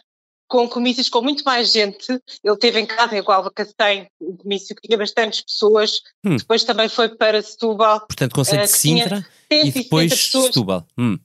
com 0.47 0.67
comícios 0.67 1.09
com 1.09 1.21
muito 1.21 1.43
mais 1.43 1.71
gente. 1.71 2.05
Ele 2.43 2.57
teve 2.57 2.79
em 2.79 2.85
casa, 2.85 3.17
em 3.17 3.21
Gualva 3.21 3.51
Cacém, 3.51 4.07
um 4.21 4.37
comício 4.37 4.75
que 4.75 4.87
tinha 4.87 4.97
bastantes 4.97 5.41
pessoas. 5.41 6.01
Hum. 6.23 6.37
Depois 6.37 6.63
também 6.63 6.89
foi 6.89 7.09
para 7.09 7.41
Setúbal. 7.41 8.01
Portanto, 8.01 8.35
Conceito 8.35 8.63
uh, 8.63 8.65
de 8.65 8.71
Sintra 8.71 9.27
e 9.49 9.71
depois 9.71 10.11
pessoas. 10.11 10.45
Setúbal. 10.47 10.85
Hum. 10.97 11.17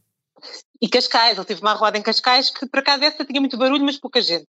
E 0.83 0.89
Cascais, 0.89 1.37
ele 1.37 1.47
teve 1.47 1.61
uma 1.61 1.73
arruada 1.73 1.99
em 1.99 2.03
Cascais 2.03 2.51
que, 2.51 2.67
por 2.67 2.81
acaso, 2.81 3.05
essa 3.05 3.25
tinha 3.25 3.41
muito 3.41 3.57
barulho, 3.57 3.85
mas 3.85 3.99
pouca 3.99 4.21
gente. 4.21 4.47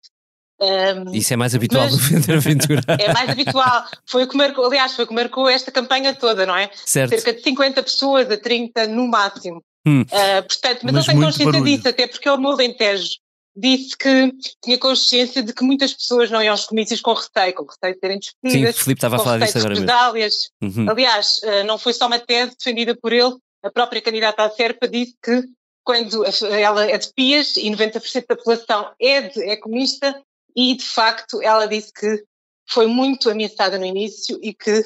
Um, 0.60 1.14
Isso 1.14 1.34
é 1.34 1.38
mais 1.38 1.54
habitual 1.54 1.84
mas, 1.84 1.98
do 1.98 2.10
Pedro 2.10 2.38
Aventura. 2.38 2.82
É 3.00 3.14
mais 3.14 3.30
habitual. 3.30 3.86
Foi 4.06 4.24
o 4.24 4.28
que 4.28 4.36
marcou, 4.36 4.66
aliás, 4.66 4.94
foi 4.94 5.06
o 5.06 5.08
que 5.08 5.14
marcou 5.14 5.48
esta 5.48 5.72
campanha 5.72 6.14
toda, 6.16 6.46
não 6.46 6.56
é? 6.56 6.70
Certo. 6.74 7.12
Cerca 7.12 7.34
de 7.34 7.42
50 7.44 7.84
pessoas 7.84 8.30
a 8.30 8.38
30 8.38 8.88
no 8.88 9.08
máximo. 9.08 9.64
Hum. 9.86 10.02
Uh, 10.02 10.44
portanto, 10.48 10.80
mas, 10.84 10.94
mas 10.94 11.08
ele 11.08 11.14
tem 11.14 11.26
consciência 11.26 11.52
barulho. 11.52 11.78
disso, 11.78 11.88
até 11.88 12.08
porque 12.08 12.28
ele 12.28 12.42
no 12.42 12.50
Alentejo 12.50 13.10
disse 13.56 13.98
que 13.98 14.32
tinha 14.64 14.78
consciência 14.78 15.42
de 15.42 15.52
que 15.52 15.64
muitas 15.64 15.94
pessoas 15.94 16.30
não 16.30 16.42
iam 16.44 16.52
aos 16.52 16.66
comícios 16.66 17.02
com 17.02 17.14
receio, 17.14 17.54
com 17.56 17.66
receio 17.66 17.94
de 17.94 18.00
serem 18.00 18.20
despedidas. 18.20 18.76
Sim, 18.76 18.84
Filipe 18.84 19.00
estava 19.00 19.16
a 19.16 19.20
falar 19.20 19.40
disso 19.40 19.58
agora 19.58 19.74
mesmo. 19.74 20.32
Uhum. 20.62 20.90
Aliás, 20.90 21.42
ah, 21.44 21.64
não 21.64 21.80
foi 21.80 21.94
só 21.94 22.06
uma 22.06 22.20
tese 22.20 22.56
defendida 22.56 22.96
por 22.96 23.12
ele, 23.12 23.36
a 23.64 23.72
própria 23.72 24.02
candidata 24.02 24.44
à 24.44 24.50
Serpa 24.52 24.88
disse 24.88 25.16
que 25.24 25.44
quando 25.88 26.26
ela 26.52 26.84
é 26.84 26.98
de 26.98 27.14
Pias 27.14 27.56
e 27.56 27.72
90% 27.72 28.26
da 28.28 28.36
população 28.36 28.92
é, 29.00 29.22
de, 29.22 29.42
é 29.42 29.56
comunista 29.56 30.22
e 30.54 30.76
de 30.76 30.84
facto 30.84 31.42
ela 31.42 31.66
disse 31.66 31.94
que 31.94 32.26
foi 32.70 32.88
muito 32.88 33.30
ameaçada 33.30 33.80
no 33.80 33.86
início 33.86 34.38
e 34.44 34.54
que 34.54 34.86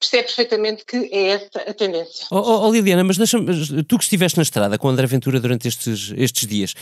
percebe 0.00 0.24
perfeitamente 0.24 0.84
que 0.84 0.96
é 1.12 1.28
essa 1.28 1.60
a 1.60 1.72
tendência. 1.72 2.26
Oh, 2.32 2.38
oh, 2.38 2.66
oh 2.66 2.72
Liliana, 2.72 3.04
mas 3.04 3.18
tu 3.86 3.98
que 3.98 4.02
estiveste 4.02 4.36
na 4.36 4.42
estrada 4.42 4.76
com 4.76 4.88
André 4.88 5.06
Ventura 5.06 5.38
durante 5.38 5.68
estes, 5.68 6.12
estes 6.16 6.48
dias, 6.48 6.72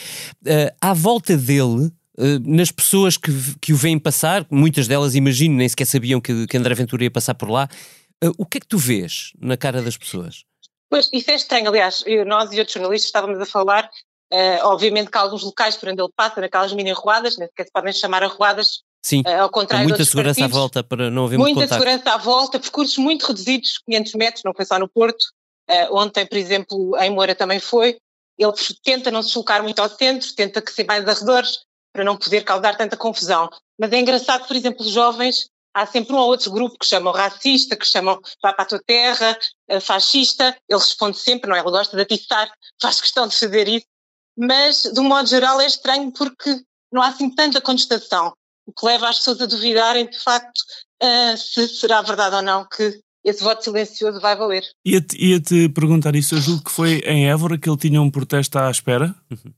uh, 0.46 0.75
à 0.81 0.94
volta 0.94 1.37
dele, 1.37 1.92
uh, 2.16 2.40
nas 2.42 2.70
pessoas 2.70 3.18
que, 3.18 3.31
que 3.61 3.75
o 3.75 3.77
veem 3.77 3.99
passar, 3.99 4.46
muitas 4.51 4.88
delas 4.88 5.14
imagino, 5.14 5.57
nem 5.57 5.68
sequer 5.68 5.85
sabiam 5.85 6.18
que, 6.18 6.46
que 6.46 6.57
André 6.57 6.75
Ventura 6.75 7.05
ia 7.05 7.11
passar 7.11 7.35
por 7.35 7.51
lá, 7.51 7.68
uh, 8.25 8.33
o 8.38 8.46
que 8.46 8.57
é 8.57 8.61
que 8.62 8.66
tu 8.66 8.79
vês 8.79 9.35
na 9.38 9.59
cara 9.59 9.83
das 9.83 9.99
pessoas? 9.99 10.49
Pois, 10.90 11.09
isso 11.12 11.31
é 11.31 11.35
estranho, 11.35 11.68
aliás, 11.68 12.03
eu, 12.05 12.26
nós 12.26 12.53
e 12.53 12.59
outros 12.59 12.74
jornalistas 12.74 13.07
estávamos 13.07 13.40
a 13.40 13.46
falar, 13.46 13.88
obviamente 14.62 15.11
que 15.11 15.16
há 15.16 15.20
alguns 15.20 15.44
locais 15.44 15.76
por 15.76 15.88
onde 15.88 16.03
ele 16.03 16.12
passa, 16.14 16.40
naquelas 16.40 16.72
mini-arruadas, 16.72 17.38
nem 17.38 17.48
sequer 17.48 17.64
se 17.64 17.72
podem 17.72 17.92
chamar 17.92 18.24
arruadas, 18.24 18.83
Sim, 19.03 19.22
uh, 19.26 19.42
ao 19.42 19.50
contrário 19.50 19.88
muita 19.88 20.05
segurança 20.05 20.40
partidos, 20.40 20.57
à 20.57 20.61
volta 20.61 20.85
para 20.85 21.11
não 21.11 21.24
haver 21.24 21.38
Muita 21.38 21.66
segurança 21.66 22.12
à 22.12 22.18
volta, 22.18 22.59
percursos 22.59 22.98
muito 22.98 23.26
reduzidos, 23.26 23.79
500 23.87 24.14
metros, 24.14 24.44
não 24.44 24.53
foi 24.55 24.64
só 24.64 24.79
no 24.79 24.88
Porto. 24.88 25.22
Uh, 25.70 25.96
ontem, 25.96 26.26
por 26.26 26.37
exemplo, 26.37 26.96
em 26.98 27.11
Moura 27.11 27.35
também 27.35 27.59
foi. 27.59 27.98
Ele 28.38 28.53
tenta 28.85 29.11
não 29.11 29.22
se 29.22 29.29
deslocar 29.29 29.62
muito 29.62 29.81
ao 29.81 29.88
centro, 29.88 30.35
tenta 30.35 30.61
que 30.61 30.72
se 30.72 30.85
mais 30.85 31.07
arredores, 31.09 31.61
para 31.92 32.05
não 32.05 32.16
poder 32.16 32.42
causar 32.42 32.76
tanta 32.76 32.96
confusão. 32.96 33.48
Mas 33.79 33.92
é 33.92 33.98
engraçado 33.98 34.46
por 34.46 34.55
exemplo, 34.55 34.85
os 34.85 34.92
jovens, 34.92 35.48
há 35.74 35.87
sempre 35.87 36.14
um 36.14 36.18
ou 36.18 36.28
outro 36.28 36.50
grupo 36.50 36.78
que 36.78 36.87
chamam 36.87 37.12
racista, 37.12 37.76
que 37.76 37.87
chamam 37.87 38.20
vá 38.42 38.52
para 38.52 38.62
a 38.62 38.66
tua 38.66 38.83
terra, 38.85 39.38
uh, 39.70 39.80
fascista, 39.80 40.56
ele 40.68 40.80
responde 40.80 41.18
sempre, 41.18 41.48
não 41.48 41.56
é? 41.56 41.61
Ele 41.61 41.70
gosta 41.70 41.96
de 41.96 42.02
atiçar, 42.02 42.50
faz 42.80 43.00
questão 43.00 43.26
de 43.26 43.37
fazer 43.37 43.68
isso, 43.68 43.87
mas, 44.37 44.83
de 44.83 45.00
um 45.00 45.04
modo 45.04 45.28
geral, 45.28 45.61
é 45.61 45.66
estranho 45.66 46.12
porque 46.12 46.62
não 46.92 47.02
há 47.02 47.09
assim 47.09 47.35
tanta 47.35 47.61
contestação 47.61 48.33
o 48.70 48.72
que 48.72 48.87
leva 48.87 49.09
as 49.09 49.18
pessoas 49.18 49.40
a 49.40 49.46
duvidarem 49.46 50.09
de 50.09 50.18
facto 50.18 50.61
uh, 51.02 51.37
se 51.37 51.68
será 51.68 52.02
verdade 52.02 52.37
ou 52.37 52.42
não 52.42 52.64
que 52.64 53.00
esse 53.24 53.42
voto 53.42 53.62
silencioso 53.62 54.20
vai 54.20 54.35
valer. 54.37 54.64
Ia-te 54.85 55.16
ia 55.18 55.40
-te 55.40 55.68
perguntar 55.68 56.14
isso, 56.14 56.37
eu 56.37 56.40
julgo 56.40 56.64
que 56.64 56.70
foi 56.70 57.00
em 57.04 57.28
Évora 57.28 57.59
que 57.59 57.68
ele 57.68 57.76
tinha 57.76 58.00
um 58.00 58.11
protesto 58.11 58.59
à 58.59 58.70
espera. 58.70 59.14
Uhum. 59.30 59.52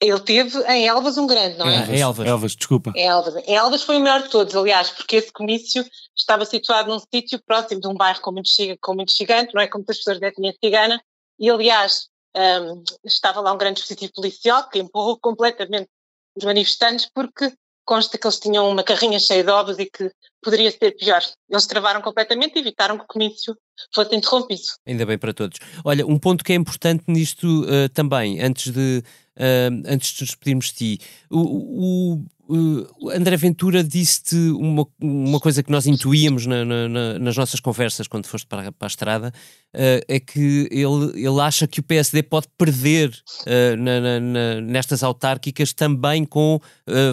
Ele 0.00 0.20
teve 0.20 0.58
em 0.64 0.86
Elvas 0.86 1.16
um 1.16 1.26
grande, 1.26 1.56
não 1.56 1.66
é? 1.66 1.90
é 1.90 2.00
Elvas. 2.00 2.26
Elvas, 2.26 2.56
desculpa. 2.56 2.92
Em 2.94 3.06
Elvas. 3.06 3.36
Em 3.46 3.54
Elvas 3.54 3.82
foi 3.82 3.96
o 3.96 4.00
melhor 4.00 4.22
de 4.22 4.28
todos, 4.28 4.54
aliás, 4.54 4.90
porque 4.90 5.16
esse 5.16 5.32
comício 5.32 5.84
estava 6.16 6.44
situado 6.44 6.90
num 6.90 6.98
sítio 6.98 7.40
próximo 7.44 7.80
de 7.80 7.88
um 7.88 7.94
bairro 7.94 8.20
com 8.20 8.32
muito, 8.32 8.50
com 8.80 8.94
muito 8.94 9.12
gigante, 9.12 9.54
não 9.54 9.62
é? 9.62 9.66
Com 9.66 9.78
muitas 9.78 9.98
pessoas 9.98 10.18
de 10.18 10.26
etnia 10.26 10.54
cigana, 10.62 11.00
e 11.38 11.48
aliás 11.48 12.08
um, 12.36 12.82
estava 13.04 13.40
lá 13.40 13.52
um 13.52 13.58
grande 13.58 13.76
dispositivo 13.76 14.12
policial 14.14 14.68
que 14.68 14.78
empurrou 14.78 15.18
completamente 15.18 15.88
os 16.36 16.44
manifestantes 16.44 17.08
porque 17.14 17.52
consta 17.84 18.18
que 18.18 18.26
eles 18.26 18.40
tinham 18.40 18.68
uma 18.68 18.82
carrinha 18.82 19.20
cheia 19.20 19.44
de 19.44 19.50
ovos 19.50 19.78
e 19.78 19.86
que 19.86 20.10
poderia 20.42 20.70
ser 20.70 20.96
pior. 20.96 21.22
Eles 21.48 21.66
travaram 21.66 22.00
completamente 22.00 22.56
e 22.56 22.60
evitaram 22.60 22.96
que 22.96 23.04
o 23.04 23.06
comício 23.06 23.56
fosse 23.94 24.16
interrompido. 24.16 24.62
Ainda 24.86 25.04
bem 25.04 25.18
para 25.18 25.34
todos. 25.34 25.58
Olha, 25.84 26.06
um 26.06 26.18
ponto 26.18 26.42
que 26.42 26.52
é 26.52 26.56
importante 26.56 27.04
nisto 27.06 27.62
uh, 27.64 27.88
também, 27.92 28.40
antes 28.40 28.72
de, 28.72 29.02
uh, 29.36 29.82
antes 29.86 30.12
de 30.12 30.22
nos 30.22 30.30
despedirmos 30.30 30.66
de 30.66 30.72
ti, 30.72 31.00
o, 31.30 31.38
o 31.38 32.24
Uh, 32.46 33.10
André 33.10 33.36
Ventura 33.38 33.82
disse-te 33.82 34.36
uma, 34.36 34.86
uma 35.00 35.40
coisa 35.40 35.62
que 35.62 35.70
nós 35.70 35.86
intuíamos 35.86 36.44
na, 36.44 36.62
na, 36.62 37.18
nas 37.18 37.36
nossas 37.36 37.58
conversas 37.58 38.06
quando 38.06 38.26
foste 38.26 38.46
para, 38.46 38.70
para 38.70 38.86
a 38.86 38.86
estrada, 38.86 39.28
uh, 39.74 40.04
é 40.06 40.20
que 40.20 40.68
ele, 40.70 41.26
ele 41.26 41.40
acha 41.40 41.66
que 41.66 41.80
o 41.80 41.82
PSD 41.82 42.22
pode 42.22 42.46
perder 42.58 43.08
uh, 43.08 43.76
na, 43.78 44.20
na, 44.20 44.60
nestas 44.60 45.02
autárquicas 45.02 45.72
também 45.72 46.24
com 46.24 46.60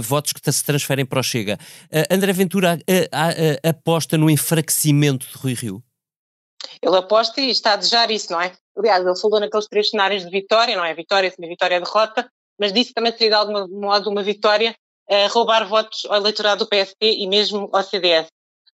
votos 0.03 0.33
que 0.33 0.51
se 0.51 0.63
transferem 0.63 1.05
para 1.05 1.19
o 1.19 1.23
Chega. 1.23 1.57
André 2.09 2.33
Ventura 2.33 2.79
aposta 3.63 4.17
no 4.17 4.29
enfraquecimento 4.29 5.27
de 5.27 5.37
Rui 5.37 5.53
Rio? 5.53 5.83
Ele 6.81 6.97
aposta 6.97 7.39
e 7.39 7.49
está 7.49 7.73
a 7.73 7.75
desejar 7.77 8.11
isso, 8.11 8.31
não 8.31 8.41
é? 8.41 8.51
Aliás, 8.77 9.05
ele 9.05 9.15
falou 9.15 9.39
naqueles 9.39 9.67
três 9.67 9.89
cenários 9.89 10.23
de 10.23 10.29
vitória, 10.29 10.75
não 10.75 10.85
é? 10.85 10.93
Vitória, 10.93 11.29
semi-vitória, 11.29 11.79
derrota, 11.79 12.29
mas 12.59 12.71
disse 12.71 12.93
também 12.93 13.11
seria 13.11 13.29
de 13.29 13.35
algum 13.35 13.67
modo 13.79 14.09
uma 14.09 14.23
vitória 14.23 14.75
a 15.09 15.27
roubar 15.27 15.67
votos 15.67 16.05
ao 16.05 16.15
eleitorado 16.15 16.63
do 16.63 16.69
PSD 16.69 17.17
e 17.17 17.27
mesmo 17.27 17.69
ao 17.73 17.83
CDS. 17.83 18.27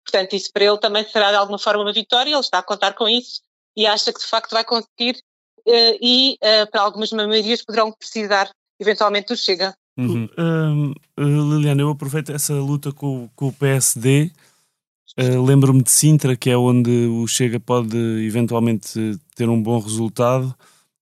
Portanto, 0.04 0.34
isso 0.34 0.50
para 0.52 0.64
ele 0.64 0.78
também 0.78 1.04
será 1.04 1.30
de 1.30 1.36
alguma 1.36 1.58
forma 1.58 1.82
uma 1.82 1.92
vitória, 1.92 2.30
ele 2.30 2.40
está 2.40 2.58
a 2.58 2.62
contar 2.62 2.94
com 2.94 3.08
isso 3.08 3.40
e 3.76 3.86
acha 3.86 4.12
que 4.12 4.20
de 4.20 4.26
facto 4.26 4.50
vai 4.50 4.64
conseguir 4.64 5.16
uh, 5.66 5.98
e 6.00 6.34
uh, 6.34 6.70
para 6.70 6.82
algumas 6.82 7.10
maiorias 7.10 7.64
poderão 7.64 7.92
precisar 7.92 8.50
eventualmente 8.78 9.28
do 9.28 9.36
Chega. 9.36 9.74
Uhum. 9.96 10.28
Uh, 10.36 10.94
Liliana, 11.18 11.82
eu 11.82 11.90
aproveito 11.90 12.30
essa 12.30 12.52
luta 12.54 12.92
com, 12.92 13.28
com 13.34 13.48
o 13.48 13.52
PSD. 13.52 14.30
Lembro-me 15.16 15.82
de 15.82 15.90
Sintra, 15.90 16.36
que 16.36 16.50
é 16.50 16.56
onde 16.56 16.90
o 16.90 17.26
Chega 17.26 17.60
pode 17.60 17.96
eventualmente 18.26 19.18
ter 19.36 19.48
um 19.48 19.62
bom 19.62 19.78
resultado. 19.78 20.54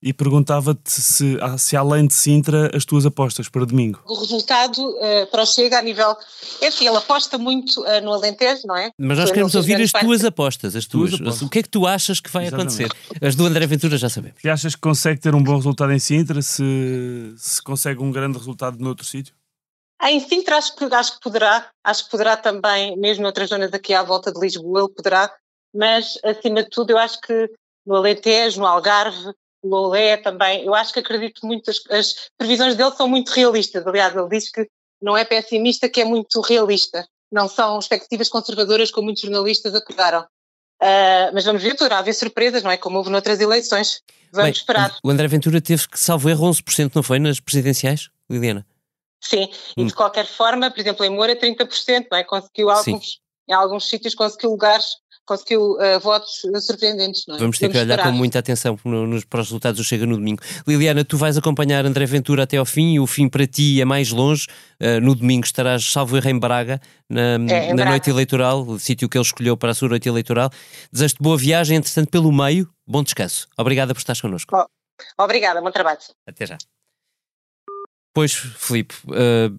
e 0.02 0.12
perguntava-te 0.12 0.90
se, 0.90 1.38
ah, 1.40 1.56
se 1.56 1.76
além 1.76 2.08
de 2.08 2.14
Sintra 2.14 2.76
as 2.76 2.84
tuas 2.84 3.06
apostas 3.06 3.48
para 3.48 3.64
domingo. 3.64 4.00
O 4.04 4.18
resultado 4.18 4.78
uh, 4.78 5.26
para 5.30 5.42
o 5.42 5.46
Chega 5.46 5.78
a 5.78 5.82
nível. 5.82 6.16
É 6.60 6.66
assim, 6.66 6.88
ele 6.88 6.96
aposta 6.96 7.38
muito 7.38 7.80
uh, 7.82 8.00
no 8.02 8.12
Alentejo, 8.12 8.62
não 8.66 8.76
é? 8.76 8.90
Mas 8.98 9.18
nós 9.18 9.30
queremos 9.30 9.54
ouvir 9.54 9.80
as 9.80 9.92
tuas 9.92 10.24
apostas, 10.24 10.74
as 10.74 10.86
tuas. 10.86 11.14
apostas. 11.14 11.42
O 11.42 11.48
que 11.48 11.60
é 11.60 11.62
que 11.62 11.68
tu 11.68 11.86
achas 11.86 12.18
que 12.18 12.28
vai 12.30 12.46
Exatamente. 12.46 12.82
acontecer? 12.82 13.24
As 13.24 13.36
do 13.36 13.46
André 13.46 13.64
Ventura 13.66 13.96
já 13.96 14.08
sabemos. 14.08 14.38
E 14.42 14.48
achas 14.48 14.74
que 14.74 14.80
consegue 14.80 15.20
ter 15.20 15.36
um 15.36 15.42
bom 15.42 15.54
resultado 15.56 15.92
em 15.92 16.00
Sintra 16.00 16.42
se, 16.42 17.32
se 17.36 17.62
consegue 17.62 18.02
um 18.02 18.10
grande 18.10 18.38
resultado 18.38 18.82
noutro 18.82 19.06
sítio? 19.06 19.32
Ah, 20.02 20.10
em 20.10 20.18
Sintra 20.18 20.56
acho 20.56 20.74
que, 20.74 20.84
acho 20.84 21.14
que 21.14 21.20
poderá, 21.20 21.70
acho 21.84 22.04
que 22.04 22.10
poderá 22.10 22.36
também, 22.36 22.96
mesmo 22.96 23.22
noutras 23.22 23.50
zonas 23.50 23.72
aqui 23.72 23.94
à 23.94 24.02
volta 24.02 24.32
de 24.32 24.40
Lisboa, 24.40 24.80
ele 24.80 24.92
poderá, 24.92 25.32
mas 25.72 26.18
acima 26.24 26.64
de 26.64 26.70
tudo 26.70 26.90
eu 26.90 26.98
acho 26.98 27.20
que 27.20 27.48
no 27.86 27.94
Alentejo, 27.94 28.58
no 28.58 28.66
Algarve, 28.66 29.32
Lolé 29.64 30.16
também, 30.16 30.64
eu 30.64 30.74
acho 30.74 30.92
que 30.92 30.98
acredito 30.98 31.46
muito, 31.46 31.70
as, 31.70 31.78
as, 31.88 32.14
previsões 32.36 32.74
dele 32.74 32.90
são 32.96 33.06
muito 33.06 33.28
realistas, 33.30 33.86
aliás, 33.86 34.12
ele 34.16 34.28
diz 34.28 34.50
que 34.50 34.68
não 35.00 35.16
é 35.16 35.24
pessimista, 35.24 35.88
que 35.88 36.00
é 36.00 36.04
muito 36.04 36.40
realista, 36.40 37.06
não 37.30 37.46
são 37.46 37.78
expectativas 37.78 38.28
conservadoras 38.28 38.90
como 38.90 39.04
muitos 39.04 39.22
jornalistas 39.22 39.72
acordaram. 39.72 40.22
Uh, 40.82 41.30
mas 41.32 41.44
vamos 41.44 41.62
ver, 41.62 41.76
poderá 41.76 41.98
haver 41.98 42.12
surpresas, 42.12 42.64
não 42.64 42.72
é? 42.72 42.76
Como 42.76 42.98
houve 42.98 43.08
noutras 43.08 43.38
eleições. 43.38 44.00
Vamos 44.32 44.50
Bem, 44.50 44.52
esperar. 44.52 44.96
O 45.04 45.10
André 45.10 45.28
Ventura 45.28 45.60
teve 45.60 45.88
que, 45.88 45.98
salvo 45.98 46.28
erro, 46.28 46.50
11%, 46.50 46.90
não 46.92 47.04
foi? 47.04 47.20
Nas 47.20 47.38
presidenciais, 47.38 48.10
Liliana? 48.28 48.66
Sim, 49.22 49.48
e 49.76 49.82
hum. 49.82 49.86
de 49.86 49.94
qualquer 49.94 50.26
forma, 50.26 50.70
por 50.70 50.80
exemplo, 50.80 51.04
em 51.04 51.10
Moura 51.10 51.36
30%, 51.36 52.06
não 52.10 52.18
é? 52.18 52.24
Conseguiu 52.24 52.70
alguns, 52.70 53.06
Sim. 53.06 53.18
em 53.48 53.52
alguns 53.52 53.88
sítios 53.88 54.14
conseguiu 54.14 54.50
lugares 54.50 54.96
conseguiu 55.24 55.72
uh, 55.72 56.00
votos 56.00 56.42
surpreendentes. 56.60 57.24
Não 57.26 57.36
é? 57.36 57.38
Vamos 57.38 57.58
ter 57.58 57.66
Vamos 57.66 57.78
que 57.78 57.84
olhar 57.84 57.94
esperar. 57.94 58.10
com 58.10 58.18
muita 58.18 58.38
atenção 58.38 58.78
no, 58.84 59.06
nos, 59.06 59.24
para 59.24 59.40
os 59.40 59.46
resultados 59.46 59.80
do 59.80 59.84
Chega 59.84 60.06
no 60.06 60.16
domingo. 60.16 60.42
Liliana, 60.66 61.04
tu 61.04 61.16
vais 61.16 61.36
acompanhar 61.36 61.84
André 61.86 62.06
Ventura 62.06 62.42
até 62.42 62.56
ao 62.56 62.64
fim 62.64 62.94
e 62.94 63.00
o 63.00 63.06
fim 63.06 63.28
para 63.28 63.46
ti 63.46 63.80
é 63.80 63.84
mais 63.84 64.10
longe. 64.10 64.46
Uh, 64.80 65.00
no 65.00 65.14
domingo 65.14 65.44
estarás, 65.44 65.84
salvo 65.84 66.16
erro, 66.16 66.28
em 66.28 66.38
Braga, 66.38 66.80
na, 67.08 67.20
é, 67.20 67.34
em 67.34 67.68
na 67.68 67.74
Braga. 67.74 67.90
noite 67.90 68.10
eleitoral, 68.10 68.62
o 68.62 68.78
sítio 68.78 69.08
que 69.08 69.16
ele 69.16 69.24
escolheu 69.24 69.56
para 69.56 69.70
a 69.70 69.74
sua 69.74 69.88
noite 69.88 70.08
eleitoral. 70.08 70.50
Desejo-te 70.92 71.22
boa 71.22 71.36
viagem, 71.36 71.76
entretanto, 71.76 72.10
pelo 72.10 72.32
meio, 72.32 72.68
bom 72.86 73.02
descanso. 73.02 73.46
Obrigada 73.56 73.94
por 73.94 74.00
estares 74.00 74.20
connosco. 74.20 74.56
Oh, 74.56 75.22
obrigada, 75.22 75.60
bom 75.60 75.70
trabalho. 75.70 76.00
Até 76.26 76.46
já. 76.46 76.58
Pois, 78.14 78.32
Filipe, 78.32 78.94
uh, 79.06 79.56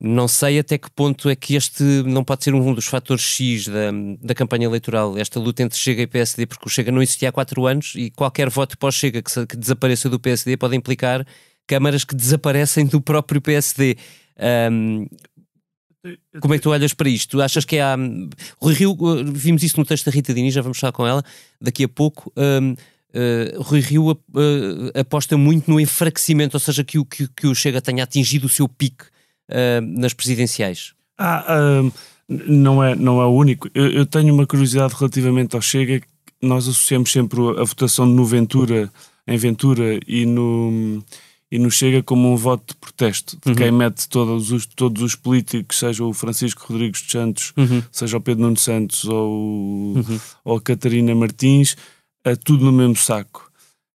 não 0.00 0.26
sei 0.26 0.58
até 0.58 0.76
que 0.76 0.90
ponto 0.90 1.30
é 1.30 1.36
que 1.36 1.54
este 1.54 1.84
não 2.04 2.24
pode 2.24 2.42
ser 2.42 2.52
um 2.52 2.74
dos 2.74 2.86
fatores 2.86 3.22
X 3.22 3.68
da, 3.68 3.92
da 4.20 4.34
campanha 4.34 4.66
eleitoral, 4.66 5.16
esta 5.16 5.38
luta 5.38 5.62
entre 5.62 5.78
Chega 5.78 6.02
e 6.02 6.06
PSD, 6.08 6.44
porque 6.46 6.66
o 6.66 6.68
Chega 6.68 6.90
não 6.90 7.00
existia 7.00 7.28
há 7.28 7.32
quatro 7.32 7.64
anos 7.66 7.92
e 7.94 8.10
qualquer 8.10 8.50
voto 8.50 8.76
pós-Chega 8.76 9.22
que, 9.22 9.46
que, 9.46 9.56
desapareça 9.56 10.10
do 10.10 10.18
PSD 10.18 10.56
pode 10.56 10.74
implicar 10.74 11.24
câmaras 11.68 12.04
que 12.04 12.16
desaparecem 12.16 12.84
do 12.84 13.00
próprio 13.00 13.40
PSD. 13.40 13.96
Um, 14.74 15.06
como 16.40 16.54
é 16.54 16.58
que 16.58 16.64
tu 16.64 16.70
olhas 16.70 16.92
para 16.92 17.08
isto? 17.08 17.40
Achas 17.40 17.64
que 17.64 17.78
há. 17.78 17.96
Rui 18.60 18.74
Rio, 18.74 18.96
vimos 19.32 19.62
isso 19.62 19.78
no 19.78 19.86
texto 19.86 20.06
da 20.06 20.10
Rita 20.10 20.34
Dini, 20.34 20.50
já 20.50 20.60
vamos 20.60 20.80
falar 20.80 20.92
com 20.92 21.06
ela 21.06 21.22
daqui 21.60 21.84
a 21.84 21.88
pouco. 21.88 22.32
Um, 22.36 22.74
uh, 23.14 23.62
Rui 23.62 23.80
Rio 23.80 24.10
uh, 24.10 24.18
aposta 24.94 25.36
muito 25.36 25.70
no 25.70 25.80
enfraquecimento, 25.80 26.56
ou 26.56 26.60
seja, 26.60 26.82
que 26.84 26.98
o, 26.98 27.04
que, 27.04 27.28
que 27.28 27.46
o 27.46 27.54
Chega 27.54 27.80
tenha 27.80 28.04
atingido 28.04 28.46
o 28.46 28.50
seu 28.50 28.68
pico 28.68 29.04
uh, 29.48 29.80
nas 29.98 30.12
presidenciais? 30.12 30.92
Ah, 31.18 31.44
uh, 31.82 31.92
não, 32.28 32.82
é, 32.82 32.94
não 32.94 33.20
é 33.20 33.26
o 33.26 33.30
único. 33.30 33.68
Eu, 33.74 33.90
eu, 33.90 34.06
tenho 34.06 34.32
uma 34.34 34.46
curiosidade 34.46 34.94
relativamente 34.94 35.54
ao 35.54 35.62
Chega. 35.62 36.00
Nós 36.40 36.66
associamos 36.66 37.12
sempre 37.12 37.40
a 37.40 37.64
votação 37.64 38.06
no 38.06 38.24
Ventura, 38.24 38.90
em 39.26 39.36
Ventura 39.36 40.00
e 40.06 40.26
no, 40.26 41.02
e 41.52 41.58
no 41.58 41.70
Chega 41.70 42.02
como 42.02 42.32
um 42.32 42.36
voto 42.36 42.72
de 42.72 42.76
protesto 42.76 43.36
de 43.44 43.50
uhum. 43.50 43.54
quem 43.54 43.70
mete 43.70 44.08
todos 44.08 44.50
os, 44.50 44.66
todos 44.66 45.02
os 45.02 45.14
políticos, 45.14 45.78
seja 45.78 46.02
o 46.02 46.12
Francisco 46.14 46.64
Rodrigues 46.66 47.02
dos 47.02 47.10
Santos, 47.10 47.52
uhum. 47.56 47.82
seja 47.92 48.16
o 48.16 48.20
Pedro 48.20 48.44
Nuno 48.44 48.56
Santos 48.56 49.04
ou, 49.04 49.94
uhum. 49.96 50.20
ou 50.44 50.56
a 50.56 50.60
Catarina 50.60 51.14
Martins, 51.14 51.76
uh, 52.26 52.36
tudo 52.44 52.64
no 52.64 52.72
mesmo 52.72 52.96
saco. 52.96 53.50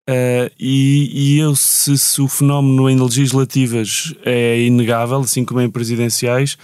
Uh, 0.09 0.51
e, 0.59 1.36
e, 1.36 1.39
eu, 1.39 1.55
se, 1.55 1.97
se, 1.97 2.21
o 2.21 2.28
fenómeno 2.28 2.89
em 2.89 2.99
legislativas 2.99 4.13
é 4.26 4.59
inegável, 4.61 5.19
assim 5.19 5.45
como 5.45 5.61
em 5.61 5.69
presidenciais, 5.69 6.57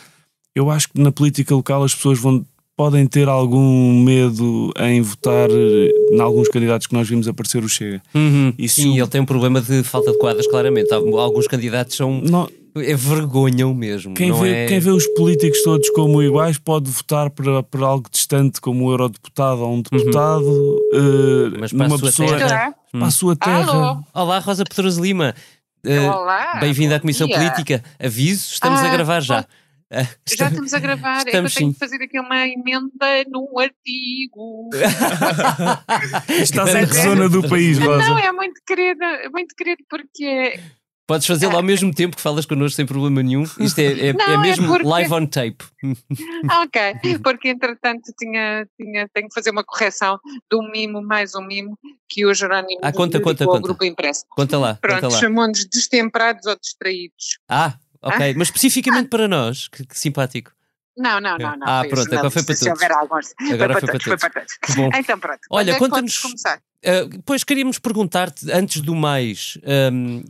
eu 0.53 0.70
acho 0.70 0.89
que 0.89 0.99
na 0.99 1.12
política 1.12 1.55
local 1.55 1.84
as 1.84 1.95
pessoas 1.95 2.20
vão, 2.20 2.45
podem 2.80 3.05
ter 3.05 3.27
algum 3.27 3.93
medo 4.01 4.71
em 4.80 5.01
votar 5.01 5.49
em 5.49 6.21
alguns 6.21 6.47
candidatos 6.47 6.88
que 6.88 6.93
nós 6.93 7.09
vimos 7.09 7.27
aparecer 7.27 7.61
o 7.61 7.67
Chega. 7.67 8.01
Uhum. 8.15 8.53
Sim, 8.69 8.97
ele 8.97 9.07
tem 9.07 9.19
um 9.19 9.25
problema 9.25 9.59
de 9.59 9.84
falta 9.84 10.13
de 10.13 10.17
quadras, 10.17 10.47
claramente. 10.47 10.93
Alguns 10.93 11.45
candidatos 11.45 11.97
são. 11.97 12.21
Não, 12.21 12.47
é 12.77 12.95
vergonham 12.95 13.73
mesmo. 13.73 14.13
Quem 14.13 14.32
vê, 14.32 14.49
é... 14.51 14.65
quem 14.67 14.80
vê 14.80 14.91
os 14.91 15.05
políticos 15.07 15.61
todos 15.61 15.89
como 15.89 16.23
iguais 16.23 16.57
pode 16.57 16.89
votar 16.89 17.30
para, 17.30 17.61
para 17.61 17.86
algo 17.86 18.07
distante, 18.09 18.61
como 18.61 18.86
um 18.86 18.91
eurodeputado 18.91 19.59
ou 19.59 19.73
um 19.73 19.82
deputado, 19.82 20.47
uhum. 20.47 20.77
uh, 20.93 21.59
Mas 21.59 21.73
para 21.73 21.84
numa 21.86 21.97
a 21.97 21.99
pessoa. 21.99 22.38
Terra, 22.38 22.75
para 22.93 23.05
a 23.07 23.11
sua 23.11 23.36
terra. 23.36 23.71
Alô. 23.73 24.03
Olá, 24.13 24.39
Rosa 24.39 24.63
Pedroso 24.63 25.01
Lima. 25.01 25.36
Uh, 25.86 26.15
Olá. 26.15 26.55
Bem-vinda 26.61 26.95
à 26.95 26.99
Comissão 27.01 27.27
dia. 27.27 27.36
Política. 27.36 27.84
Aviso, 28.01 28.53
estamos 28.53 28.80
ah, 28.80 28.88
a 28.88 28.89
gravar 28.89 29.19
já. 29.19 29.45
Uh, 29.92 30.06
estamos, 30.26 30.38
já 30.38 30.48
estamos 30.50 30.74
a 30.74 30.80
gravar, 30.80 31.26
estamos, 31.26 31.28
é 31.28 31.32
que 31.32 31.38
eu 31.38 31.42
tenho 31.42 31.50
sim. 31.50 31.74
que 31.74 31.80
fazer 31.80 32.04
aqui 32.04 32.20
uma 32.20 32.48
emenda 32.48 33.24
num 33.28 33.58
artigo. 33.58 34.70
Estás 36.30 36.76
em 36.76 36.88
que 36.88 36.94
zona 36.94 37.28
do 37.28 37.48
país, 37.50 37.80
Rosa? 37.80 38.08
Não, 38.08 38.18
é 38.20 38.32
muito 38.32 38.62
querido, 38.68 39.04
é 39.04 39.30
muito 39.30 39.56
querido 39.56 39.84
porque 39.90 40.60
Podes 41.10 41.26
fazê-lo 41.26 41.56
ao 41.56 41.64
mesmo 41.64 41.92
tempo 41.92 42.16
que 42.16 42.22
falas 42.22 42.46
connosco 42.46 42.76
sem 42.76 42.86
problema 42.86 43.24
nenhum. 43.24 43.42
Isto 43.60 43.80
é, 43.80 44.10
é, 44.10 44.14
não, 44.14 44.26
é 44.26 44.38
mesmo 44.38 44.66
é 44.66 44.68
porque... 44.68 44.88
live 44.88 45.12
on 45.12 45.26
tape. 45.26 45.66
Ah, 46.48 46.62
ok, 46.62 47.18
porque 47.24 47.50
entretanto 47.50 48.14
tinha, 48.16 48.68
tinha, 48.80 49.10
tenho 49.12 49.28
que 49.28 49.34
fazer 49.34 49.50
uma 49.50 49.64
correção 49.64 50.20
um 50.54 50.70
mimo 50.70 51.02
mais 51.02 51.34
um 51.34 51.42
mimo 51.42 51.80
que 52.08 52.28
o 52.28 52.34
Jerónimo 52.36 52.80
ah, 52.84 52.92
conta, 52.92 53.20
conta, 53.20 53.44
conta. 53.44 53.60
grupo 53.60 53.84
impresso. 53.84 54.24
Conta 54.30 54.60
lá. 54.60 54.78
Pronto, 54.80 55.10
chamou-nos 55.10 55.66
destemperados 55.66 56.46
ou 56.46 56.56
distraídos. 56.60 57.40
Ah, 57.50 57.74
ok, 58.02 58.32
ah? 58.32 58.34
mas 58.38 58.47
especificamente 58.47 59.08
ah. 59.08 59.10
para 59.10 59.28
nós, 59.28 59.68
que, 59.68 59.86
que 59.86 59.97
simpático. 59.97 60.52
Não, 60.97 61.22
não, 61.22 61.38
não. 61.38 61.56
não 61.58 61.68
ah, 61.68 61.86
pronto, 61.89 62.14
agora 62.14 62.30
foi 62.30 62.43
para 62.43 62.56
todos. 62.56 62.60
Se 62.60 62.70
houver 62.70 62.91
alguns. 62.91 63.34
Agora 63.54 63.74
foi 63.80 63.82
para, 63.82 64.00
todos. 64.00 64.04
Foi 64.04 64.18
para 64.18 64.30
todos. 64.30 64.76
Bom. 64.76 64.89
Então 64.93 65.18
pronto. 65.18 65.39
Olha, 65.50 65.72
é 65.72 65.80
conta-nos. 65.80 66.18
começar? 66.18 66.58
Uh, 66.58 67.22
pois 67.26 67.43
queríamos 67.43 67.80
perguntar-te, 67.80 68.50
antes 68.52 68.82
do 68.82 68.95
mais, 68.95 69.58
um, 69.93 70.24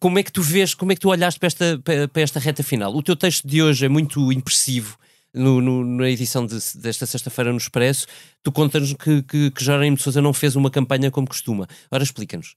como 0.00 0.18
é 0.18 0.22
que 0.22 0.32
tu 0.32 0.42
vês, 0.42 0.74
como 0.74 0.92
é 0.92 0.94
que 0.94 1.00
tu 1.00 1.08
olhaste 1.08 1.38
para 1.38 1.46
esta, 1.46 1.80
para 2.12 2.22
esta 2.22 2.40
reta 2.40 2.62
final? 2.62 2.94
O 2.94 3.02
teu 3.02 3.16
texto 3.16 3.46
de 3.46 3.62
hoje 3.62 3.86
é 3.86 3.88
muito 3.88 4.32
impressivo. 4.32 4.96
No, 5.34 5.62
no, 5.62 5.82
na 5.82 6.10
edição 6.10 6.44
de, 6.44 6.58
desta 6.74 7.06
sexta-feira 7.06 7.50
no 7.50 7.56
Expresso, 7.56 8.06
tu 8.42 8.52
contas-nos 8.52 8.92
que, 8.92 9.22
que, 9.22 9.50
que 9.50 9.64
Jerónimo 9.64 9.96
de 9.96 10.02
Sousa 10.02 10.20
não 10.20 10.34
fez 10.34 10.56
uma 10.56 10.70
campanha 10.70 11.10
como 11.10 11.26
costuma. 11.26 11.66
Ora, 11.90 12.02
explica-nos. 12.02 12.54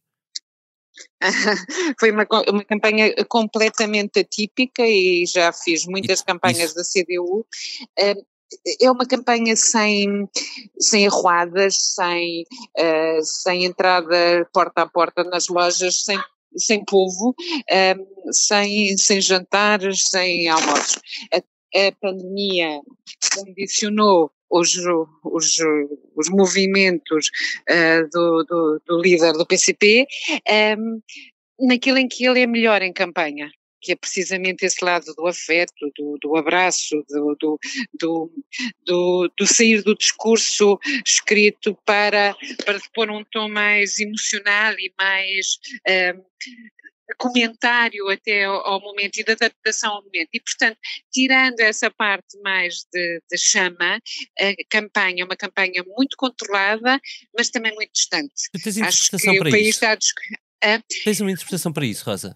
Foi 1.99 2.11
uma, 2.11 2.27
uma 2.49 2.63
campanha 2.63 3.13
completamente 3.27 4.19
atípica 4.19 4.83
e 4.85 5.25
já 5.25 5.51
fiz 5.51 5.85
muitas 5.85 6.19
isso, 6.19 6.25
campanhas 6.25 6.71
isso. 6.71 6.75
da 6.75 6.83
CDU. 6.83 7.45
É 8.81 8.91
uma 8.91 9.05
campanha 9.05 9.55
sem, 9.55 10.29
sem 10.79 11.07
arruadas, 11.07 11.75
sem, 11.95 12.43
uh, 12.77 13.23
sem 13.23 13.65
entrada 13.65 14.47
porta 14.53 14.83
a 14.83 14.87
porta 14.87 15.23
nas 15.23 15.47
lojas, 15.47 16.03
sem, 16.03 16.19
sem 16.55 16.85
povo, 16.85 17.35
sem, 18.31 18.97
sem 18.97 19.19
jantares, 19.19 20.09
sem 20.09 20.47
almoços. 20.47 20.99
A, 21.75 21.91
pandemia 21.99 22.81
condicionou 23.35 24.31
os, 24.49 24.73
os, 25.23 25.57
os 26.15 26.29
movimentos 26.29 27.29
uh, 27.69 28.09
do, 28.11 28.43
do, 28.43 28.81
do, 28.85 29.01
líder 29.01 29.33
do 29.33 29.45
PCP 29.45 30.07
um, 30.77 31.01
naquilo 31.67 31.97
em 31.97 32.07
que 32.07 32.25
ele 32.25 32.41
é 32.41 32.47
melhor 32.47 32.81
em 32.81 32.93
campanha 32.93 33.49
que 33.85 33.91
é 33.91 33.95
precisamente 33.95 34.65
esse 34.65 34.83
lado 34.83 35.05
do 35.15 35.27
afeto, 35.27 35.91
do, 35.95 36.17
do 36.19 36.35
abraço, 36.35 37.05
do, 37.07 37.35
do, 37.39 37.59
do, 38.83 39.31
do, 39.37 39.45
sair 39.45 39.83
do 39.83 39.95
discurso 39.95 40.79
escrito 41.05 41.77
para, 41.85 42.35
para 42.65 42.79
pôr 42.95 43.11
um 43.11 43.23
tom 43.25 43.47
mais 43.47 43.99
emocional 43.99 44.73
e 44.79 44.91
mais 44.97 45.59
um, 45.87 46.23
comentário 47.17 48.09
até 48.09 48.45
ao, 48.45 48.65
ao, 48.65 48.81
momento 48.81 49.17
e 49.17 49.23
de 49.23 49.31
adaptação 49.31 49.93
ao 49.93 50.03
momento. 50.03 50.29
E, 50.33 50.39
portanto, 50.39 50.77
tirando 51.11 51.59
essa 51.59 51.89
parte 51.91 52.39
mais 52.41 52.85
de, 52.91 53.21
de, 53.29 53.37
chama, 53.37 53.99
a 54.39 54.53
campanha 54.69 55.21
é 55.21 55.25
uma 55.25 55.35
campanha 55.35 55.83
muito 55.85 56.17
controlada, 56.17 56.99
mas 57.35 57.49
também 57.49 57.73
muito 57.75 57.91
distante. 57.93 58.49
Tu 58.53 58.61
tens 58.61 58.77
interpretação 58.77 59.37
para 59.37 59.59
isso? 59.59 59.85
A... 59.85 59.97
Tens 61.03 61.21
uma 61.21 61.31
interpretação 61.31 61.71
para 61.71 61.85
isso, 61.85 62.05
Rosa? 62.05 62.33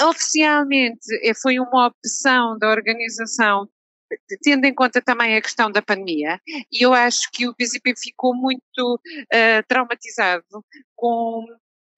Oficialmente 0.00 1.08
eh, 1.24 1.34
foi 1.34 1.58
uma 1.58 1.88
opção 1.88 2.56
da 2.58 2.70
organização 2.70 3.68
tendo 4.42 4.64
em 4.64 4.74
conta 4.74 5.02
também 5.02 5.36
a 5.36 5.42
questão 5.42 5.70
da 5.70 5.82
pandemia, 5.82 6.40
e 6.72 6.82
eu 6.84 6.94
acho 6.94 7.30
que 7.32 7.46
o 7.46 7.54
PCP 7.54 7.94
ficou 7.96 8.34
muito 8.34 8.94
uh, 8.94 9.66
traumatizado 9.68 10.64
com 10.96 11.44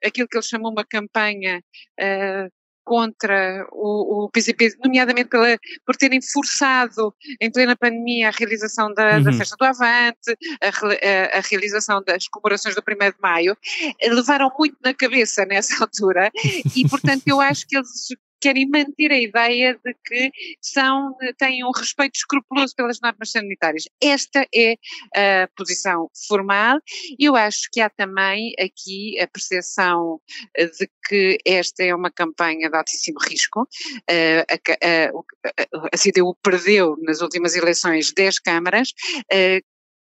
aquilo 0.05 0.29
que 0.29 0.37
ele 0.37 0.45
chamou 0.45 0.73
uma 0.73 0.85
campanha 0.85 1.63
uh, 2.01 2.51
contra 2.85 3.67
o, 3.71 4.25
o, 4.25 4.31
PCP, 4.31 4.75
nomeadamente 4.83 5.29
pela, 5.29 5.57
por 5.87 5.97
terem 5.97 6.21
forçado 6.21 7.15
em 7.41 7.51
plena 7.51 7.77
pandemia 7.77 8.29
a 8.29 8.33
realização 8.33 8.93
da, 8.93 9.17
uhum. 9.17 9.23
da 9.23 9.33
festa 9.33 9.57
do 9.57 9.65
Avante, 9.65 10.37
a, 10.61 10.67
a, 10.67 11.39
a, 11.39 11.41
realização 11.41 12.03
das 12.03 12.27
comemorações 12.27 12.75
do 12.75 12.83
1 12.83 13.11
de 13.11 13.17
Maio, 13.21 13.57
levaram 14.03 14.51
muito 14.59 14.77
na 14.83 14.93
cabeça 14.93 15.45
nessa 15.45 15.75
altura 15.85 16.33
e, 16.75 16.89
portanto, 16.89 17.23
eu 17.27 17.41
acho 17.41 17.67
que 17.69 17.77
eles 17.77 18.09
querem 18.41 18.69
manter 18.69 19.13
a 19.13 19.19
ideia 19.19 19.79
de 19.85 19.95
que 20.05 20.31
são, 20.61 21.15
têm 21.39 21.65
um 21.65 21.71
respeito 21.71 22.17
escrupuloso 22.17 22.75
pelas 22.75 23.01
normas 23.01 23.31
sanitárias. 23.31 23.85
Esta 24.01 24.47
é 24.55 24.75
a 25.15 25.49
posição 25.57 26.11
formal. 26.27 26.79
Eu 27.19 27.37
acho 27.37 27.69
que 27.73 27.81
há 27.81 27.91
também 27.91 28.55
aqui 28.59 29.19
a 29.21 29.27
percepção 29.27 30.21
de 30.57 30.91
que 31.09 31.39
esta 31.45 31.85
é 31.85 31.95
uma 31.95 32.11
campanha 32.11 32.71
de 32.71 32.77
altíssimo 32.77 33.19
risco. 33.21 33.69
A, 34.09 34.53
a, 34.53 35.87
a 35.93 35.99
CDU 35.99 36.37
perdeu 36.43 36.97
nas 37.03 37.21
últimas 37.21 37.55
eleições 37.55 38.13
10 38.13 38.39
câmaras, 38.41 38.93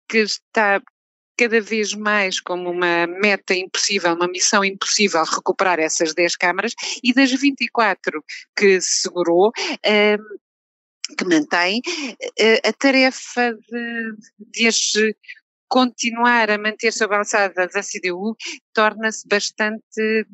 que 0.10 0.18
está 0.18 0.82
cada 1.42 1.60
vez 1.60 1.96
mais 1.96 2.40
como 2.40 2.70
uma 2.70 3.08
meta 3.08 3.56
impossível, 3.56 4.14
uma 4.14 4.28
missão 4.28 4.64
impossível 4.64 5.24
recuperar 5.24 5.80
essas 5.80 6.14
10 6.14 6.36
câmaras 6.36 6.76
e 7.04 7.12
das 7.14 7.32
24 7.32 8.24
que 8.56 8.80
segurou, 8.80 9.48
hum, 9.48 10.38
que 11.18 11.26
mantém, 11.26 11.82
eh, 12.38 12.62
a 12.64 12.72
tarefa 12.74 13.54
de, 13.54 14.16
de 14.38 15.16
continuar 15.68 16.52
a 16.52 16.60
manter-se 16.60 17.04
avançada 17.04 17.68
da 17.68 17.82
CDU 17.82 18.36
torna-se 18.72 19.28
bastante 19.28 20.28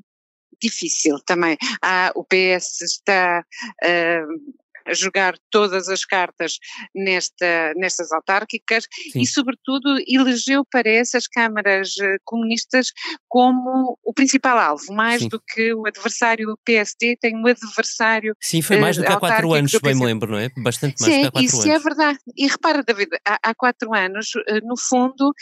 difícil 0.61 1.19
também. 1.25 1.57
Ah, 1.81 2.11
o 2.15 2.25
PS 2.25 2.81
está 2.81 3.45
uh, 3.83 4.53
jogar 4.93 5.35
todas 5.49 5.89
as 5.89 6.05
cartas 6.05 6.57
nesta, 6.95 7.73
nestas 7.75 8.11
autárquicas 8.11 8.85
Sim. 9.11 9.21
e, 9.21 9.27
sobretudo, 9.27 9.97
elegeu 10.07 10.63
para 10.65 10.89
essas 10.89 11.27
câmaras 11.27 11.95
eh, 12.01 12.17
comunistas 12.23 12.91
como 13.27 13.97
o 14.03 14.13
principal 14.13 14.57
alvo, 14.57 14.93
mais 14.93 15.21
Sim. 15.21 15.29
do 15.29 15.41
que 15.41 15.73
o 15.73 15.85
adversário 15.87 16.57
PSD, 16.65 17.17
tem 17.19 17.35
um 17.35 17.47
adversário. 17.47 18.35
Sim, 18.41 18.61
foi 18.61 18.77
mais 18.77 18.97
do 18.97 19.03
que 19.03 19.11
há 19.11 19.19
quatro 19.19 19.53
anos, 19.53 19.71
bem 19.81 19.95
me 19.95 20.05
lembro, 20.05 20.31
não 20.31 20.39
é? 20.39 20.49
Bastante 20.57 20.99
mais 21.01 21.13
Sim, 21.13 21.19
do 21.19 21.21
que 21.21 21.27
há 21.27 21.31
quatro 21.31 21.45
isso 21.45 21.55
anos. 21.55 21.65
Isso 21.65 21.75
é 21.75 21.79
verdade. 21.79 22.19
E 22.35 22.47
repara, 22.47 22.83
David, 22.83 23.09
há, 23.25 23.39
há 23.43 23.55
quatro 23.55 23.93
anos, 23.93 24.31
eh, 24.47 24.61
no 24.61 24.77
fundo, 24.77 25.33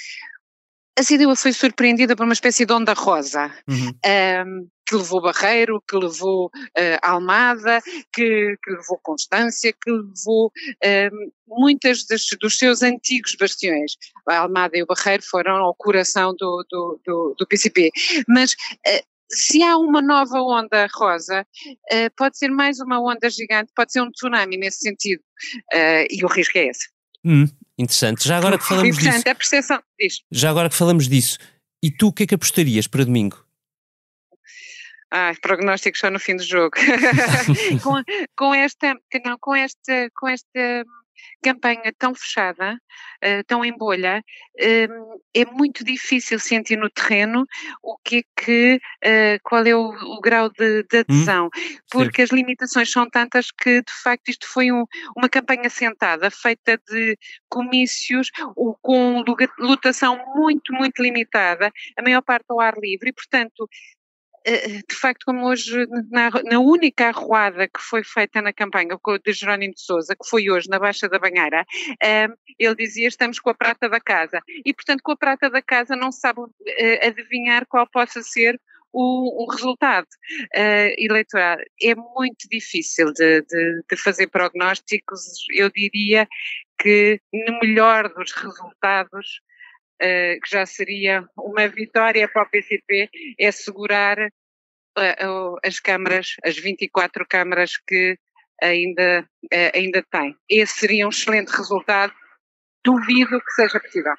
a 0.97 1.03
CDU 1.03 1.35
foi 1.35 1.51
surpreendida 1.51 2.15
por 2.15 2.23
uma 2.23 2.33
espécie 2.33 2.65
de 2.65 2.73
onda 2.73 2.93
rosa. 2.93 3.53
Uhum. 3.67 3.91
Um, 4.05 4.69
que 4.87 4.95
levou 4.95 5.21
Barreiro, 5.21 5.83
que 5.87 5.97
levou 5.97 6.45
uh, 6.45 6.99
Almada, 7.01 7.81
que, 8.13 8.55
que, 8.63 8.71
levou 8.71 8.99
Constância, 9.01 9.73
que 9.73 9.91
levou 9.91 10.47
uh, 10.47 11.31
muitas 11.47 12.05
das, 12.05 12.21
dos 12.39 12.57
seus 12.57 12.83
antigos 12.83 13.35
bastiões. 13.35 13.93
A 14.29 14.37
Almada 14.39 14.77
e 14.77 14.83
o 14.83 14.85
Barreiro 14.85 15.23
foram 15.23 15.55
ao 15.55 15.75
coração 15.75 16.35
do, 16.37 16.65
do, 16.69 17.01
do, 17.03 17.35
do 17.37 17.47
PCP. 17.47 17.89
Mas 18.27 18.53
uh, 18.53 19.05
se 19.31 19.63
há 19.63 19.75
uma 19.75 20.03
nova 20.03 20.39
onda 20.39 20.87
rosa, 20.93 21.45
pode 22.15 22.37
ser 22.37 22.49
mais 22.49 22.79
uma 22.79 23.01
onda 23.01 23.27
gigante, 23.27 23.71
pode 23.75 23.91
ser 23.91 24.01
um 24.01 24.11
tsunami 24.11 24.55
nesse 24.55 24.81
sentido. 24.81 25.21
e 26.11 26.23
o 26.23 26.27
risco 26.27 26.59
é 26.59 26.67
esse. 26.67 26.87
Hum, 27.25 27.47
interessante. 27.77 28.27
Já 28.27 28.37
agora 28.37 28.57
que 28.57 28.65
falamos 28.65 28.97
disso. 28.97 29.29
A 29.29 29.35
percepção, 29.35 29.83
diz. 29.99 30.21
Já 30.31 30.49
agora 30.49 30.69
que 30.69 30.75
falamos 30.75 31.07
disso. 31.07 31.37
E 31.83 31.91
tu 31.91 32.07
o 32.07 32.13
que 32.13 32.23
é 32.23 32.27
que 32.27 32.35
apostarias 32.35 32.87
para 32.87 33.05
domingo? 33.05 33.45
Ah, 35.11 35.33
prognóstico 35.41 35.97
só 35.97 36.09
no 36.09 36.19
fim 36.19 36.35
do 36.35 36.43
jogo. 36.43 36.75
com, 37.83 38.03
com, 38.35 38.53
esta, 38.53 38.95
não, 39.23 39.37
com 39.39 39.55
esta, 39.55 40.09
com 40.15 40.27
esta 40.27 40.85
campanha 41.43 41.93
tão 41.97 42.13
fechada, 42.15 42.73
uh, 42.73 43.43
tão 43.47 43.63
em 43.63 43.75
bolha, 43.75 44.23
uh, 44.59 45.21
é 45.33 45.45
muito 45.45 45.83
difícil 45.83 46.39
sentir 46.39 46.77
no 46.77 46.89
terreno 46.89 47.45
o 47.83 47.97
que 48.03 48.17
é 48.17 48.41
que, 48.41 48.75
uh, 48.75 49.39
qual 49.43 49.65
é 49.65 49.75
o, 49.75 49.89
o 49.89 50.21
grau 50.21 50.49
de, 50.49 50.83
de 50.83 50.97
hum, 50.97 51.01
adesão, 51.01 51.45
hum, 51.45 51.77
porque 51.91 52.21
as 52.21 52.29
limitações 52.29 52.91
são 52.91 53.09
tantas 53.09 53.51
que 53.51 53.81
de 53.81 53.93
facto 54.03 54.29
isto 54.29 54.47
foi 54.47 54.71
um, 54.71 54.85
uma 55.15 55.29
campanha 55.29 55.69
sentada, 55.69 56.29
feita 56.31 56.79
de 56.89 57.17
comícios 57.49 58.29
com 58.81 59.23
lotação 59.59 60.19
muito, 60.35 60.73
muito 60.73 61.01
limitada, 61.01 61.71
a 61.97 62.01
maior 62.01 62.21
parte 62.21 62.45
ao 62.49 62.59
ar 62.59 62.75
livre, 62.77 63.09
e 63.09 63.13
portanto 63.13 63.67
eh, 63.67 64.04
de 64.45 64.95
facto, 64.95 65.23
como 65.25 65.47
hoje, 65.47 65.87
na, 66.11 66.29
na, 66.29 66.59
única 66.59 67.07
arruada 67.07 67.67
que 67.67 67.79
foi 67.79 68.03
feita 68.03 68.41
na 68.41 68.53
campanha 68.53 68.97
de 69.23 69.33
Jerónimo 69.33 69.73
de 69.73 69.81
Souza, 69.81 70.15
que 70.15 70.27
foi 70.27 70.49
hoje 70.49 70.69
na 70.69 70.77
Baixa 70.77 71.09
da 71.09 71.17
Banheira, 71.17 71.65
um, 72.29 72.35
ele 72.59 72.75
dizia 72.75 73.07
estamos 73.07 73.39
com 73.39 73.49
a 73.49 73.55
prata 73.55 73.89
da 73.89 73.99
casa. 73.99 74.39
E, 74.63 74.73
portanto, 74.73 75.01
com 75.03 75.11
a 75.13 75.17
prata 75.17 75.49
da 75.49 75.61
casa 75.61 75.95
não 75.95 76.11
se 76.11 76.19
sabe 76.19 76.41
uh, 76.41 76.51
adivinhar 77.01 77.65
qual 77.67 77.87
possa 77.89 78.21
ser 78.21 78.59
o, 78.93 79.43
o 79.43 79.51
resultado 79.51 80.07
eleitoral. 80.97 81.57
É 81.81 81.93
muito 81.95 82.47
difícil 82.49 83.11
de, 83.11 83.41
de, 83.41 83.83
de 83.89 83.97
fazer 83.97 84.27
prognósticos. 84.27 85.21
Eu 85.53 85.69
diria 85.69 86.25
que, 86.79 87.19
no 87.33 87.59
melhor 87.59 88.07
dos 88.13 88.31
resultados, 88.31 89.41
que 89.99 90.49
já 90.49 90.65
seria 90.65 91.25
uma 91.37 91.67
vitória 91.67 92.27
para 92.27 92.43
o 92.43 92.49
PCP, 92.49 93.09
é 93.39 93.51
segurar 93.51 94.17
uh, 94.97 95.57
as 95.63 95.79
câmaras, 95.79 96.35
as 96.43 96.57
24 96.57 97.25
câmaras 97.27 97.71
que 97.87 98.17
ainda, 98.61 99.27
uh, 99.45 99.71
ainda 99.73 100.03
tem. 100.09 100.35
Esse 100.49 100.79
seria 100.79 101.05
um 101.05 101.09
excelente 101.09 101.49
resultado. 101.49 102.13
Duvido 102.83 103.41
que 103.41 103.51
seja 103.55 103.79
possível. 103.79 104.13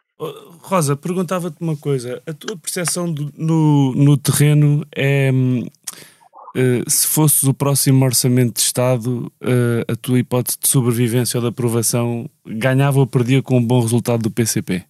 Rosa, 0.61 0.97
perguntava-te 0.97 1.57
uma 1.61 1.77
coisa. 1.77 2.21
A 2.27 2.33
tua 2.33 2.57
percepção 2.59 3.07
no, 3.07 3.95
no 3.95 4.17
terreno 4.17 4.85
é. 4.95 5.31
Uh, 5.31 6.91
se 6.91 7.07
fosses 7.07 7.43
o 7.45 7.53
próximo 7.53 8.03
orçamento 8.05 8.55
de 8.55 8.61
Estado, 8.61 9.31
a 9.87 9.95
tua 9.95 10.19
hipótese 10.19 10.59
de 10.59 10.67
sobrevivência 10.69 11.37
ou 11.37 11.43
de 11.43 11.49
aprovação 11.49 12.29
ganhava 12.47 12.99
ou 12.99 13.07
perdia 13.07 13.43
com 13.43 13.59
um 13.59 13.65
bom 13.65 13.81
resultado 13.81 14.23
do 14.23 14.31
PCP? 14.31 14.83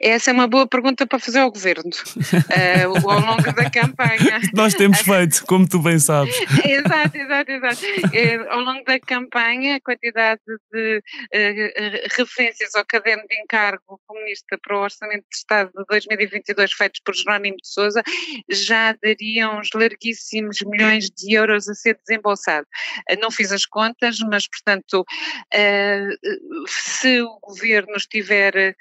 Essa 0.00 0.30
é 0.30 0.32
uma 0.32 0.46
boa 0.46 0.66
pergunta 0.66 1.06
para 1.06 1.18
fazer 1.18 1.40
ao 1.40 1.50
governo, 1.50 1.90
uh, 1.90 2.96
ao 3.10 3.20
longo 3.20 3.52
da 3.52 3.70
campanha. 3.70 4.40
Nós 4.54 4.74
temos 4.74 5.00
feito, 5.00 5.44
como 5.46 5.68
tu 5.68 5.78
bem 5.78 5.98
sabes. 5.98 6.34
exato, 6.64 7.16
exato, 7.16 7.50
exato. 7.50 7.82
Uh, 7.84 8.50
ao 8.50 8.60
longo 8.60 8.84
da 8.84 8.98
campanha, 8.98 9.76
a 9.76 9.80
quantidade 9.80 10.40
de 10.72 10.98
uh, 10.98 12.08
referências 12.16 12.74
ao 12.74 12.84
caderno 12.84 13.24
de 13.28 13.40
encargo 13.40 14.00
comunista 14.06 14.58
para 14.62 14.76
o 14.76 14.82
Orçamento 14.82 15.24
de 15.30 15.36
Estado 15.36 15.70
de 15.76 15.84
2022 15.88 16.72
feitos 16.72 17.00
por 17.04 17.14
Jerónimo 17.14 17.56
de 17.56 17.68
Souza 17.68 18.02
já 18.48 18.94
dariam 19.02 19.58
uns 19.58 19.68
larguíssimos 19.74 20.58
milhões 20.64 21.10
de 21.10 21.34
euros 21.34 21.68
a 21.68 21.74
ser 21.74 21.98
desembolsado. 22.06 22.66
não 23.20 23.30
fiz 23.30 23.52
as 23.52 23.66
contas, 23.66 24.18
mas, 24.20 24.46
portanto, 24.48 25.04
se 26.66 27.22
o 27.22 27.38
governo 27.40 27.96
estiver 27.96 28.74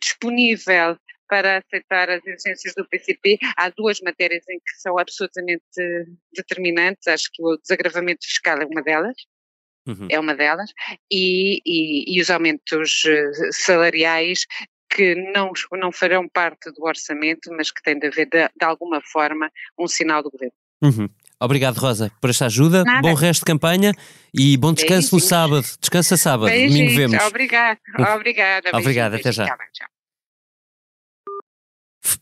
disponível 0.00 0.42
disponível 0.52 0.96
para 1.28 1.58
aceitar 1.58 2.10
as 2.10 2.24
exigências 2.26 2.74
do 2.74 2.86
PCP. 2.86 3.38
Há 3.56 3.70
duas 3.70 4.00
matérias 4.00 4.44
em 4.48 4.58
que 4.58 4.80
são 4.80 4.98
absolutamente 4.98 5.62
determinantes, 6.34 7.06
acho 7.06 7.30
que 7.32 7.42
o 7.42 7.56
desagravamento 7.56 8.26
fiscal 8.26 8.60
é 8.60 8.66
uma 8.66 8.82
delas. 8.82 9.16
Uhum. 9.88 10.06
É 10.08 10.20
uma 10.20 10.32
delas, 10.32 10.70
e, 11.10 11.60
e, 11.66 12.16
e 12.16 12.20
os 12.20 12.30
aumentos 12.30 13.02
eh, 13.04 13.50
salariais 13.50 14.46
que 14.88 15.16
não, 15.32 15.50
não 15.72 15.90
farão 15.90 16.28
parte 16.28 16.70
do 16.70 16.84
orçamento, 16.84 17.50
mas 17.50 17.72
que 17.72 17.82
têm 17.82 17.98
de 17.98 18.06
haver 18.06 18.26
de, 18.26 18.46
de 18.46 18.64
alguma 18.64 19.00
forma 19.00 19.50
um 19.76 19.88
sinal 19.88 20.22
do 20.22 20.30
governo. 20.30 20.54
Uhum. 20.80 21.08
Obrigado, 21.42 21.76
Rosa, 21.76 22.10
por 22.20 22.30
esta 22.30 22.46
ajuda. 22.46 22.84
Nada. 22.84 23.00
Bom 23.00 23.14
resto 23.14 23.40
de 23.40 23.46
campanha 23.46 23.92
e 24.32 24.56
bom 24.56 24.72
descanso 24.72 25.10
Beijinhos. 25.10 25.22
no 25.24 25.28
sábado. 25.28 25.66
Descansa 25.80 26.16
sábado. 26.16 26.50
Beijinhos. 26.50 26.94
Domingo 26.94 26.96
vemos. 26.96 27.26
Obrigado. 27.26 27.78
Obrigada. 28.14 28.70
Obrigado. 28.72 29.14
Até 29.14 29.32
já. 29.32 29.46
Tchau. 29.46 29.86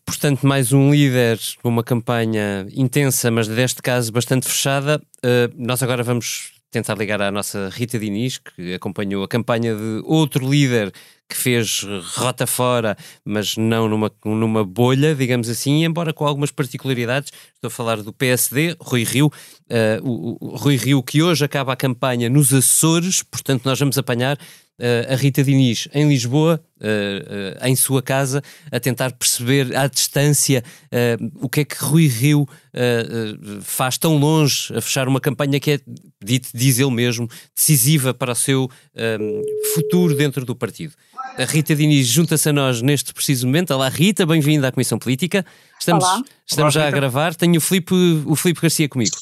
Portanto, 0.04 0.46
mais 0.46 0.72
um 0.72 0.90
líder 0.90 1.38
com 1.62 1.68
uma 1.68 1.84
campanha 1.84 2.66
intensa, 2.74 3.30
mas 3.30 3.46
deste 3.46 3.82
caso 3.82 4.10
bastante 4.10 4.46
fechada. 4.48 5.00
Uh, 5.18 5.52
nós 5.54 5.82
agora 5.82 6.02
vamos 6.02 6.52
tentar 6.70 6.94
ligar 6.94 7.20
à 7.20 7.30
nossa 7.30 7.68
Rita 7.70 7.98
Diniz, 7.98 8.38
que 8.38 8.74
acompanhou 8.74 9.24
a 9.24 9.28
campanha 9.28 9.74
de 9.74 10.02
outro 10.04 10.48
líder 10.48 10.92
que 11.30 11.36
fez 11.36 11.86
rota 12.16 12.44
fora, 12.44 12.96
mas 13.24 13.56
não 13.56 13.88
numa, 13.88 14.10
numa 14.24 14.64
bolha, 14.64 15.14
digamos 15.14 15.48
assim, 15.48 15.84
embora 15.84 16.12
com 16.12 16.26
algumas 16.26 16.50
particularidades. 16.50 17.32
Estou 17.54 17.68
a 17.68 17.70
falar 17.70 18.02
do 18.02 18.12
PSD, 18.12 18.76
Rui 18.80 19.04
Rio, 19.04 19.26
uh, 19.26 19.30
o, 20.02 20.36
o, 20.40 20.56
Rui 20.56 20.76
Rio 20.76 21.02
que 21.02 21.22
hoje 21.22 21.44
acaba 21.44 21.72
a 21.72 21.76
campanha 21.76 22.28
nos 22.28 22.52
Açores, 22.52 23.22
portanto 23.22 23.64
nós 23.64 23.78
vamos 23.78 23.96
apanhar 23.96 24.36
uh, 24.36 25.12
a 25.12 25.14
Rita 25.14 25.44
Diniz 25.44 25.86
em 25.94 26.08
Lisboa, 26.08 26.60
uh, 26.80 27.66
em 27.66 27.76
sua 27.76 28.02
casa, 28.02 28.42
a 28.72 28.80
tentar 28.80 29.12
perceber 29.12 29.76
à 29.76 29.86
distância 29.86 30.64
o 31.40 31.48
que 31.48 31.60
é 31.60 31.64
que 31.64 31.76
Rui 31.78 32.06
Rio 32.08 32.48
faz 33.62 33.96
tão 33.98 34.16
longe 34.16 34.74
a 34.74 34.80
fechar 34.80 35.06
uma 35.06 35.20
campanha 35.20 35.60
que 35.60 35.72
é, 35.72 35.80
diz 36.22 36.78
ele 36.78 36.90
mesmo, 36.90 37.28
decisiva 37.54 38.12
para 38.12 38.32
o 38.32 38.34
seu 38.34 38.68
futuro 39.74 40.14
dentro 40.16 40.44
do 40.44 40.56
partido. 40.56 40.94
A 41.38 41.44
Rita 41.44 41.74
Diniz 41.74 42.06
junta-se 42.06 42.48
a 42.48 42.52
nós 42.52 42.82
neste 42.82 43.14
preciso 43.14 43.46
momento. 43.46 43.72
Olá, 43.72 43.88
Rita, 43.88 44.26
bem-vinda 44.26 44.68
à 44.68 44.72
Comissão 44.72 44.98
Política. 44.98 45.44
Estamos, 45.78 46.04
Olá. 46.04 46.22
estamos 46.46 46.76
Olá, 46.76 46.84
já 46.84 46.88
a 46.88 46.90
gravar. 46.90 47.34
Tenho 47.34 47.56
o 47.56 47.60
Filipe, 47.60 47.94
o 48.26 48.36
Filipe 48.36 48.60
Garcia 48.60 48.88
comigo. 48.88 49.16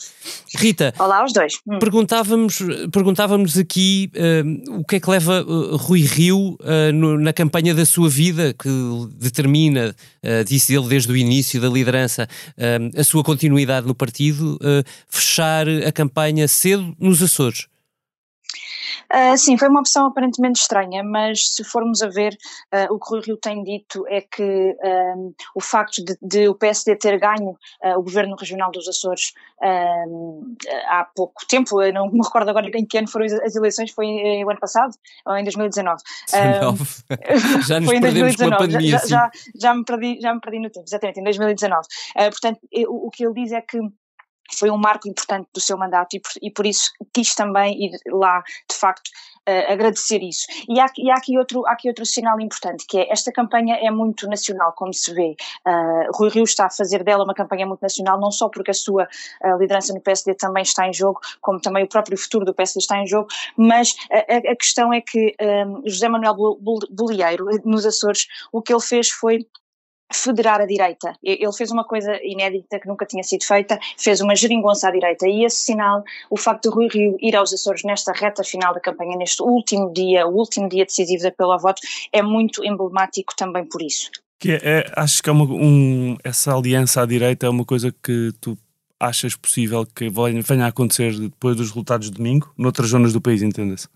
Rita. 0.56 0.92
Olá, 0.98 1.24
os 1.24 1.32
dois. 1.32 1.60
Hum. 1.66 1.78
Perguntávamos, 1.78 2.58
perguntávamos 2.92 3.56
aqui 3.56 4.10
uh, 4.14 4.80
o 4.80 4.84
que 4.84 4.96
é 4.96 5.00
que 5.00 5.10
leva 5.10 5.42
uh, 5.42 5.76
Rui 5.76 6.00
Rio 6.00 6.58
uh, 6.60 6.92
no, 6.92 7.18
na 7.18 7.32
campanha 7.32 7.74
da 7.74 7.84
sua 7.84 8.08
vida, 8.08 8.54
que 8.54 8.68
determina, 9.16 9.94
disse 10.46 10.74
ele 10.74 10.88
desde 10.88 11.12
o 11.12 11.16
início 11.16 11.60
da 11.60 11.68
liderança, 11.68 12.28
a 12.96 13.04
sua 13.04 13.22
continuidade 13.22 13.86
no 13.86 13.94
partido, 13.94 14.58
fechar 15.08 15.66
a 15.68 15.92
campanha 15.92 16.46
cedo 16.48 16.94
nos 16.98 17.22
Açores. 17.22 17.66
Uh, 19.12 19.36
sim, 19.36 19.56
foi 19.56 19.68
uma 19.68 19.80
opção 19.80 20.06
aparentemente 20.06 20.60
estranha, 20.60 21.02
mas 21.02 21.54
se 21.54 21.64
formos 21.64 22.02
a 22.02 22.08
ver, 22.08 22.36
uh, 22.72 22.92
o 22.92 22.98
que 22.98 23.06
o 23.06 23.16
Rui 23.16 23.20
Rio 23.24 23.36
tem 23.36 23.62
dito 23.62 24.04
é 24.08 24.20
que 24.20 24.76
um, 25.16 25.32
o 25.54 25.60
facto 25.60 26.04
de, 26.04 26.16
de, 26.20 26.48
o 26.48 26.54
PSD 26.54 26.96
ter 26.96 27.18
ganho 27.18 27.50
uh, 27.50 27.98
o 27.98 28.02
governo 28.02 28.36
regional 28.38 28.70
dos 28.70 28.88
Açores 28.88 29.32
há 30.86 31.04
pouco 31.16 31.44
tempo, 31.48 31.82
eu 31.82 31.92
não 31.92 32.08
me 32.10 32.20
recordo 32.22 32.48
agora 32.48 32.70
em 32.72 32.86
que 32.86 32.96
ano 32.96 33.08
foram 33.08 33.26
as 33.26 33.56
eleições, 33.56 33.90
foi 33.90 34.06
o 34.44 34.48
ano 34.48 34.60
passado 34.60 34.92
ou 35.26 35.36
em 35.36 35.42
2019? 35.42 36.00
19. 36.30 36.84
já 37.66 37.80
nos 37.80 37.88
foi 37.88 37.96
em 37.96 38.00
2019. 38.00 38.56
Pandemia, 38.56 38.98
já, 38.98 39.06
já, 39.06 39.30
já, 39.60 39.74
me 39.74 39.84
perdi, 39.84 40.20
já 40.20 40.32
me 40.32 40.40
perdi 40.40 40.60
no 40.60 40.70
tempo, 40.70 40.86
exatamente, 40.86 41.18
em 41.18 41.24
2019. 41.24 41.86
portanto, 42.14 42.60
o, 42.86 43.08
o 43.08 43.10
que 43.10 43.24
ele 43.24 43.34
diz 43.34 43.50
é 43.50 43.60
que 43.60 43.80
foi 44.56 44.70
um 44.70 44.78
marco 44.78 45.08
importante 45.08 45.48
do 45.52 45.60
seu 45.60 45.76
mandato 45.76 46.16
e 46.16 46.20
por, 46.20 46.32
e 46.42 46.50
por 46.50 46.66
isso 46.66 46.90
quis 47.12 47.34
também 47.34 47.86
ir 47.86 47.98
lá, 48.06 48.42
de 48.68 48.76
facto, 48.76 49.08
uh, 49.48 49.72
agradecer 49.72 50.22
isso. 50.22 50.46
E 50.68 50.78
há, 50.80 50.86
e 50.96 51.10
há, 51.10 51.16
aqui 51.16 51.38
outro, 51.38 51.66
há 51.66 51.72
aqui 51.72 51.88
outro 51.88 52.04
sinal 52.04 52.40
importante, 52.40 52.84
que 52.86 52.98
é 52.98 53.12
esta 53.12 53.32
campanha 53.32 53.76
é 53.76 53.90
muito 53.90 54.28
nacional, 54.28 54.72
como 54.76 54.92
se 54.92 55.12
vê. 55.14 55.36
Uh, 55.66 56.16
Rui 56.16 56.30
Rio 56.30 56.44
está 56.44 56.66
a 56.66 56.70
fazer 56.70 57.02
dela 57.02 57.24
uma 57.24 57.34
campanha 57.34 57.66
muito 57.66 57.80
nacional, 57.80 58.20
não 58.20 58.30
só 58.30 58.48
porque 58.48 58.70
a 58.70 58.74
sua 58.74 59.04
uh, 59.04 59.58
liderança 59.58 59.92
no 59.92 60.00
PSD 60.00 60.34
também 60.34 60.62
está 60.62 60.86
em 60.86 60.92
jogo, 60.92 61.20
como 61.40 61.60
também 61.60 61.84
o 61.84 61.88
próprio 61.88 62.16
futuro 62.16 62.44
do 62.44 62.54
PSD 62.54 62.80
está 62.80 62.98
em 62.98 63.06
jogo, 63.06 63.28
mas 63.56 63.94
a, 64.10 64.52
a 64.52 64.56
questão 64.56 64.92
é 64.92 65.00
que 65.00 65.34
um, 65.40 65.82
José 65.86 66.08
Manuel 66.08 66.34
Bolieiro, 66.90 67.46
nos 67.64 67.86
Açores, 67.86 68.26
o 68.52 68.62
que 68.62 68.72
ele 68.72 68.82
fez 68.82 69.10
foi 69.10 69.46
federar 70.12 70.60
a 70.60 70.66
direita. 70.66 71.14
Ele 71.22 71.52
fez 71.52 71.70
uma 71.70 71.84
coisa 71.84 72.18
inédita 72.22 72.78
que 72.80 72.88
nunca 72.88 73.04
tinha 73.04 73.22
sido 73.22 73.44
feita, 73.44 73.78
fez 73.96 74.20
uma 74.20 74.34
geringonça 74.34 74.88
à 74.88 74.90
direita 74.90 75.28
e 75.28 75.44
esse 75.44 75.58
sinal, 75.58 76.02
o 76.30 76.36
facto 76.36 76.68
de 76.68 76.74
Rui 76.74 76.88
Rio 76.88 77.16
ir 77.20 77.36
aos 77.36 77.52
Açores 77.52 77.82
nesta 77.84 78.12
reta 78.12 78.42
final 78.42 78.72
da 78.72 78.80
campanha, 78.80 79.16
neste 79.16 79.42
último 79.42 79.92
dia, 79.92 80.26
o 80.26 80.34
último 80.34 80.68
dia 80.68 80.84
decisivo 80.84 81.22
da 81.22 81.28
apelo 81.28 81.52
ao 81.52 81.58
voto, 81.58 81.80
é 82.12 82.22
muito 82.22 82.64
emblemático 82.64 83.34
também 83.36 83.64
por 83.64 83.82
isso. 83.82 84.10
Que 84.38 84.52
é, 84.52 84.60
é 84.62 84.92
acho 84.96 85.22
que 85.22 85.28
é 85.28 85.32
uma, 85.32 85.44
um, 85.44 86.16
essa 86.24 86.54
aliança 86.54 87.02
à 87.02 87.06
direita 87.06 87.46
é 87.46 87.48
uma 87.48 87.64
coisa 87.64 87.92
que 87.92 88.32
tu 88.40 88.56
achas 89.00 89.36
possível 89.36 89.86
que 89.86 90.08
venha 90.10 90.64
a 90.64 90.68
acontecer 90.68 91.18
depois 91.18 91.56
dos 91.56 91.68
resultados 91.68 92.10
de 92.10 92.16
domingo, 92.16 92.52
noutras 92.56 92.90
zonas 92.90 93.12
do 93.12 93.20
país, 93.20 93.42
entenda-se? 93.42 93.88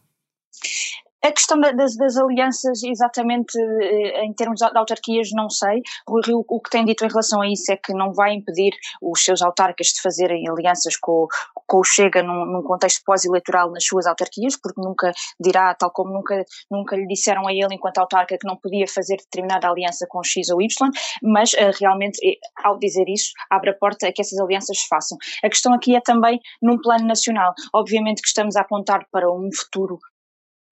A 1.25 1.31
questão 1.31 1.61
das, 1.61 1.97
das, 1.97 2.17
alianças, 2.17 2.83
exatamente 2.83 3.57
eh, 3.81 4.25
em 4.25 4.33
termos 4.33 4.59
de 4.59 4.65
autarquias, 4.77 5.31
não 5.33 5.49
sei. 5.49 5.81
O 6.09 6.21
Rio, 6.21 6.45
o 6.49 6.61
que 6.61 6.71
tem 6.71 6.85
dito 6.85 7.05
em 7.05 7.09
relação 7.09 7.41
a 7.41 7.49
isso 7.49 7.71
é 7.71 7.77
que 7.77 7.93
não 7.93 8.13
vai 8.13 8.35
impedir 8.35 8.73
os 9.01 9.23
seus 9.23 9.41
autarcas 9.41 9.89
de 9.89 10.03
fazerem 10.03 10.49
alianças 10.49 10.97
com, 10.97 11.29
com 11.67 11.79
o 11.79 11.85
Chega 11.85 12.25
num, 12.25 12.45
num 12.47 12.63
contexto 12.63 13.03
pós-eleitoral 13.05 13.71
nas 13.71 13.85
suas 13.85 14.07
autarquias, 14.07 14.57
porque 14.57 14.81
nunca 14.81 15.13
dirá, 15.41 15.73
tal 15.75 15.93
como 15.93 16.13
nunca, 16.13 16.45
nunca 16.69 16.97
lhe 16.97 17.07
disseram 17.07 17.47
a 17.47 17.53
ele, 17.53 17.75
enquanto 17.75 17.99
autarca, 17.99 18.37
que 18.37 18.47
não 18.47 18.57
podia 18.57 18.87
fazer 18.89 19.17
determinada 19.17 19.69
aliança 19.69 20.07
com 20.09 20.25
X 20.25 20.49
ou 20.51 20.61
Y, 20.61 20.91
mas 21.23 21.53
uh, 21.53 21.71
realmente, 21.79 22.19
eh, 22.27 22.37
ao 22.65 22.79
dizer 22.79 23.09
isso, 23.09 23.33
abre 23.49 23.71
a 23.71 23.75
porta 23.75 24.09
a 24.09 24.13
que 24.13 24.23
essas 24.23 24.41
alianças 24.41 24.81
se 24.81 24.89
façam. 24.89 25.17
A 25.45 25.49
questão 25.49 25.73
aqui 25.73 25.95
é 25.95 26.01
também 26.01 26.41
num 26.61 26.81
plano 26.81 27.07
nacional. 27.07 27.55
Obviamente 27.73 28.23
que 28.23 28.29
estamos 28.29 28.57
a 28.57 28.63
apontar 28.63 29.07
para 29.13 29.31
um 29.31 29.49
futuro 29.55 29.99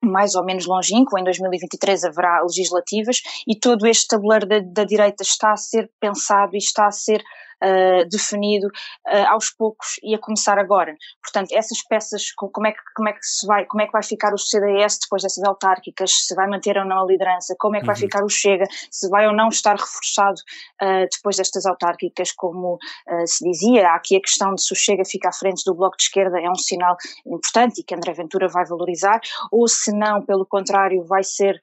mais 0.02 0.34
ou 0.34 0.44
menos 0.44 0.66
longínquo, 0.66 1.18
em 1.18 1.24
2023 1.24 2.04
haverá 2.04 2.42
legislativas 2.42 3.22
e 3.46 3.58
todo 3.58 3.86
este 3.86 4.08
tabuleiro 4.08 4.46
da, 4.46 4.60
da 4.60 4.84
direita 4.84 5.22
está 5.22 5.52
a 5.52 5.56
ser 5.56 5.90
pensado 6.00 6.54
e 6.54 6.58
está 6.58 6.86
a 6.86 6.90
ser 6.90 7.22
uh, 7.62 8.08
definido 8.08 8.66
uh, 8.66 9.28
aos 9.28 9.50
poucos 9.50 9.98
e 10.02 10.14
a 10.14 10.18
começar 10.18 10.58
agora. 10.58 10.94
Portanto, 11.22 11.52
essas 11.52 11.82
peças, 11.82 12.32
como 12.32 12.66
é 12.66 12.72
que, 12.72 12.78
como 12.94 13.08
é 13.08 13.12
que 13.12 13.22
se 13.22 13.46
vai, 13.46 13.64
como 13.66 13.82
é 13.82 13.86
que 13.86 13.92
vai 13.92 14.02
ficar 14.02 14.32
o 14.32 14.38
CDS 14.38 14.98
depois 15.02 15.22
dessas 15.22 15.44
autárquicas, 15.44 16.10
se 16.26 16.34
vai 16.34 16.48
manter 16.48 16.76
ou 16.78 16.84
não 16.84 17.02
a 17.02 17.06
liderança, 17.06 17.54
como 17.58 17.76
é 17.76 17.80
que 17.80 17.86
vai 17.86 17.94
uhum. 17.94 18.00
ficar 18.00 18.24
o 18.24 18.28
Chega, 18.28 18.64
se 18.90 19.08
vai 19.08 19.26
ou 19.26 19.34
não 19.34 19.48
estar 19.48 19.76
reforçado 19.76 20.40
uh, 20.82 21.06
depois 21.10 21.36
destas 21.36 21.66
autárquicas, 21.66 22.32
como 22.32 22.78
se 23.26 23.44
dizia, 23.44 23.88
há 23.88 23.94
aqui 23.96 24.16
a 24.16 24.20
questão 24.20 24.54
de 24.54 24.62
se 24.62 24.72
o 24.72 24.76
Chega 24.76 25.02
fica 25.04 25.28
à 25.28 25.32
frente 25.32 25.62
do 25.64 25.74
Bloco 25.74 25.96
de 25.96 26.04
Esquerda, 26.04 26.38
é 26.40 26.48
um 26.48 26.54
sinal 26.54 26.96
importante 27.26 27.80
e 27.80 27.84
que 27.84 27.94
André 27.94 28.12
Ventura 28.12 28.48
vai 28.48 28.64
valorizar, 28.64 29.20
ou 29.50 29.66
se 29.68 29.92
não, 29.92 30.24
pelo 30.24 30.46
contrário, 30.46 31.04
vai 31.04 31.22
ser 31.22 31.58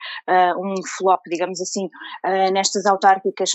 um 0.60 0.76
flop, 0.98 1.22
digamos 1.28 1.62
assim, 1.62 1.90
nestas 2.52 2.86
autárquicas 2.86 3.52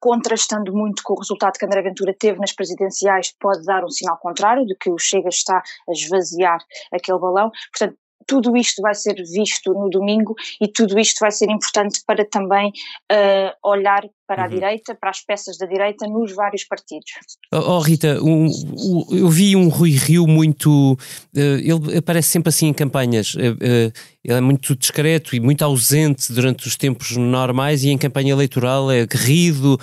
contrastando 0.00 0.72
muito 0.72 1.02
com 1.04 1.14
o 1.14 1.18
resultado 1.18 1.58
que 1.58 1.64
André 1.64 1.82
Ventura 1.82 2.14
teve 2.18 2.38
nas 2.38 2.52
presidenciais, 2.52 3.34
pode 3.38 3.64
dar 3.64 3.84
um 3.84 3.90
sinal 3.90 4.18
contrário, 4.18 4.64
de 4.66 4.74
que 4.74 4.90
o 4.90 4.98
Chega 4.98 5.28
está 5.28 5.58
a 5.58 5.92
esvaziar 5.92 6.58
aquele 6.92 7.18
balão. 7.18 7.50
Portanto, 7.70 7.98
tudo 8.26 8.56
isto 8.56 8.80
vai 8.80 8.94
ser 8.94 9.14
visto 9.16 9.72
no 9.72 9.88
domingo 9.90 10.34
e 10.60 10.68
tudo 10.68 10.98
isto 10.98 11.18
vai 11.20 11.30
ser 11.30 11.50
importante 11.50 12.00
para 12.06 12.24
também 12.24 12.68
uh, 13.10 13.68
olhar 13.68 14.02
para 14.30 14.44
a 14.44 14.46
uhum. 14.46 14.54
direita, 14.54 14.94
para 14.94 15.10
as 15.10 15.20
peças 15.20 15.58
da 15.58 15.66
direita 15.66 16.06
nos 16.06 16.32
vários 16.32 16.62
partidos. 16.62 17.10
Oh, 17.52 17.56
oh 17.56 17.80
Rita, 17.80 18.22
um, 18.22 18.46
um, 18.46 19.06
eu 19.10 19.28
vi 19.28 19.56
um 19.56 19.68
Rui 19.68 19.90
Rio 19.90 20.24
muito. 20.24 20.92
Uh, 21.34 21.58
ele 21.90 21.98
aparece 21.98 22.28
sempre 22.28 22.50
assim 22.50 22.68
em 22.68 22.72
campanhas. 22.72 23.34
Uh, 23.34 23.38
uh, 23.38 23.92
ele 24.22 24.38
é 24.38 24.40
muito 24.40 24.76
discreto 24.76 25.34
e 25.34 25.40
muito 25.40 25.64
ausente 25.64 26.32
durante 26.32 26.68
os 26.68 26.76
tempos 26.76 27.16
normais 27.16 27.82
e 27.82 27.88
em 27.88 27.98
campanha 27.98 28.32
eleitoral 28.32 28.90
é 28.90 29.06
guerrido, 29.06 29.80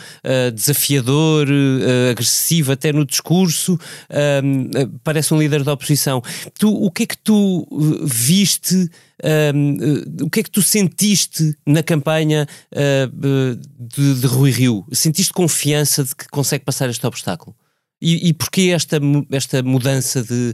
desafiador, 0.54 1.48
agressivo 2.12 2.72
até 2.72 2.94
no 2.94 3.04
discurso. 3.04 3.80
parece 5.04 5.34
um 5.34 5.40
líder 5.40 5.64
da 5.64 5.74
oposição. 5.74 6.22
Tu, 6.60 6.72
o 6.72 6.92
que 6.92 7.02
é 7.02 7.06
que 7.08 7.18
tu 7.18 7.68
viste? 8.04 8.92
Uh, 9.24 10.26
o 10.26 10.30
que 10.30 10.42
é 10.42 10.44
que 10.44 10.52
tu 10.52 10.62
sentiste 10.62 11.58
na 11.66 11.82
campanha 11.82 12.48
uh, 12.72 13.08
de, 13.10 14.22
de, 14.22 14.28
Rui 14.28 14.52
Rio? 14.52 14.86
Sentiste 14.92 15.34
confiança 15.34 16.04
de 16.04 16.16
que 16.16 16.28
consegue 16.28 16.64
passar 16.64 16.90
este 16.90 17.06
obstáculo? 17.06 17.56
E, 18.00 18.30
e 18.30 18.34
porquê 18.34 18.72
esta, 18.76 18.98
esta 19.32 19.64
mudança 19.64 20.22
de. 20.22 20.54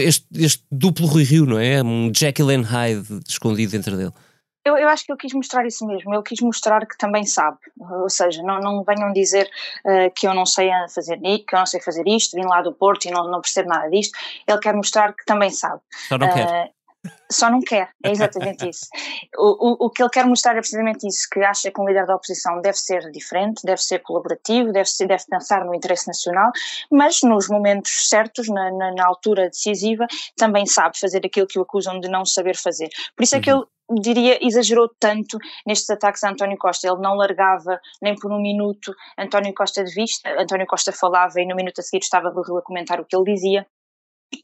Este, 0.00 0.26
este, 0.34 0.64
duplo 0.70 1.06
Rui 1.06 1.22
Rio, 1.22 1.46
não 1.46 1.58
é? 1.58 1.80
Um 1.82 2.10
Jekyll 2.12 2.50
and 2.50 2.62
Hyde 2.62 3.20
escondido 3.28 3.70
dentro 3.70 3.96
dele. 3.96 4.12
Eu, 4.64 4.78
eu, 4.78 4.88
acho 4.88 5.04
que 5.04 5.12
ele 5.12 5.18
quis 5.18 5.34
mostrar 5.34 5.66
isso 5.66 5.86
mesmo, 5.86 6.12
ele 6.12 6.22
quis 6.22 6.40
mostrar 6.40 6.86
que 6.86 6.96
também 6.96 7.26
sabe, 7.26 7.58
ou 7.78 8.08
seja, 8.08 8.42
não, 8.42 8.58
não 8.60 8.82
venham 8.82 9.12
dizer 9.12 9.46
uh, 9.84 10.10
que 10.16 10.26
eu 10.26 10.32
não 10.32 10.46
sei 10.46 10.70
fazer 10.92 11.18
que 11.18 11.54
eu 11.54 11.58
não 11.58 11.66
sei 11.66 11.82
fazer 11.82 12.02
isto, 12.08 12.34
vim 12.34 12.46
lá 12.46 12.62
do 12.62 12.72
Porto 12.72 13.04
e 13.04 13.10
não, 13.10 13.30
não 13.30 13.42
percebo 13.42 13.68
nada 13.68 13.90
disto, 13.90 14.18
ele 14.48 14.58
quer 14.58 14.74
mostrar 14.74 15.12
que 15.12 15.22
também 15.26 15.50
sabe. 15.50 15.82
Só 16.08 16.16
não 16.16 16.28
uh, 16.28 16.32
quer 16.32 16.72
só 17.30 17.50
não 17.50 17.60
quer, 17.60 17.90
é 18.02 18.10
exatamente 18.10 18.68
isso. 18.68 18.86
O, 19.36 19.84
o, 19.84 19.86
o, 19.86 19.90
que 19.90 20.02
ele 20.02 20.10
quer 20.10 20.24
mostrar 20.26 20.52
é 20.52 20.60
precisamente 20.60 21.06
isso, 21.06 21.26
que 21.30 21.40
acha 21.40 21.70
que 21.70 21.80
um 21.80 21.86
líder 21.86 22.06
da 22.06 22.14
oposição 22.14 22.60
deve 22.60 22.78
ser 22.78 23.10
diferente, 23.10 23.62
deve 23.64 23.82
ser 23.82 24.00
colaborativo, 24.00 24.72
deve, 24.72 24.88
ser, 24.88 25.06
deve 25.06 25.24
pensar 25.28 25.64
no 25.64 25.74
interesse 25.74 26.06
nacional, 26.06 26.50
mas 26.90 27.22
nos 27.22 27.48
momentos 27.48 28.08
certos, 28.08 28.48
na, 28.48 28.70
na, 28.70 28.92
na, 28.92 29.06
altura 29.06 29.48
decisiva, 29.48 30.06
também 30.36 30.66
sabe 30.66 30.98
fazer 30.98 31.24
aquilo 31.24 31.46
que 31.46 31.58
o 31.58 31.62
acusam 31.62 32.00
de 32.00 32.08
não 32.08 32.24
saber 32.24 32.56
fazer. 32.56 32.88
Por 33.16 33.24
isso 33.24 33.36
é 33.36 33.40
que 33.40 33.52
uhum. 33.52 33.64
ele 33.90 34.00
diria, 34.00 34.38
exagerou 34.46 34.88
tanto 34.98 35.38
nestes 35.66 35.90
ataques 35.90 36.24
a 36.24 36.30
António 36.30 36.56
Costa. 36.56 36.88
Ele 36.88 37.00
não 37.00 37.16
largava 37.16 37.80
nem 38.00 38.14
por 38.14 38.32
um 38.32 38.40
minuto 38.40 38.94
António 39.18 39.52
Costa 39.54 39.84
de 39.84 39.92
vista. 39.92 40.30
António 40.40 40.66
Costa 40.66 40.92
falava 40.92 41.40
e 41.40 41.46
no 41.46 41.56
minuto 41.56 41.80
a 41.80 41.82
seguir 41.82 42.02
estava 42.02 42.30
Rui 42.30 42.58
a 42.58 42.62
comentar 42.62 43.00
o 43.00 43.04
que 43.04 43.16
ele 43.16 43.34
dizia. 43.34 43.66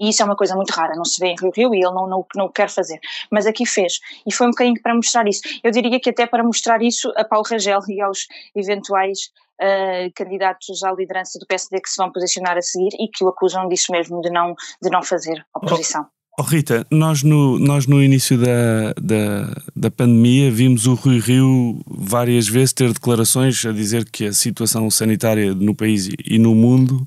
E 0.01 0.09
isso 0.09 0.23
é 0.23 0.25
uma 0.25 0.37
coisa 0.37 0.55
muito 0.55 0.71
rara, 0.71 0.95
não 0.95 1.05
se 1.05 1.21
vê 1.21 1.29
em 1.29 1.37
Rio 1.37 1.51
Rio 1.55 1.75
e 1.75 1.79
ele 1.79 1.95
não, 1.95 2.07
não, 2.07 2.27
não 2.35 2.45
o 2.47 2.53
quer 2.53 2.71
fazer. 2.71 2.99
Mas 3.31 3.47
aqui 3.47 3.67
fez. 3.67 3.99
E 4.27 4.33
foi 4.33 4.47
um 4.47 4.51
bocadinho 4.51 4.81
para 4.83 4.95
mostrar 4.95 5.27
isso. 5.27 5.41
Eu 5.63 5.71
diria 5.71 5.99
que 6.01 6.11
até 6.11 6.27
para 6.27 6.43
mostrar 6.43 6.83
isso 6.83 7.13
a 7.17 7.25
Paulo 7.25 7.47
Rangel 7.49 7.81
e 7.89 8.01
aos 8.01 8.27
eventuais 8.55 9.31
uh, 9.61 10.13
candidatos 10.15 10.83
à 10.83 10.93
liderança 10.93 11.39
do 11.39 11.47
PSD 11.47 11.81
que 11.81 11.89
se 11.89 11.97
vão 11.97 12.13
posicionar 12.13 12.57
a 12.57 12.63
seguir 12.63 12.91
e 12.99 13.09
que 13.09 13.25
o 13.25 13.29
acusam 13.29 13.69
disso 13.69 13.93
mesmo, 13.93 14.21
de 14.21 14.31
não, 14.31 14.55
de 14.83 14.91
não 14.91 15.03
fazer 15.03 15.45
oposição. 15.55 16.07
Oh, 16.39 16.43
Rita, 16.43 16.87
nós 16.91 17.23
no, 17.23 17.59
nós 17.59 17.87
no 17.87 18.03
início 18.03 18.39
da, 18.39 18.95
da, 18.99 19.63
da 19.77 19.91
pandemia 19.91 20.51
vimos 20.51 20.87
o 20.87 20.95
Rui 20.95 21.19
Rio 21.19 21.83
várias 21.87 22.49
vezes 22.49 22.73
ter 22.73 22.93
declarações 22.93 23.63
a 23.67 23.73
dizer 23.73 24.09
que 24.09 24.27
a 24.27 24.33
situação 24.33 24.89
sanitária 24.91 25.55
no 25.55 25.75
país 25.75 26.09
e 26.25 26.39
no 26.39 26.55
mundo 26.55 27.07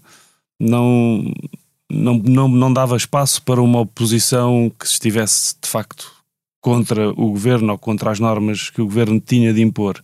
não, 0.60 1.24
não, 1.94 2.18
não, 2.18 2.48
não 2.48 2.74
dava 2.74 2.98
espaço 2.98 3.42
para 3.42 3.62
uma 3.62 3.82
oposição 3.82 4.72
que 4.78 4.86
estivesse 4.86 5.56
de 5.62 5.68
facto 5.68 6.12
contra 6.60 7.10
o 7.10 7.30
governo 7.30 7.74
ou 7.74 7.78
contra 7.78 8.10
as 8.10 8.20
normas 8.20 8.70
que 8.70 8.82
o 8.82 8.86
governo 8.86 9.20
tinha 9.20 9.54
de 9.54 9.62
impor. 9.62 10.02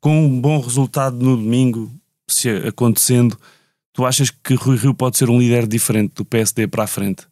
Com 0.00 0.26
um 0.26 0.40
bom 0.40 0.60
resultado 0.60 1.16
no 1.16 1.36
domingo, 1.36 1.90
se 2.28 2.48
acontecendo, 2.50 3.38
tu 3.92 4.04
achas 4.04 4.30
que 4.30 4.54
Rui 4.54 4.76
Rio 4.76 4.92
pode 4.92 5.16
ser 5.16 5.30
um 5.30 5.38
líder 5.38 5.66
diferente 5.66 6.14
do 6.16 6.24
PSD 6.24 6.66
para 6.66 6.84
a 6.84 6.88
frente? 6.88 7.26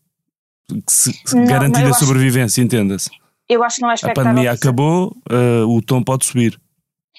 Se, 0.89 1.13
não, 1.35 1.45
garantida 1.45 1.89
a 1.89 1.95
sobrevivência, 1.95 2.63
entenda-se. 2.63 3.11
Eu 3.49 3.63
acho 3.63 3.77
que 3.77 3.83
não 3.83 3.91
é. 3.91 3.95
A 4.03 4.15
pandemia 4.15 4.53
acabou, 4.53 5.15
uh, 5.31 5.67
o 5.69 5.83
tom 5.83 6.03
pode 6.03 6.25
subir. 6.25 6.59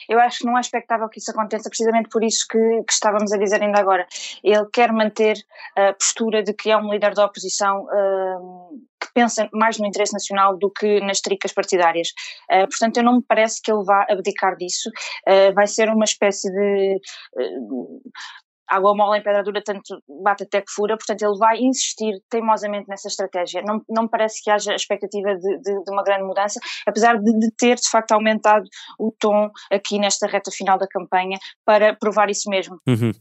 Eu 0.09 0.19
acho 0.19 0.39
que 0.39 0.45
não 0.45 0.57
é 0.57 0.61
expectável 0.61 1.07
que 1.09 1.19
isso 1.19 1.31
aconteça, 1.31 1.69
precisamente 1.69 2.09
por 2.09 2.23
isso 2.23 2.45
que, 2.49 2.57
que, 2.57 2.93
estávamos 2.93 3.31
a 3.31 3.37
dizer 3.37 3.61
ainda 3.61 3.79
agora. 3.79 4.05
Ele 4.43 4.65
quer 4.71 4.91
manter 4.91 5.37
a 5.75 5.93
postura 5.93 6.43
de 6.43 6.53
que 6.53 6.71
é 6.71 6.77
um 6.77 6.91
líder 6.91 7.13
da 7.13 7.25
oposição 7.25 7.85
uh, 7.85 8.79
que 8.99 9.13
pensa 9.13 9.49
mais 9.53 9.77
no 9.77 9.85
interesse 9.85 10.13
nacional 10.13 10.57
do 10.57 10.69
que 10.71 10.99
nas 11.01 11.19
tricas 11.19 11.51
partidárias. 11.51 12.09
Uh, 12.51 12.67
portanto, 12.67 12.97
eu 12.97 13.03
não 13.03 13.17
me 13.17 13.23
parece 13.27 13.61
que 13.61 13.71
ele 13.71 13.83
vá 13.83 14.05
abdicar 14.09 14.55
disso. 14.55 14.89
Uh, 15.27 15.53
vai 15.53 15.67
ser 15.67 15.89
uma 15.89 16.05
espécie 16.05 16.49
de 16.51 16.99
água 18.67 18.95
mole 18.95 19.19
em 19.19 19.23
pedra 19.23 19.43
dura, 19.43 19.61
tanto 19.63 20.01
bate 20.23 20.43
até 20.43 20.61
que 20.61 20.71
fura, 20.71 20.97
portanto 20.97 21.21
ele 21.21 21.37
vai 21.37 21.59
insistir 21.59 22.21
teimosamente 22.29 22.87
nessa 22.87 23.07
estratégia. 23.07 23.61
Não, 23.61 23.81
não 23.89 24.03
me 24.03 24.09
parece 24.09 24.43
que 24.43 24.49
haja 24.49 24.73
expectativa 24.73 25.35
de, 25.35 25.57
de, 25.57 25.83
de 25.83 25.91
uma 25.91 26.03
grande 26.03 26.23
mudança, 26.23 26.59
apesar 26.87 27.19
de, 27.19 27.39
de, 27.39 27.51
ter 27.51 27.75
de 27.75 27.89
facto 27.89 28.11
aumentado 28.13 28.65
o 28.99 29.13
tom 29.19 29.49
aqui 29.71 29.99
nesta 29.99 30.27
reta 30.27 30.51
final 30.51 30.77
da 30.77 30.87
campanha 30.87 31.37
para 31.65 31.95
provar 31.95 32.29
isso 32.29 32.49
mesmo. 32.49 32.77
Uhum. 32.87 33.11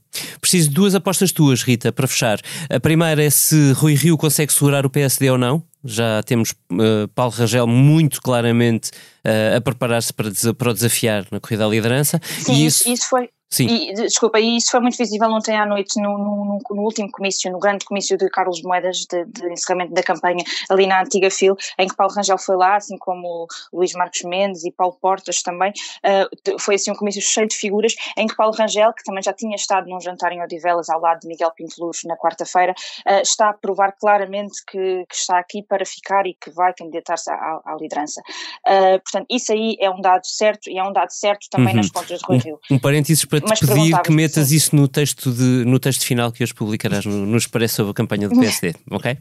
Preciso 0.41 0.69
de 0.69 0.75
duas 0.75 0.95
apostas 0.95 1.33
tuas, 1.33 1.63
Rita, 1.63 1.93
para 1.93 2.07
fechar. 2.07 2.39
A 2.71 2.81
primeira 2.81 3.23
é 3.23 3.31
se 3.31 3.73
Rui 3.73 3.95
Rio 3.95 4.17
consegue 4.17 4.53
segurar 4.53 4.87
o 4.87 4.91
PSD 4.91 5.31
ou 5.31 5.39
não. 5.39 5.63
Já 5.85 6.23
temos 6.23 6.53
uh, 6.53 7.09
Paulo 7.13 7.33
Rangel 7.33 7.67
muito 7.67 8.23
claramente 8.23 8.91
uh, 9.27 9.57
a 9.57 9.61
preparar-se 9.61 10.13
para, 10.13 10.31
para 10.57 10.71
o 10.71 10.73
desafiar 10.73 11.27
na 11.31 11.41
corrida 11.41 11.67
à 11.67 11.69
liderança. 11.69 12.21
Sim, 12.25 12.65
isso, 12.65 12.89
isso 12.89 13.09
foi 13.09 13.29
Sim. 13.53 13.67
E, 13.67 13.93
desculpa, 13.93 14.41
e 14.41 14.57
isso 14.57 14.71
foi 14.71 14.81
muito 14.81 14.97
visível 14.97 15.29
ontem 15.29 15.55
à 15.55 15.67
noite 15.67 16.01
no, 16.01 16.17
no, 16.17 16.59
no 16.71 16.83
último 16.83 17.11
comício, 17.11 17.53
no 17.53 17.59
grande 17.59 17.85
comício 17.85 18.17
de 18.17 18.31
Carlos 18.31 18.63
Moedas, 18.63 19.05
de, 19.05 19.27
de, 19.27 19.53
encerramento 19.53 19.93
da 19.93 20.03
campanha, 20.03 20.43
ali 20.71 20.87
na 20.87 21.03
antiga 21.03 21.31
FIL, 21.31 21.55
em 21.79 21.87
que 21.87 21.95
Paulo 21.95 22.15
Rangel 22.15 22.39
foi 22.39 22.57
lá, 22.57 22.77
assim 22.77 22.97
como 22.97 23.47
Luís 23.71 23.93
Marcos 23.93 24.23
Mendes 24.23 24.65
e 24.65 24.73
Paulo 24.73 24.97
Portas 24.99 25.43
também. 25.43 25.71
Uh, 26.03 26.59
foi 26.59 26.77
assim 26.77 26.91
um 26.91 26.95
comício 26.95 27.21
cheio 27.21 27.47
de 27.47 27.55
figuras, 27.55 27.95
em 28.17 28.27
que 28.27 28.35
Paulo 28.35 28.55
Rangel, 28.55 28.91
que 28.95 29.05
também 29.05 29.23
já 29.23 29.35
tinha 29.35 29.55
estado 29.55 29.87
num 29.87 30.01
jantar 30.01 30.33
em 30.33 30.43
Odivelas 30.43 30.89
ao 30.89 30.99
lado 30.99 31.21
de 31.21 31.29
Miguel 31.29 31.51
Pinteluz 31.51 32.05
na 32.07 32.17
quarta-feira, 32.17 32.73
uh, 33.07 33.21
está 33.21 33.51
a 33.51 33.53
provar 33.53 33.93
claramente 33.93 34.65
que, 34.67 35.05
que, 35.07 35.15
está 35.15 35.39
aqui 35.39 35.63
para 35.63 35.85
ficar 35.85 36.27
e 36.27 36.33
que 36.33 36.51
vai 36.51 36.73
candidatar-se 36.73 37.31
à, 37.31 37.61
à, 37.67 37.77
liderança. 37.79 38.23
Uh, 38.67 38.99
portanto, 39.03 39.27
isso 39.31 39.53
aí 39.53 39.77
é 39.79 39.91
um 39.91 40.01
dado 40.01 40.27
certo 40.27 40.71
e 40.71 40.79
é 40.79 40.83
um 40.83 40.93
dado 40.93 41.11
certo 41.11 41.49
também 41.51 41.75
uhum. 41.75 41.77
nas 41.77 41.91
contas 41.91 42.19
de 42.19 42.25
Rui 42.25 42.39
Rio. 42.39 42.59
Um, 42.71 42.77
um 42.77 42.79
parênteses 42.79 43.27
para 43.27 43.42
te 43.43 43.67
pedir 43.67 44.01
que 44.03 44.13
metas 44.13 44.49
sim. 44.49 44.57
isso 44.57 44.77
no 44.77 44.89
texto, 44.89 45.33
de, 45.33 45.65
no 45.65 45.79
texto 45.79 46.05
final 46.05 46.33
que 46.33 46.43
hoje 46.43 46.55
publicarás 46.55 47.05
no, 47.05 47.27
no 47.27 47.37
Expresso 47.37 47.77
sobre 47.77 47.91
a 47.91 47.95
campanha 47.95 48.29
do 48.29 48.39
PSD, 48.39 48.75
ok? 48.91 49.19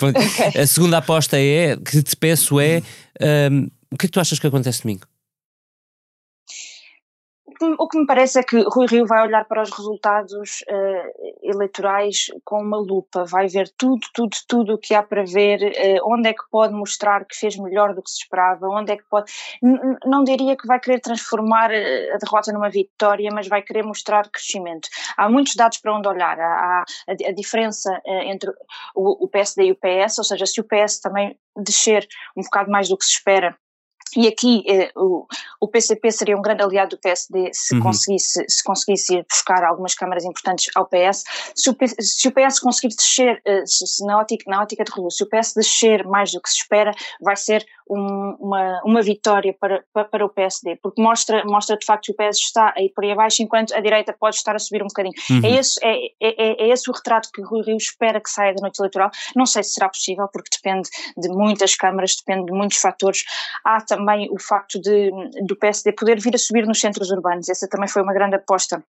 okay. 0.00 0.62
A 0.62 0.66
segunda 0.66 0.98
aposta 0.98 1.38
é, 1.38 1.76
que 1.76 2.02
te 2.02 2.16
peço 2.16 2.60
é, 2.60 2.82
um, 3.50 3.68
o 3.90 3.96
que 3.96 4.06
é 4.06 4.08
que 4.08 4.12
tu 4.12 4.20
achas 4.20 4.38
que 4.38 4.46
acontece 4.46 4.82
domingo? 4.82 5.06
O 7.78 7.88
que 7.88 7.98
me 7.98 8.06
parece 8.06 8.38
é 8.38 8.42
que 8.42 8.62
Rui 8.62 8.86
Rio 8.86 9.06
vai 9.06 9.22
olhar 9.26 9.44
para 9.44 9.62
os 9.62 9.70
resultados 9.70 10.62
uh, 10.62 11.38
eleitorais 11.42 12.26
com 12.44 12.60
uma 12.60 12.78
lupa, 12.78 13.24
vai 13.24 13.46
ver 13.48 13.68
tudo, 13.76 14.06
tudo, 14.12 14.36
tudo 14.48 14.74
o 14.74 14.78
que 14.78 14.94
há 14.94 15.02
para 15.02 15.24
ver, 15.24 15.60
uh, 15.62 16.12
onde 16.12 16.28
é 16.28 16.32
que 16.32 16.42
pode 16.50 16.72
mostrar 16.72 17.24
que 17.24 17.36
fez 17.36 17.56
melhor 17.56 17.94
do 17.94 18.02
que 18.02 18.10
se 18.10 18.18
esperava, 18.22 18.68
onde 18.68 18.92
é 18.92 18.96
que 18.96 19.04
pode. 19.08 19.30
N 19.62 19.96
não 20.06 20.24
diria 20.24 20.56
que 20.56 20.66
vai 20.66 20.80
querer 20.80 21.00
transformar 21.00 21.70
eh, 21.70 22.12
a 22.12 22.18
derrota 22.18 22.52
numa 22.52 22.70
vitória, 22.70 23.30
mas 23.32 23.48
vai 23.48 23.62
querer 23.62 23.82
mostrar 23.82 24.28
crescimento. 24.30 24.88
Há 25.16 25.28
muitos 25.28 25.54
dados 25.54 25.78
para 25.78 25.96
onde 25.96 26.08
olhar. 26.08 26.38
Há 26.40 26.84
a, 27.08 27.12
a 27.12 27.32
diferença 27.32 27.90
uh, 28.06 28.22
entre 28.24 28.50
o, 28.94 29.24
o 29.24 29.28
PSD 29.28 29.66
e 29.66 29.72
o 29.72 29.76
PS, 29.76 30.18
ou 30.18 30.24
seja, 30.24 30.46
se 30.46 30.60
o 30.60 30.64
PS 30.64 31.00
também 31.00 31.38
descer 31.56 32.06
um 32.36 32.42
bocado 32.42 32.70
mais 32.70 32.88
do 32.88 32.96
que 32.96 33.04
se 33.04 33.12
espera 33.12 33.56
e 34.16 34.28
aqui 34.28 34.62
eh, 34.68 34.92
o, 34.94 35.26
o, 35.60 35.68
PCP 35.68 36.12
seria 36.12 36.36
um 36.36 36.42
grande 36.42 36.62
aliado 36.62 36.90
do 36.90 36.98
PSD 36.98 37.50
se, 37.52 37.74
uhum. 37.74 37.80
conseguisse, 37.80 38.44
se 38.48 38.62
conseguisse 38.62 39.14
ir 39.16 39.26
buscar 39.28 39.64
algumas 39.64 39.94
câmaras 39.94 40.24
importantes 40.24 40.70
ao 40.76 40.86
PS. 40.86 41.24
Se 41.54 41.70
o, 41.70 41.76
se 42.00 42.28
o 42.28 42.32
PS 42.32 42.60
conseguir 42.60 42.94
descer, 42.94 43.42
eh, 43.44 43.66
se, 43.66 43.86
se 43.86 44.06
na, 44.06 44.18
ótica, 44.18 44.44
na 44.48 44.62
ótica 44.62 44.84
de 44.84 44.92
Rio, 44.92 45.10
se 45.10 45.24
o 45.24 45.28
PS 45.28 45.54
descer 45.54 46.06
mais 46.06 46.30
do 46.30 46.40
que 46.40 46.48
se 46.48 46.58
espera, 46.58 46.92
vai 47.20 47.36
ser 47.36 47.66
um, 47.88 48.36
uma, 48.40 48.80
uma 48.84 49.02
vitória 49.02 49.54
para, 49.58 49.84
para, 49.92 50.04
para, 50.04 50.24
o 50.24 50.28
PSD, 50.28 50.76
porque 50.76 51.00
mostra, 51.02 51.44
mostra 51.44 51.76
de 51.76 51.84
facto 51.84 52.06
que 52.06 52.12
o 52.12 52.14
PS 52.14 52.38
está 52.38 52.72
a 52.76 52.82
ir 52.82 52.90
por 52.90 53.04
aí 53.04 53.12
abaixo, 53.12 53.42
enquanto 53.42 53.74
a 53.74 53.80
direita 53.80 54.12
pode 54.12 54.36
estar 54.36 54.54
a 54.54 54.58
subir 54.58 54.82
um 54.82 54.86
bocadinho. 54.86 55.14
Uhum. 55.30 55.40
É, 55.44 55.58
esse, 55.58 55.78
é, 55.82 56.06
é, 56.20 56.64
é, 56.64 56.68
esse 56.68 56.90
o 56.90 56.92
retrato 56.92 57.30
que 57.32 57.42
o 57.42 57.46
Rui 57.46 57.62
Rio 57.62 57.76
espera 57.76 58.20
que 58.20 58.30
saia 58.30 58.54
da 58.54 58.62
noite 58.62 58.78
eleitoral. 58.78 59.10
Não 59.36 59.46
sei 59.46 59.62
se 59.62 59.74
será 59.74 59.88
possível, 59.88 60.28
porque 60.32 60.50
depende 60.56 60.88
de 61.16 61.28
muitas 61.28 61.74
câmaras, 61.76 62.16
depende 62.16 62.46
de 62.46 62.52
muitos 62.52 62.78
fatores. 62.78 63.24
Há 63.64 63.80
também 63.80 64.28
o 64.30 64.40
facto 64.40 64.80
de, 64.80 65.10
do 65.46 65.56
PSD 65.56 65.92
poder 65.92 66.20
vir 66.20 66.34
a 66.34 66.38
subir 66.38 66.66
nos 66.66 66.80
centros 66.80 67.10
urbanos, 67.10 67.48
essa 67.48 67.68
também 67.68 67.88
foi 67.88 68.02
uma 68.02 68.12
grande 68.12 68.36
aposta 68.36 68.82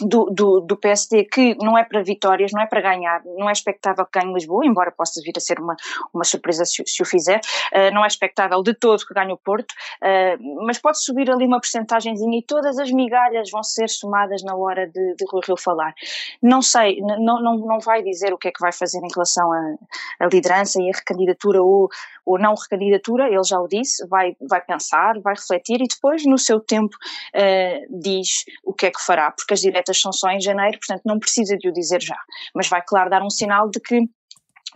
do, 0.00 0.26
do, 0.26 0.60
do, 0.60 0.76
PSD 0.76 1.24
que 1.24 1.56
não 1.58 1.76
é 1.76 1.84
para 1.84 2.02
vitórias, 2.02 2.52
não 2.52 2.62
é 2.62 2.66
para 2.66 2.80
ganhar, 2.80 3.22
não 3.36 3.48
é 3.48 3.52
expectável 3.52 4.04
que 4.06 4.18
ganhe 4.18 4.32
Lisboa, 4.32 4.64
embora 4.64 4.90
possa 4.90 5.20
vir 5.22 5.34
a 5.36 5.40
ser 5.40 5.60
uma, 5.60 5.76
uma 6.12 6.24
surpresa 6.24 6.64
se, 6.64 6.82
se 6.86 7.02
o 7.02 7.04
fizer, 7.04 7.40
uh, 7.72 7.92
não 7.92 8.04
é 8.04 8.06
expectável 8.06 8.62
de 8.62 8.74
todo 8.74 9.04
que 9.06 9.14
ganhe 9.14 9.32
o 9.32 9.36
Porto, 9.36 9.72
uh, 9.72 10.64
mas 10.66 10.78
pode 10.78 11.02
subir 11.02 11.30
ali 11.30 11.46
uma 11.46 11.60
porcentagemzinha 11.60 12.38
e 12.38 12.42
todas 12.42 12.78
as 12.78 12.90
migalhas 12.90 13.50
vão 13.50 13.62
ser 13.62 13.88
somadas 13.88 14.42
na 14.42 14.54
hora 14.54 14.86
de, 14.86 15.14
de 15.14 15.24
Rui 15.30 15.42
Rio 15.46 15.56
falar. 15.56 15.94
Não 16.42 16.62
sei, 16.62 17.00
não, 17.00 17.42
não, 17.42 17.56
não 17.58 17.80
vai 17.80 18.02
dizer 18.02 18.32
o 18.32 18.38
que 18.38 18.48
é 18.48 18.52
que 18.52 18.60
vai 18.60 18.72
fazer 18.72 18.98
em 18.98 19.12
relação 19.12 19.50
à 19.52 20.26
liderança 20.26 20.80
e 20.80 20.88
a 20.88 20.96
recandidatura 20.96 21.62
ou, 21.62 21.88
ou 22.24 22.38
não 22.38 22.54
recandidatura, 22.54 23.26
ele 23.28 23.44
já 23.44 23.58
o 23.58 23.68
disse, 23.68 24.06
vai, 24.06 24.36
vai 24.40 24.60
pensar, 24.60 25.18
vai 25.20 25.34
refletir 25.34 25.80
e 25.80 25.88
depois 25.88 26.24
no 26.24 26.38
seu 26.38 26.60
tempo 26.60 26.96
uh, 26.96 28.00
diz 28.00 28.44
o 28.64 28.72
que 28.72 28.86
é 28.86 28.90
que 28.90 29.00
fará, 29.00 29.30
porque 29.30 29.54
as 29.54 29.60
diretas 29.60 29.89
são 29.98 30.12
só 30.12 30.28
em 30.30 30.40
janeiro, 30.40 30.78
portanto 30.78 31.02
não 31.04 31.18
precisa 31.18 31.56
de 31.56 31.68
o 31.68 31.72
dizer 31.72 32.02
já, 32.02 32.18
mas 32.54 32.68
vai 32.68 32.82
claro 32.86 33.08
dar 33.08 33.22
um 33.22 33.30
sinal 33.30 33.70
de 33.70 33.80
que 33.80 34.08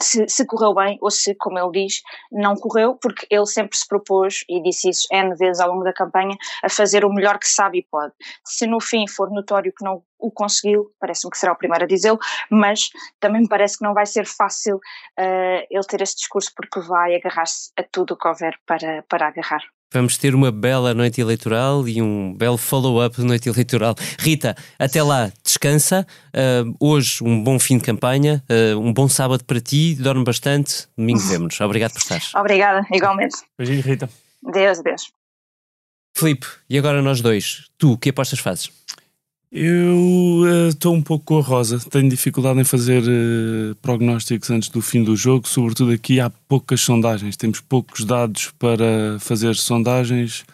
se, 0.01 0.27
se, 0.29 0.45
correu 0.45 0.75
bem 0.75 0.99
ou 1.01 1.11
se, 1.11 1.35
como 1.35 1.59
ele 1.59 1.87
diz, 1.87 2.03
não 2.33 2.57
correu, 2.57 2.97
porque 2.97 3.27
ele 3.31 3.47
sempre 3.47 3.77
se 3.77 3.87
propôs, 3.87 4.45
e 4.49 4.61
disse 4.63 4.89
isso 4.89 5.07
N 5.13 5.35
vezes 5.37 5.61
ao 5.61 5.71
longo 5.71 5.85
da 5.85 5.93
campanha, 5.93 6.37
a 6.63 6.69
fazer 6.69 7.05
o 7.05 7.13
melhor 7.13 7.39
que 7.39 7.49
sabe 7.49 7.79
e 7.79 7.83
pode. 7.83 8.13
Se 8.45 8.67
no 8.67 8.81
fim 8.81 9.07
for 9.07 9.31
notório 9.31 9.73
que 9.73 9.85
não 9.85 10.03
o 10.19 10.31
conseguiu, 10.31 10.91
parece-me 10.99 11.31
que 11.31 11.39
será 11.39 11.53
o 11.53 11.57
primeiro 11.57 11.85
a 11.85 11.89
dizê-lo, 11.89 12.19
mas 12.51 12.91
também 13.21 13.43
me 13.43 13.49
parece 13.49 13.79
que 13.79 13.85
não 13.85 13.95
vai 13.95 14.07
ser 14.07 14.27
fácil 14.27 14.77
uh, 14.77 15.67
ele 15.71 15.85
ter 15.89 16.01
esse 16.01 16.17
discurso, 16.17 16.51
porque 16.57 16.81
vai 16.81 17.15
agarrar-se 17.15 17.71
a 17.77 17.83
tudo 17.83 18.15
o 18.15 18.17
que 18.17 18.27
houver 18.27 18.59
para, 18.67 19.05
para 19.09 19.29
agarrar. 19.29 19.63
Vamos 19.95 20.19
ter 20.19 20.35
uma 20.35 20.51
bela 20.51 20.93
noite 20.93 21.21
eleitoral 21.21 21.87
e 21.87 22.03
um 22.03 22.35
belo 22.35 22.59
follow-up 22.59 23.15
de 23.15 23.25
noite 23.25 23.49
eleitoral. 23.49 23.95
Rita, 24.19 24.57
até 24.77 25.01
lá, 25.01 25.31
descansa. 25.41 26.05
Uh, 26.35 26.75
hoje, 26.81 27.23
um 27.23 27.41
bom 27.41 27.61
fim 27.61 27.79
de 27.79 27.85
campanha, 27.85 28.43
uh, 28.51 28.77
um 28.77 28.93
bom 28.93 29.09
sábado 29.09 29.45
para 29.45 29.61
ti, 29.61 29.95
dorme 29.95 30.25
bastante. 30.25 30.89
Domingo 30.99 31.21
vemos. 31.21 31.61
Obrigado 31.61 31.93
por 31.93 32.01
estar. 32.01 32.21
Obrigada, 32.41 32.85
igualmente. 32.93 33.37
Beijinho, 33.57 33.83
Rita. 33.83 34.11
Deus, 34.53 34.83
Deus. 34.83 35.03
Filipe, 36.19 36.49
e 36.69 36.77
agora 36.77 37.01
nós 37.01 37.21
dois? 37.21 37.69
Tu, 37.79 37.97
que 37.97 38.11
apostas 38.11 38.41
fazes? 38.41 38.73
Eu 39.57 40.69
estou 40.69 40.93
uh, 40.93 40.97
um 40.97 41.01
pouco 41.01 41.27
com 41.27 41.39
a 41.39 41.41
Rosa. 41.41 41.79
Tenho 41.89 42.09
dificuldade 42.09 42.59
em 42.59 42.65
fazer 42.65 43.05
uh, 43.05 43.77
prognósticos 43.77 44.51
antes 44.51 44.69
do 44.69 44.83
fim 44.83 45.05
do 45.05 45.15
jogo. 45.15 45.49
Sobretudo 45.49 45.93
aqui 45.93 46.19
há 46.19 46.29
poucas 46.29 46.81
sondagens. 46.81 47.37
Temos 47.37 47.61
poucos 47.61 48.05
dados 48.05 48.53
para 48.59 49.17
fazer 49.21 49.55
sondagens. 49.55 50.45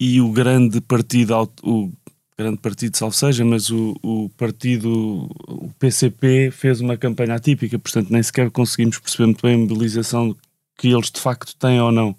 E 0.00 0.20
o 0.20 0.32
grande 0.32 0.80
partido, 0.80 1.48
o 1.62 1.92
grande 2.36 2.58
partido, 2.58 2.96
salvo 2.96 3.14
seja, 3.14 3.44
mas 3.44 3.70
o, 3.70 3.96
o 4.02 4.28
partido, 4.30 5.30
o 5.46 5.70
PCP 5.78 6.50
fez 6.50 6.80
uma 6.80 6.96
campanha 6.96 7.36
atípica, 7.36 7.78
portanto 7.78 8.10
nem 8.10 8.20
sequer 8.20 8.50
conseguimos 8.50 8.98
perceber 8.98 9.26
muito 9.26 9.42
bem 9.42 9.54
a 9.54 9.58
mobilização 9.58 10.34
que 10.76 10.88
eles 10.88 11.08
de 11.08 11.20
facto 11.20 11.54
têm 11.54 11.80
ou 11.80 11.92
não. 11.92 12.16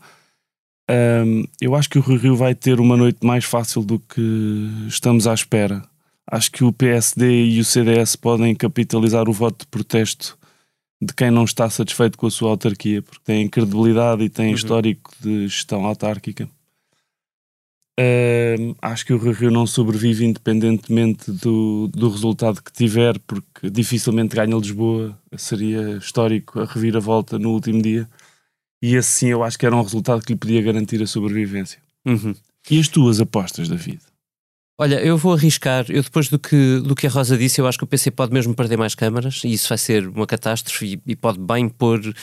Um, 0.90 1.46
eu 1.62 1.76
acho 1.76 1.90
que 1.90 1.98
o 1.98 2.02
Rio 2.02 2.18
Rio 2.18 2.36
vai 2.36 2.54
ter 2.54 2.80
uma 2.80 2.98
noite 2.98 3.26
mais 3.26 3.46
fácil 3.46 3.84
do 3.84 4.00
que 4.00 4.70
estamos 4.88 5.28
à 5.28 5.34
espera. 5.34 5.82
Acho 6.30 6.52
que 6.52 6.64
o 6.64 6.74
PSD 6.74 7.46
e 7.46 7.60
o 7.60 7.66
CDS 7.66 8.16
podem 8.16 8.56
capitalizar 8.56 9.30
o 9.30 9.34
voto 9.34 9.60
de 9.60 9.68
protesto 9.68 10.38
de 11.02 11.14
quem 11.14 11.30
não 11.30 11.44
está 11.44 11.70
satisfeito 11.70 12.18
com 12.18 12.28
a 12.28 12.32
sua 12.32 12.52
autarquia, 12.52 13.02
porque 13.02 13.22
têm 13.24 13.50
credibilidade 13.50 14.24
e 14.24 14.30
têm 14.30 14.50
uhum. 14.50 14.56
histórico 14.56 15.12
de 15.20 15.48
gestão 15.48 15.86
autárquica. 15.86 16.48
Uh, 18.00 18.76
acho 18.82 19.06
que 19.06 19.14
o 19.14 19.18
Rio 19.18 19.34
Rio 19.34 19.52
não 19.52 19.68
sobrevive 19.68 20.26
independentemente 20.26 21.32
do, 21.32 21.88
do 21.90 22.10
resultado 22.10 22.62
que 22.64 22.72
tiver, 22.72 23.20
porque 23.20 23.70
dificilmente 23.70 24.36
ganha 24.36 24.56
Lisboa. 24.56 25.18
Seria 25.38 25.98
histórico 25.98 26.60
a 26.60 26.66
reviravolta 26.66 27.38
no 27.38 27.52
último 27.52 27.82
dia. 27.82 28.10
E 28.84 28.98
assim 28.98 29.28
eu 29.28 29.42
acho 29.42 29.58
que 29.58 29.66
era 29.66 29.74
um 29.74 29.82
resultado 29.82 30.22
que 30.22 30.34
lhe 30.34 30.38
podia 30.38 30.62
garantir 30.62 31.02
a 31.02 31.08
sobrevivência. 31.08 31.80
Uhum. 32.06 32.36
E 32.70 32.78
as 32.78 32.90
tuas 32.90 33.22
apostas, 33.22 33.70
David? 33.70 34.02
Olha, 34.78 34.96
eu 34.96 35.18
vou 35.18 35.32
arriscar. 35.32 35.86
Eu 35.88 36.04
depois 36.04 36.28
do 36.28 36.38
que, 36.38 36.82
do 36.82 36.94
que 36.94 37.08
a 37.08 37.10
Rosa 37.10 37.38
disse, 37.38 37.62
eu 37.62 37.66
acho 37.66 37.78
que 37.78 37.86
o 37.86 37.88
PC 37.88 38.12
pode 38.12 38.34
mesmo 38.34 38.54
perder 38.54 38.76
mais 38.76 38.94
câmaras 38.94 39.40
e 39.46 39.54
isso 39.54 39.70
vai 39.70 39.78
ser 39.78 40.06
uma 40.10 40.28
catástrofe 40.28 41.00
e, 41.08 41.12
e 41.12 41.16
pode 41.16 41.40
bem 41.40 41.70
pôr 41.70 42.02
uh, 42.02 42.14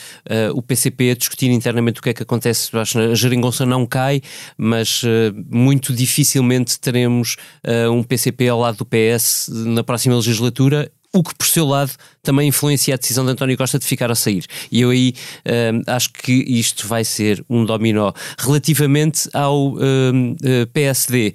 o 0.53 0.61
PCP 0.61 1.09
a 1.09 1.15
discutir 1.15 1.49
internamente 1.49 1.99
o 1.99 2.03
que 2.03 2.11
é 2.11 2.13
que 2.13 2.21
acontece. 2.21 2.69
Eu 2.71 2.79
acho 2.79 2.93
que 2.93 2.99
a 2.99 3.15
geringonça 3.15 3.65
não 3.65 3.83
cai, 3.83 4.21
mas 4.55 5.01
uh, 5.01 5.07
muito 5.49 5.91
dificilmente 5.91 6.79
teremos 6.79 7.37
uh, 7.65 7.91
um 7.91 8.03
PCP 8.03 8.49
ao 8.49 8.59
lado 8.59 8.77
do 8.77 8.85
PS 8.85 9.49
na 9.65 9.83
próxima 9.83 10.15
legislatura 10.15 10.91
o 11.13 11.23
que 11.23 11.35
por 11.35 11.45
seu 11.45 11.65
lado 11.65 11.91
também 12.21 12.47
influencia 12.47 12.93
a 12.93 12.97
decisão 12.97 13.25
de 13.25 13.31
António 13.31 13.57
Costa 13.57 13.79
de 13.79 13.85
ficar 13.85 14.11
a 14.11 14.15
sair. 14.15 14.45
E 14.71 14.81
eu 14.81 14.89
aí 14.89 15.13
uh, 15.45 15.81
acho 15.87 16.11
que 16.13 16.31
isto 16.31 16.87
vai 16.87 17.03
ser 17.03 17.43
um 17.49 17.65
dominó. 17.65 18.11
Relativamente 18.37 19.29
ao 19.33 19.69
uh, 19.69 19.77
uh, 19.79 20.67
PSD, 20.73 21.33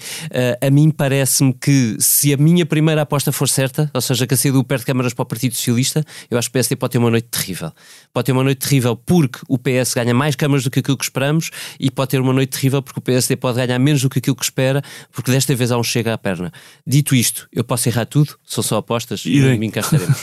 a 0.60 0.70
mim 0.70 0.90
parece-me 0.90 1.52
que 1.52 1.96
se 1.98 2.32
a 2.32 2.36
minha 2.36 2.64
primeira 2.64 3.02
aposta 3.02 3.32
for 3.32 3.48
certa, 3.48 3.90
ou 3.92 4.00
seja, 4.00 4.26
que 4.26 4.34
a 4.34 4.36
saída 4.36 4.56
do 4.56 4.64
perto 4.64 4.82
de 4.82 4.86
câmaras 4.86 5.12
para 5.12 5.22
o 5.22 5.26
Partido 5.26 5.54
Socialista, 5.54 6.04
eu 6.30 6.38
acho 6.38 6.48
que 6.48 6.52
o 6.52 6.54
PSD 6.54 6.76
pode 6.76 6.92
ter 6.92 6.98
uma 6.98 7.10
noite 7.10 7.28
terrível. 7.30 7.72
Pode 8.12 8.26
ter 8.26 8.32
uma 8.32 8.44
noite 8.44 8.58
terrível 8.58 8.96
porque 8.96 9.40
o 9.48 9.58
PS 9.58 9.94
ganha 9.94 10.14
mais 10.14 10.36
câmaras 10.36 10.64
do 10.64 10.70
que 10.70 10.80
aquilo 10.80 10.96
que 10.96 11.04
esperamos 11.04 11.50
e 11.78 11.90
pode 11.90 12.10
ter 12.10 12.20
uma 12.20 12.32
noite 12.32 12.50
terrível 12.50 12.82
porque 12.82 12.98
o 12.98 13.02
PSD 13.02 13.36
pode 13.36 13.56
ganhar 13.58 13.78
menos 13.78 14.02
do 14.02 14.10
que 14.10 14.18
aquilo 14.18 14.36
que 14.36 14.44
espera, 14.44 14.82
porque 15.12 15.30
desta 15.30 15.54
vez 15.54 15.70
há 15.70 15.78
um 15.78 15.84
chega 15.84 16.12
à 16.14 16.18
perna. 16.18 16.52
Dito 16.86 17.14
isto, 17.14 17.48
eu 17.52 17.64
posso 17.64 17.88
errar 17.88 18.06
tudo, 18.06 18.36
são 18.44 18.62
só 18.62 18.76
apostas. 18.76 19.24
E 19.24 19.40
mim 19.58 19.70
cá 19.70 19.80
estaremos. 19.80 20.22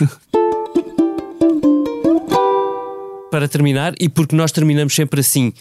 Para 3.34 3.48
terminar, 3.48 3.96
e 4.00 4.08
porque 4.08 4.36
nós 4.36 4.52
terminamos 4.52 4.94
sempre 4.94 5.22
assim, 5.22 5.54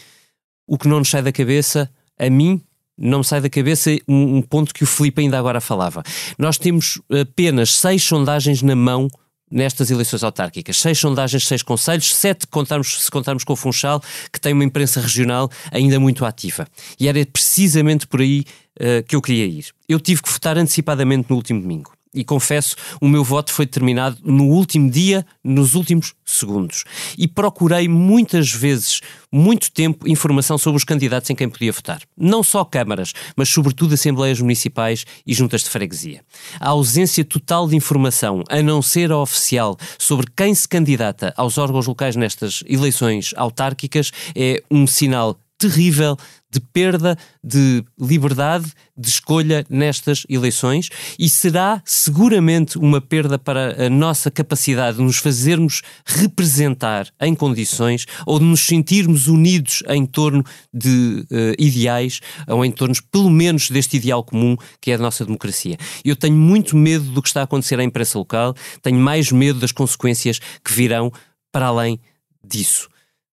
o 0.67 0.77
que 0.77 0.87
não 0.87 0.99
nos 0.99 1.09
sai 1.09 1.23
da 1.23 1.31
cabeça, 1.31 1.89
a 2.19 2.29
mim, 2.29 2.61
não 2.95 3.17
me 3.17 3.25
sai 3.25 3.41
da 3.41 3.49
cabeça 3.49 3.89
um, 4.07 4.37
um 4.37 4.41
ponto 4.43 4.71
que 4.71 4.83
o 4.83 4.85
Filipe 4.85 5.23
ainda 5.23 5.39
agora 5.39 5.59
falava. 5.59 6.03
Nós 6.37 6.59
temos 6.59 7.01
apenas 7.09 7.71
seis 7.71 8.03
sondagens 8.03 8.61
na 8.61 8.75
mão 8.75 9.07
nestas 9.49 9.89
eleições 9.89 10.23
autárquicas. 10.23 10.77
Seis 10.77 10.99
sondagens, 10.99 11.47
seis 11.47 11.63
conselhos, 11.63 12.13
sete 12.13 12.45
contarmos, 12.45 13.05
se 13.05 13.09
contarmos 13.09 13.43
com 13.43 13.53
o 13.53 13.55
Funchal, 13.55 13.99
que 14.31 14.39
tem 14.39 14.53
uma 14.53 14.63
imprensa 14.63 15.01
regional 15.01 15.49
ainda 15.71 15.99
muito 15.99 16.23
ativa. 16.25 16.67
E 16.99 17.07
era 17.07 17.25
precisamente 17.25 18.05
por 18.05 18.21
aí 18.21 18.45
uh, 18.79 19.01
que 19.07 19.15
eu 19.15 19.21
queria 19.21 19.47
ir. 19.47 19.65
Eu 19.89 19.99
tive 19.99 20.21
que 20.21 20.31
votar 20.31 20.59
antecipadamente 20.59 21.25
no 21.27 21.37
último 21.37 21.59
domingo 21.59 21.91
e 22.13 22.23
confesso, 22.23 22.75
o 23.01 23.07
meu 23.07 23.23
voto 23.23 23.51
foi 23.51 23.65
determinado 23.65 24.17
no 24.23 24.45
último 24.45 24.89
dia, 24.89 25.25
nos 25.43 25.73
últimos 25.73 26.13
segundos. 26.23 26.83
E 27.17 27.27
procurei 27.27 27.87
muitas 27.87 28.51
vezes, 28.51 29.01
muito 29.31 29.71
tempo, 29.71 30.07
informação 30.07 30.57
sobre 30.57 30.77
os 30.77 30.83
candidatos 30.83 31.29
em 31.29 31.35
quem 31.35 31.49
podia 31.49 31.71
votar. 31.71 32.01
Não 32.15 32.43
só 32.43 32.63
câmaras, 32.63 33.13
mas 33.35 33.49
sobretudo 33.49 33.93
assembleias 33.93 34.39
municipais 34.39 35.05
e 35.25 35.33
juntas 35.33 35.63
de 35.63 35.69
freguesia. 35.69 36.21
A 36.59 36.69
ausência 36.69 37.25
total 37.25 37.67
de 37.67 37.75
informação, 37.75 38.43
a 38.49 38.61
não 38.61 38.81
ser 38.81 39.11
a 39.11 39.17
oficial, 39.17 39.77
sobre 39.97 40.27
quem 40.35 40.53
se 40.53 40.67
candidata 40.67 41.33
aos 41.35 41.57
órgãos 41.57 41.87
locais 41.87 42.15
nestas 42.15 42.63
eleições 42.67 43.33
autárquicas 43.35 44.11
é 44.35 44.61
um 44.69 44.85
sinal 44.85 45.37
terrível 45.63 46.17
de 46.51 46.59
perda 46.59 47.17
de 47.41 47.83
liberdade 47.97 48.71
de 48.95 49.07
escolha 49.07 49.65
nestas 49.69 50.25
eleições 50.29 50.89
e 51.17 51.29
será 51.29 51.81
seguramente 51.85 52.77
uma 52.77 52.99
perda 52.99 53.39
para 53.39 53.85
a 53.85 53.89
nossa 53.89 54.29
capacidade 54.29 54.97
de 54.97 55.03
nos 55.03 55.17
fazermos 55.17 55.81
representar 56.05 57.07
em 57.19 57.33
condições 57.33 58.05
ou 58.25 58.39
de 58.39 58.45
nos 58.45 58.59
sentirmos 58.59 59.27
unidos 59.27 59.83
em 59.87 60.05
torno 60.05 60.43
de 60.71 61.25
uh, 61.31 61.55
ideais 61.57 62.19
ou 62.47 62.63
em 62.65 62.71
torno, 62.71 62.93
pelo 63.09 63.29
menos, 63.29 63.69
deste 63.69 63.95
ideal 63.97 64.21
comum 64.21 64.57
que 64.81 64.91
é 64.91 64.95
a 64.95 64.97
nossa 64.97 65.25
democracia. 65.25 65.77
Eu 66.03 66.15
tenho 66.15 66.35
muito 66.35 66.75
medo 66.75 67.05
do 67.05 67.21
que 67.21 67.29
está 67.29 67.39
a 67.39 67.45
acontecer 67.45 67.79
à 67.79 67.83
imprensa 67.83 68.17
local, 68.17 68.53
tenho 68.81 68.99
mais 68.99 69.31
medo 69.31 69.59
das 69.59 69.71
consequências 69.71 70.39
que 70.63 70.73
virão 70.73 71.09
para 71.51 71.67
além 71.67 71.99
disso. 72.45 72.89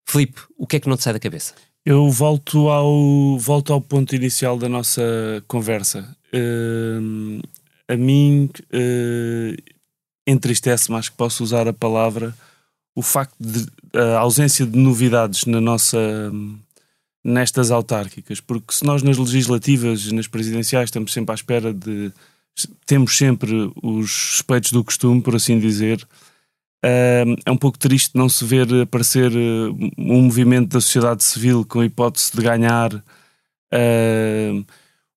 Filipe, 0.08 0.40
o 0.56 0.66
que 0.66 0.76
é 0.76 0.80
que 0.80 0.88
não 0.88 0.96
te 0.96 1.02
sai 1.02 1.12
da 1.12 1.20
cabeça? 1.20 1.54
Eu 1.84 2.10
volto 2.10 2.68
ao, 2.68 3.38
volto 3.38 3.72
ao 3.72 3.80
ponto 3.80 4.14
inicial 4.14 4.58
da 4.58 4.68
nossa 4.68 5.02
conversa. 5.48 6.16
Uh, 6.32 7.40
a 7.88 7.96
mim 7.96 8.50
uh, 8.72 9.62
entristece-me, 10.26 10.96
acho 10.96 11.10
que 11.10 11.16
posso 11.16 11.42
usar 11.42 11.66
a 11.66 11.72
palavra, 11.72 12.34
o 12.94 13.02
facto 13.02 13.34
de 13.40 13.66
a 13.92 14.18
ausência 14.18 14.64
de 14.64 14.78
novidades 14.78 15.44
na 15.46 15.60
nossa 15.60 15.98
nestas 17.22 17.70
autárquicas, 17.70 18.40
porque 18.40 18.72
se 18.72 18.84
nós 18.84 19.02
nas 19.02 19.18
legislativas, 19.18 20.10
nas 20.12 20.26
presidenciais, 20.26 20.86
estamos 20.86 21.12
sempre 21.12 21.32
à 21.32 21.34
espera 21.34 21.72
de 21.72 22.12
temos 22.86 23.16
sempre 23.16 23.72
os 23.82 24.10
suspeitos 24.10 24.72
do 24.72 24.84
costume, 24.84 25.20
por 25.22 25.34
assim 25.34 25.58
dizer, 25.58 26.06
é 26.82 27.50
um 27.50 27.56
pouco 27.56 27.78
triste 27.78 28.12
não 28.14 28.28
se 28.28 28.44
ver 28.44 28.66
aparecer 28.82 29.30
uh, 29.30 29.76
um 29.98 30.22
movimento 30.22 30.70
da 30.70 30.80
sociedade 30.80 31.22
civil 31.22 31.64
com 31.64 31.80
a 31.80 31.86
hipótese 31.86 32.30
de 32.34 32.42
ganhar 32.42 32.90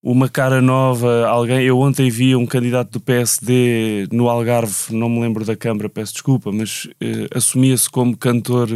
uma 0.04 0.28
cara 0.28 0.62
nova. 0.62 1.26
Alguém, 1.28 1.64
eu 1.64 1.80
ontem 1.80 2.10
vi 2.10 2.36
um 2.36 2.46
candidato 2.46 2.92
do 2.92 3.00
PSD 3.00 4.08
no 4.12 4.30
Algarve, 4.30 4.92
não 4.92 5.10
me 5.10 5.22
lembro 5.22 5.46
da 5.46 5.56
Câmara, 5.56 5.90
peço 5.90 6.14
desculpa, 6.14 6.52
mas 6.52 6.88
ah, 7.02 7.38
assumia-se 7.38 7.90
como 7.90 8.18
cantor. 8.18 8.70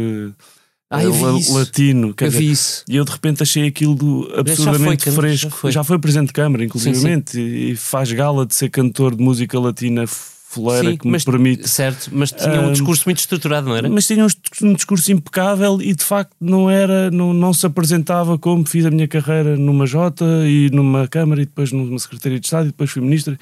Ah, 0.90 1.04
eu 1.04 1.12
latino, 1.52 2.14
vi 2.18 2.50
isso. 2.50 2.82
e 2.88 2.96
eu 2.96 3.04
de 3.04 3.12
repente 3.12 3.42
achei 3.42 3.66
aquilo 3.66 4.26
absurdamente 4.34 5.04
já 5.04 5.12
foi, 5.12 5.22
fresco. 5.22 5.50
Já 5.50 5.56
foi. 5.56 5.72
já 5.72 5.84
foi 5.84 5.98
presidente 5.98 6.28
de 6.28 6.32
Câmara, 6.32 6.64
inclusive, 6.64 7.24
e 7.34 7.76
faz 7.76 8.10
gala 8.10 8.46
de 8.46 8.54
ser 8.54 8.70
cantor 8.70 9.14
de 9.14 9.22
música 9.22 9.60
latina 9.60 10.06
foleira 10.48 10.90
Sim, 10.90 10.96
que 10.96 11.06
me 11.06 11.22
permite. 11.22 11.68
Certo, 11.68 12.08
mas 12.10 12.32
tinha 12.32 12.62
um, 12.62 12.68
um 12.68 12.72
discurso 12.72 13.02
muito 13.04 13.18
estruturado, 13.18 13.68
não 13.68 13.76
era? 13.76 13.88
Mas 13.90 14.06
tinha 14.06 14.24
um, 14.24 14.72
discurso 14.72 15.12
impecável 15.12 15.78
e 15.82 15.94
de 15.94 16.02
facto 16.02 16.34
não 16.40 16.70
era, 16.70 17.10
não, 17.10 17.34
não 17.34 17.52
se 17.52 17.66
apresentava 17.66 18.38
como 18.38 18.64
fiz 18.64 18.86
a 18.86 18.90
minha 18.90 19.06
carreira 19.06 19.58
numa 19.58 19.84
Jota 19.84 20.24
e 20.46 20.70
numa 20.72 21.06
Câmara 21.06 21.42
e 21.42 21.44
depois 21.44 21.70
numa 21.70 21.98
Secretaria 21.98 22.40
de 22.40 22.46
Estado 22.46 22.64
e 22.64 22.68
depois 22.68 22.90
fui 22.90 23.02
Ministro. 23.02 23.38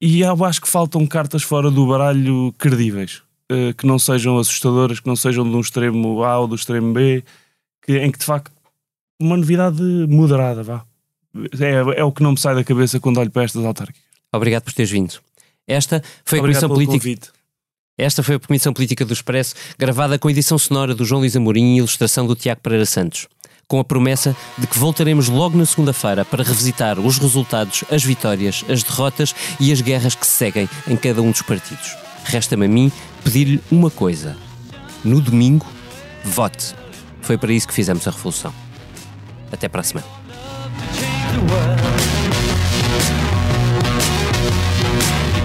E 0.00 0.20
eu 0.20 0.44
acho 0.44 0.60
que 0.60 0.68
faltam 0.68 1.04
cartas 1.04 1.42
fora 1.42 1.68
do 1.68 1.84
baralho 1.84 2.54
credíveis, 2.58 3.22
uh, 3.50 3.74
que 3.76 3.84
não 3.84 3.98
sejam 3.98 4.38
assustadoras, 4.38 5.00
que 5.00 5.08
não 5.08 5.16
sejam 5.16 5.42
de 5.42 5.56
um 5.56 5.60
extremo 5.60 6.22
A 6.22 6.38
ou 6.38 6.46
do 6.46 6.54
extremo 6.54 6.92
B, 6.92 7.24
que, 7.84 7.98
em 7.98 8.12
que 8.12 8.20
de 8.20 8.24
facto 8.24 8.52
uma 9.20 9.36
novidade 9.36 9.82
moderada, 10.08 10.62
vá. 10.62 10.84
É, 11.58 12.00
é 12.00 12.04
o 12.04 12.12
que 12.12 12.22
não 12.22 12.32
me 12.32 12.38
sai 12.38 12.54
da 12.54 12.62
cabeça 12.62 13.00
quando 13.00 13.18
olho 13.18 13.30
para 13.32 13.42
estas 13.42 13.64
autárquicas. 13.64 14.02
Obrigado 14.32 14.62
por 14.62 14.72
teres 14.72 14.92
vindo. 14.92 15.14
Esta 15.66 16.02
foi 16.24 16.38
Obrigado 16.38 16.64
a 16.64 16.68
Comissão 16.68 16.68
Política. 16.68 16.98
Convite. 16.98 17.44
Esta 17.96 18.22
foi 18.22 18.34
a 18.34 18.40
Comissão 18.40 18.72
Política 18.72 19.04
do 19.04 19.12
Expresso, 19.12 19.54
gravada 19.78 20.18
com 20.18 20.28
edição 20.28 20.58
sonora 20.58 20.94
do 20.94 21.04
João 21.04 21.20
Luís 21.20 21.36
Amorim 21.36 21.74
e 21.74 21.78
ilustração 21.78 22.26
do 22.26 22.34
Tiago 22.34 22.60
Pereira 22.60 22.84
Santos, 22.84 23.28
com 23.68 23.78
a 23.78 23.84
promessa 23.84 24.36
de 24.58 24.66
que 24.66 24.78
voltaremos 24.78 25.28
logo 25.28 25.56
na 25.56 25.64
segunda-feira 25.64 26.24
para 26.24 26.42
revisitar 26.42 26.98
os 26.98 27.18
resultados, 27.18 27.84
as 27.90 28.02
vitórias, 28.02 28.64
as 28.68 28.82
derrotas 28.82 29.34
e 29.60 29.70
as 29.70 29.80
guerras 29.80 30.16
que 30.16 30.26
se 30.26 30.32
seguem 30.32 30.68
em 30.88 30.96
cada 30.96 31.22
um 31.22 31.30
dos 31.30 31.42
partidos. 31.42 31.96
Resta-me 32.24 32.66
a 32.66 32.68
mim 32.68 32.90
pedir-lhe 33.22 33.62
uma 33.70 33.90
coisa. 33.90 34.36
No 35.04 35.20
domingo, 35.20 35.66
vote. 36.24 36.74
Foi 37.22 37.38
para 37.38 37.52
isso 37.52 37.68
que 37.68 37.74
fizemos 37.74 38.08
a 38.08 38.10
revolução. 38.10 38.52
Até 39.52 39.68
para 39.68 39.82
a 39.82 39.84
semana. 39.84 40.06